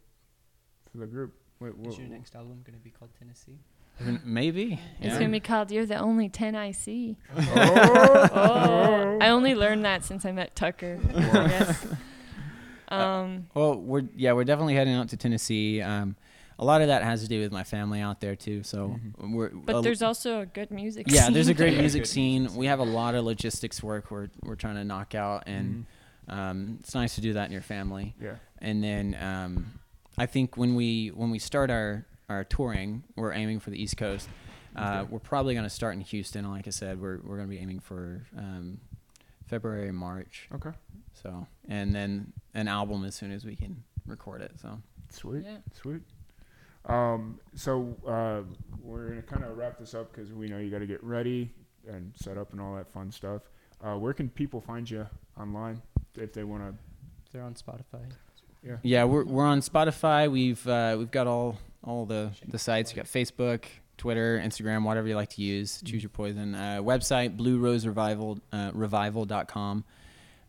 for 0.90 0.98
the 0.98 1.06
group? 1.06 1.32
What, 1.58 1.76
what, 1.76 1.92
Is 1.92 1.98
your 1.98 2.08
next 2.08 2.34
album 2.36 2.60
going 2.64 2.78
to 2.78 2.84
be 2.84 2.90
called 2.90 3.10
Tennessee? 3.18 3.58
Maybe. 4.24 4.80
It's 5.00 5.06
yeah. 5.06 5.18
going 5.18 5.30
to 5.30 5.32
be 5.32 5.40
called 5.40 5.70
You're 5.70 5.86
the 5.86 5.96
Only 5.98 6.28
10 6.28 6.54
I 6.54 6.70
See. 6.72 7.16
Oh, 7.36 8.28
Oh, 8.32 9.18
I 9.20 9.28
only 9.30 9.54
learned 9.54 9.84
that 9.84 10.04
since 10.04 10.24
I 10.24 10.32
met 10.32 10.54
Tucker. 10.56 10.98
I 11.14 11.20
guess. 11.48 11.86
Um, 12.90 13.48
Well, 13.52 13.74
we're 13.78 14.04
yeah, 14.16 14.32
we're 14.32 14.44
definitely 14.44 14.74
heading 14.74 14.94
out 14.94 15.10
to 15.10 15.16
Tennessee. 15.18 15.82
Um, 15.82 16.16
a 16.58 16.64
lot 16.64 16.80
of 16.80 16.88
that 16.88 17.02
has 17.04 17.20
to 17.20 17.28
do 17.28 17.38
with 17.40 17.52
my 17.52 17.62
family 17.62 18.00
out 18.00 18.22
there 18.22 18.34
too. 18.34 18.62
So 18.62 18.96
Mhm. 19.18 19.34
we're 19.34 19.50
but 19.50 19.76
a- 19.76 19.80
there's 19.82 20.00
also 20.00 20.40
a 20.40 20.46
good 20.46 20.70
music 20.70 21.06
scene. 21.06 21.14
yeah, 21.16 21.24
scene. 21.24 21.34
there's 21.34 21.48
a 21.48 21.54
great 21.54 21.76
music 21.76 22.06
scene. 22.06 22.48
We 22.56 22.64
have 22.64 22.78
a 22.80 22.84
lot 22.84 23.14
of 23.14 23.26
logistics 23.26 23.82
work 23.82 24.10
we're 24.10 24.28
we're 24.42 24.54
trying 24.56 24.76
to 24.76 24.84
knock 24.84 25.14
out, 25.14 25.42
and 25.46 25.84
Mhm. 26.30 26.32
um, 26.34 26.76
it's 26.80 26.94
nice 26.94 27.14
to 27.16 27.20
do 27.20 27.34
that 27.34 27.44
in 27.44 27.52
your 27.52 27.60
family. 27.60 28.14
yeah. 28.18 28.36
And 28.60 28.82
then 28.82 29.14
um, 29.20 29.66
I 30.16 30.24
think 30.24 30.56
when 30.56 30.74
we 30.74 31.08
when 31.08 31.30
we 31.30 31.38
start 31.38 31.70
our 31.70 32.06
our 32.28 32.44
touring, 32.44 33.04
we're 33.16 33.32
aiming 33.32 33.60
for 33.60 33.70
the 33.70 33.80
East 33.82 33.96
Coast. 33.96 34.28
Uh, 34.76 35.00
Okay. 35.00 35.08
We're 35.10 35.18
probably 35.18 35.54
going 35.54 35.64
to 35.64 35.70
start 35.70 35.94
in 35.94 36.02
Houston. 36.02 36.48
Like 36.50 36.66
I 36.66 36.70
said, 36.70 37.00
we're 37.00 37.18
we're 37.24 37.36
going 37.36 37.48
to 37.48 37.54
be 37.54 37.58
aiming 37.60 37.80
for 37.80 38.26
um, 38.36 38.78
February, 39.46 39.90
March. 39.92 40.48
Okay. 40.54 40.70
So, 41.22 41.46
and 41.68 41.94
then 41.94 42.32
an 42.54 42.68
album 42.68 43.04
as 43.04 43.14
soon 43.14 43.32
as 43.32 43.44
we 43.44 43.56
can 43.56 43.82
record 44.06 44.42
it. 44.42 44.52
So. 44.60 44.78
Sweet. 45.10 45.44
Yeah. 45.44 45.56
Sweet. 45.72 46.02
Um, 46.84 47.40
so 47.54 47.96
uh, 48.06 48.42
we're 48.82 49.08
gonna 49.08 49.22
kind 49.22 49.44
of 49.44 49.56
wrap 49.56 49.78
this 49.78 49.94
up 49.94 50.12
because 50.12 50.32
we 50.32 50.48
know 50.48 50.58
you 50.58 50.70
got 50.70 50.78
to 50.78 50.86
get 50.86 51.02
ready 51.02 51.50
and 51.86 52.12
set 52.16 52.38
up 52.38 52.52
and 52.52 52.60
all 52.60 52.74
that 52.76 52.90
fun 52.90 53.10
stuff. 53.10 53.42
Uh, 53.82 53.96
where 53.96 54.12
can 54.12 54.28
people 54.28 54.60
find 54.60 54.88
you 54.88 55.06
online 55.38 55.82
if 56.14 56.32
they 56.32 56.44
want 56.44 56.62
to? 56.62 56.74
They're 57.32 57.42
on 57.42 57.54
Spotify. 57.54 58.10
Yeah. 58.62 58.76
Yeah, 58.82 59.04
we're 59.04 59.24
we're 59.24 59.46
on 59.46 59.60
Spotify. 59.60 60.30
We've 60.30 60.66
uh, 60.66 60.96
we've 60.98 61.10
got 61.10 61.26
all 61.26 61.58
all 61.84 62.06
the 62.06 62.30
the 62.46 62.58
sites. 62.58 62.90
You 62.92 62.96
got 62.96 63.06
Facebook, 63.06 63.64
Twitter, 63.96 64.40
Instagram, 64.44 64.84
whatever 64.84 65.08
you 65.08 65.16
like 65.16 65.30
to 65.30 65.42
use. 65.42 65.82
Choose 65.84 66.02
your 66.02 66.10
poison. 66.10 66.54
Uh, 66.54 66.78
website 66.80 67.36
Blue 67.36 67.58
Rose 67.58 67.86
Revival 67.86 68.38
uh, 68.52 68.70
Revival.com. 68.74 69.84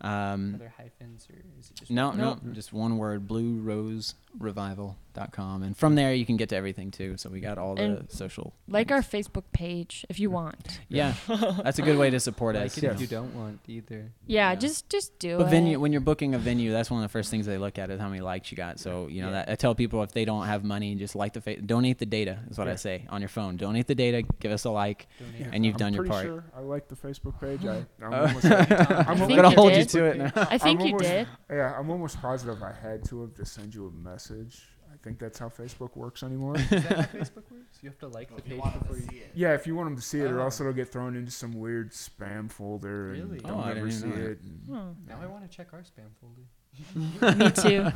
Um, 0.01 0.55
Are 0.55 0.57
there 0.59 0.73
hyphens 0.77 1.27
or 1.29 1.35
is 1.59 1.71
it 1.71 1.75
just 1.75 1.91
no, 1.91 2.09
one? 2.09 2.17
no, 2.17 2.29
Nope. 2.43 2.53
just 2.53 2.71
one 2.71 2.97
word. 2.97 3.27
Blue 3.27 3.59
Rose 3.59 4.15
Revival.com, 4.37 5.63
and 5.63 5.75
from 5.75 5.95
there 5.95 6.13
you 6.13 6.25
can 6.25 6.37
get 6.37 6.49
to 6.49 6.55
everything 6.55 6.91
too. 6.91 7.17
So 7.17 7.29
we 7.29 7.39
got 7.39 7.57
all 7.57 7.75
the 7.75 7.81
And 7.83 8.11
social. 8.11 8.53
like 8.67 8.91
our. 8.91 8.99
Facebook 9.09 9.43
page 9.53 10.05
if 10.07 10.19
you 10.19 10.29
want. 10.29 10.79
yeah, 10.87 11.13
that's 11.27 11.79
a 11.79 11.81
good 11.81 11.97
way 11.97 12.09
to 12.11 12.19
support 12.19 12.55
Like 12.55 12.65
us. 12.67 12.77
it 12.77 12.83
Yeah. 12.83 12.91
if 12.91 13.01
you 13.01 13.07
don't 13.07 13.33
want 13.33 13.59
either. 13.67 14.11
Yeah, 14.27 14.49
Yeah. 14.51 14.55
just 14.55 14.87
just 14.89 15.17
do 15.19 15.37
But 15.37 15.47
it. 15.47 15.49
venue, 15.49 15.79
when 15.79 15.91
you're 15.91 16.01
booking 16.01 16.35
a 16.35 16.37
venue, 16.37 16.71
that's 16.71 16.91
one 16.91 17.01
of 17.03 17.09
the 17.09 17.11
first 17.11 17.31
things 17.31 17.45
they 17.47 17.57
look 17.57 17.79
at 17.79 17.89
is 17.89 17.99
how 17.99 18.07
many 18.07 18.21
likes 18.21 18.51
you 18.51 18.55
got. 18.57 18.79
So 18.79 19.07
you 19.07 19.21
know 19.21 19.29
Yeah. 19.29 19.45
that 19.45 19.49
I 19.49 19.55
tell 19.55 19.73
people 19.73 20.03
if 20.03 20.11
they 20.11 20.25
don't 20.25 20.45
have 20.45 20.63
money, 20.63 20.93
just 20.95 21.15
like 21.15 21.33
the 21.33 21.41
fa- 21.41 21.59
donate 21.61 21.97
the 21.97 22.05
data 22.05 22.39
is 22.51 22.57
what 22.57 22.67
Yeah. 22.67 22.73
I 22.73 22.75
say 22.75 23.05
on 23.09 23.21
your 23.21 23.29
phone. 23.29 23.57
Donate 23.57 23.87
the 23.87 23.95
data, 23.95 24.21
give 24.39 24.51
us 24.51 24.63
a 24.65 24.69
like. 24.69 25.07
Donate. 25.17 25.39
Yeah, 25.39 25.47
And 25.53 25.65
you've 25.65 25.75
I'm 25.75 25.79
done 25.79 25.93
your 25.93 26.03
pretty 26.03 26.11
part. 26.13 26.25
Sure 26.25 26.43
I 26.55 26.59
like 26.61 26.87
the 26.87 26.95
Facebook 26.95 27.39
page. 27.41 27.65
I, 27.65 27.85
I'm 28.05 28.13
almost, 28.27 28.45
I'm 28.45 28.51
I 28.51 29.03
almost- 29.09 29.27
think 29.27 29.35
gonna 29.41 29.49
you 29.49 29.55
hold 29.55 29.71
you 29.71 29.77
did. 29.79 29.88
To 29.89 30.05
it 30.05 30.17
now. 30.17 30.31
I 30.35 30.57
think 30.57 30.79
I'm 30.81 30.85
you 30.87 30.93
almost- 30.93 31.03
did. 31.09 31.27
Yeah, 31.49 31.77
I'm 31.77 31.89
almost 31.89 32.21
positive 32.21 32.61
I 32.63 32.71
had 32.73 33.03
to 33.09 33.21
have 33.21 33.33
to 33.35 33.45
send 33.45 33.73
you 33.75 33.87
a 33.87 33.91
message. 33.91 34.63
I 34.91 34.97
think 35.03 35.17
that's 35.19 35.39
how 35.39 35.47
Facebook 35.49 35.95
works 35.95 36.23
anymore. 36.23 36.55
Is 36.57 36.69
that 36.69 36.81
how 36.83 37.01
Facebook 37.17 37.49
works? 37.51 37.79
You 37.81 37.89
have 37.89 37.99
to 37.99 38.07
like 38.07 38.35
the 38.35 38.41
page 38.41 38.61
before 38.61 38.97
you. 38.97 39.21
yeah, 39.33 39.53
if 39.53 39.65
you 39.65 39.75
want 39.75 39.87
them 39.87 39.95
to 39.95 40.01
see 40.01 40.19
it, 40.19 40.29
or 40.29 40.39
Oh. 40.41 40.43
else 40.45 40.59
it'll 40.59 40.73
get 40.73 40.91
thrown 40.91 41.15
into 41.15 41.31
some 41.31 41.53
weird 41.53 41.91
spam 41.91 42.51
folder 42.51 43.13
and 43.13 43.23
Really? 43.29 43.39
don't 43.39 43.51
Oh, 43.51 43.59
I 43.61 43.71
ever 43.71 43.87
didn't 43.87 43.91
see 43.93 44.07
know 44.07 44.15
it. 44.15 44.39
and 44.41 44.61
Hmm. 44.67 45.09
Now 45.09 45.19
I 45.21 45.25
want 45.27 45.49
to 45.49 45.55
check 45.55 45.67
our 45.73 45.81
spam 45.81 46.09
folder. 46.19 47.35
Me 47.37 47.51
too. 47.51 47.91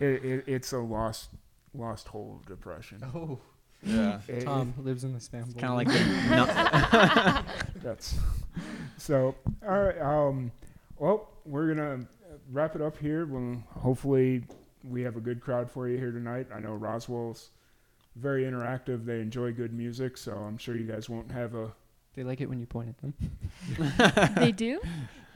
It, 0.00 0.24
it. 0.24 0.44
It's 0.46 0.72
a 0.72 0.78
lost 0.78 1.30
lost 1.74 2.08
hole 2.08 2.38
of 2.40 2.46
depression. 2.46 3.02
Oh, 3.14 3.38
Yeah, 3.82 4.20
It- 4.28 4.38
it- 4.38 4.44
Tom 4.44 4.74
lives 4.78 5.02
in 5.04 5.12
the 5.14 5.18
spam 5.18 5.44
folder. 5.44 5.60
kind 5.60 5.72
of 5.72 5.76
like 5.76 5.88
the, 5.88 7.74
no, 7.74 7.82
That's 7.82 8.16
so. 8.96 9.34
All 9.66 9.78
right. 9.82 9.98
Um. 10.00 10.52
Well, 10.98 11.28
we're 11.44 11.74
gonna 11.74 12.06
wrap 12.50 12.74
it 12.74 12.82
up 12.82 12.98
here. 12.98 13.26
We'll 13.26 13.62
hopefully 13.68 14.44
we 14.84 15.02
have 15.02 15.16
a 15.16 15.20
good 15.20 15.40
crowd 15.40 15.70
for 15.70 15.88
you 15.88 15.98
here 15.98 16.12
tonight. 16.12 16.48
I 16.54 16.60
know 16.60 16.72
Roswell's 16.72 17.50
very 18.16 18.44
interactive. 18.44 19.04
They 19.04 19.20
enjoy 19.20 19.52
good 19.52 19.72
music, 19.72 20.16
so 20.16 20.32
I'm 20.32 20.58
sure 20.58 20.76
you 20.76 20.86
guys 20.86 21.08
won't 21.08 21.30
have 21.30 21.54
a. 21.54 21.72
They 22.14 22.24
like 22.24 22.40
it 22.40 22.48
when 22.48 22.58
you 22.58 22.66
point 22.66 22.88
at 22.88 22.98
them. 22.98 24.34
they 24.36 24.50
do. 24.50 24.80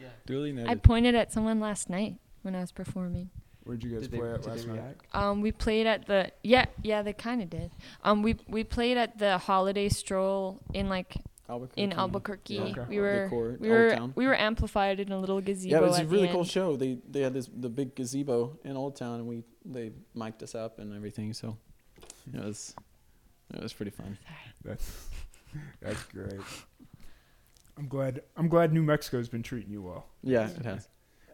Yeah. 0.01 0.09
Duly 0.27 0.53
noted. 0.53 0.71
I 0.71 0.75
pointed 0.75 1.15
at 1.15 1.33
someone 1.33 1.61
last 1.61 1.89
night 1.89 2.17
when 2.43 2.57
I 2.57 2.61
was 2.61 2.73
performing. 2.73 3.31
Where'd 3.65 3.85
you 3.85 3.91
guys 3.91 4.03
Did 4.03 4.11
they, 4.11 4.19
play 4.19 4.33
at 4.33 4.45
last 4.45 4.67
night? 4.67 4.97
Um, 5.13 5.41
we 5.41 5.53
played 5.53 5.87
at 5.87 6.07
the 6.07 6.33
yeah 6.43 6.67
yeah 6.83 7.03
they 7.03 7.13
kind 7.13 7.41
of 7.41 7.49
did. 7.49 7.71
Um, 8.03 8.23
we 8.23 8.37
we 8.49 8.65
played 8.65 8.97
at 8.97 9.19
the 9.19 9.39
holiday 9.39 9.89
stroll 9.89 10.61
in 10.75 10.89
like 10.89 11.15
Albuquerque. 11.53 11.83
in 11.83 11.93
Albuquerque. 11.93 12.55
Yeah. 12.55 12.63
Okay. 12.63 12.85
We 12.89 12.99
were 12.99 13.25
Decor, 13.25 13.57
we 13.61 13.69
were 13.69 13.91
Town. 13.91 14.13
we 14.17 14.27
were 14.27 14.39
amplified 14.39 15.01
in 15.01 15.13
a 15.13 15.19
little 15.19 15.41
gazebo. 15.41 15.75
Yeah, 15.75 15.83
it 15.85 15.89
was 15.89 15.99
a 15.99 16.07
really 16.07 16.29
cool 16.29 16.41
end. 16.41 16.49
show. 16.49 16.77
They 16.77 16.99
they 17.09 17.21
had 17.21 17.35
this 17.35 17.49
the 17.55 17.69
big 17.69 17.95
gazebo 17.95 18.59
in 18.65 18.77
Old 18.77 18.97
Town, 18.97 19.21
and 19.21 19.27
we 19.29 19.45
they 19.65 19.93
mic'd 20.15 20.43
us 20.43 20.55
up 20.55 20.79
and 20.79 20.95
everything. 20.95 21.33
So 21.33 21.57
it 22.33 22.43
was 22.43 22.75
it 23.55 23.63
was 23.63 23.73
pretty 23.73 23.91
fun. 23.91 24.19
That's 24.65 25.09
that's 25.81 26.03
great. 26.05 26.41
I'm 27.79 27.89
glad. 27.89 28.23
I'm 28.37 28.49
glad 28.49 28.73
New 28.73 28.83
Mexico's 28.83 29.29
been 29.29 29.43
treating 29.43 29.71
you 29.73 29.83
well. 29.83 30.07
Yeah, 30.23 30.49
it 30.49 30.65
has. 30.65 30.89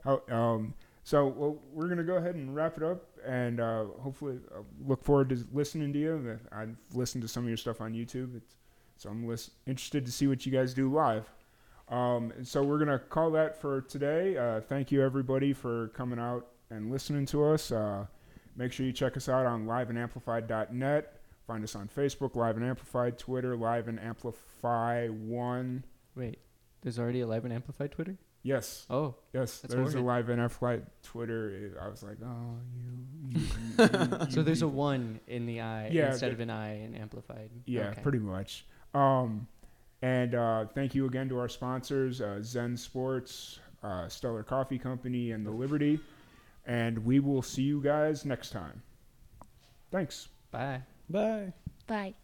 How, 0.04 0.22
um, 0.30 0.74
so 1.04 1.26
well, 1.26 1.56
we're 1.72 1.88
gonna 1.88 2.04
go 2.04 2.16
ahead 2.16 2.34
and 2.34 2.54
wrap 2.54 2.76
it 2.76 2.82
up, 2.82 3.04
and 3.26 3.60
uh, 3.60 3.84
hopefully 4.00 4.38
uh, 4.54 4.60
look 4.86 5.02
forward 5.02 5.30
to 5.30 5.44
listening 5.52 5.92
to 5.94 5.98
you. 5.98 6.38
I've 6.52 6.76
listened 6.92 7.22
to 7.22 7.28
some 7.28 7.44
of 7.44 7.48
your 7.48 7.56
stuff 7.56 7.80
on 7.80 7.92
YouTube, 7.92 8.36
it's, 8.36 8.54
so 8.98 9.08
I'm 9.08 9.26
lis- 9.26 9.50
interested 9.66 10.04
to 10.04 10.12
see 10.12 10.26
what 10.26 10.44
you 10.44 10.52
guys 10.52 10.74
do 10.74 10.92
live. 10.92 11.24
Um, 11.88 12.32
and 12.36 12.46
so 12.46 12.62
we're 12.62 12.78
gonna 12.78 12.98
call 12.98 13.30
that 13.30 13.58
for 13.60 13.80
today. 13.80 14.36
Uh, 14.36 14.60
thank 14.60 14.92
you 14.92 15.02
everybody 15.02 15.54
for 15.54 15.88
coming 15.88 16.18
out 16.18 16.48
and 16.70 16.90
listening 16.90 17.24
to 17.26 17.44
us. 17.46 17.72
Uh, 17.72 18.04
make 18.56 18.72
sure 18.72 18.84
you 18.84 18.92
check 18.92 19.16
us 19.16 19.26
out 19.28 19.46
on 19.46 19.64
liveandamplified.net. 19.66 21.14
Find 21.46 21.64
us 21.64 21.74
on 21.74 21.88
Facebook, 21.88 22.36
Live 22.36 22.56
and 22.56 22.64
Amplified, 22.66 23.18
Twitter, 23.18 23.56
Live 23.56 23.88
and 23.88 23.98
Amplify 23.98 25.08
One. 25.08 25.84
Wait, 26.14 26.38
there's 26.82 26.98
already 26.98 27.20
a 27.22 27.26
live 27.26 27.44
and 27.44 27.54
amplified 27.54 27.92
Twitter. 27.92 28.18
Yes, 28.42 28.86
Oh, 28.88 29.14
Yes, 29.32 29.60
there's 29.60 29.94
a 29.94 30.00
live 30.00 30.26
NF 30.26 30.52
flight 30.52 30.82
Twitter. 31.02 31.76
I 31.82 31.88
was 31.88 32.02
like, 32.02 32.16
oh, 32.24 32.56
you. 33.30 33.40
you, 33.40 33.40
you, 33.78 34.26
you 34.26 34.30
so 34.30 34.42
there's 34.42 34.62
a 34.62 34.68
one 34.68 35.20
in 35.26 35.44
the 35.46 35.60
I 35.60 35.88
Yeah, 35.88 36.10
instead 36.10 36.30
the- 36.30 36.34
of 36.34 36.40
an 36.40 36.50
I 36.50 36.82
in 36.84 36.94
amplified. 36.94 37.50
Yeah, 37.66 37.88
Okay. 37.90 38.02
pretty 38.02 38.18
much. 38.20 38.64
Um, 38.94 39.46
and 40.02 40.34
uh, 40.34 40.66
thank 40.74 40.94
you 40.94 41.06
again 41.06 41.28
to 41.28 41.38
our 41.38 41.48
sponsors, 41.48 42.20
uh, 42.20 42.40
Zen 42.42 42.76
Sports, 42.76 43.58
uh, 43.82 44.08
Stellar 44.08 44.42
Coffee 44.42 44.78
Company, 44.78 45.32
and 45.32 45.44
the 45.44 45.50
Liberty. 45.50 45.98
And 46.66 47.04
we 47.04 47.20
will 47.20 47.42
see 47.42 47.62
you 47.62 47.80
guys 47.80 48.24
next 48.24 48.50
time. 48.50 48.82
Thanks. 49.90 50.28
Bye. 50.50 50.82
Bye. 51.08 51.52
Bye. 51.86 52.14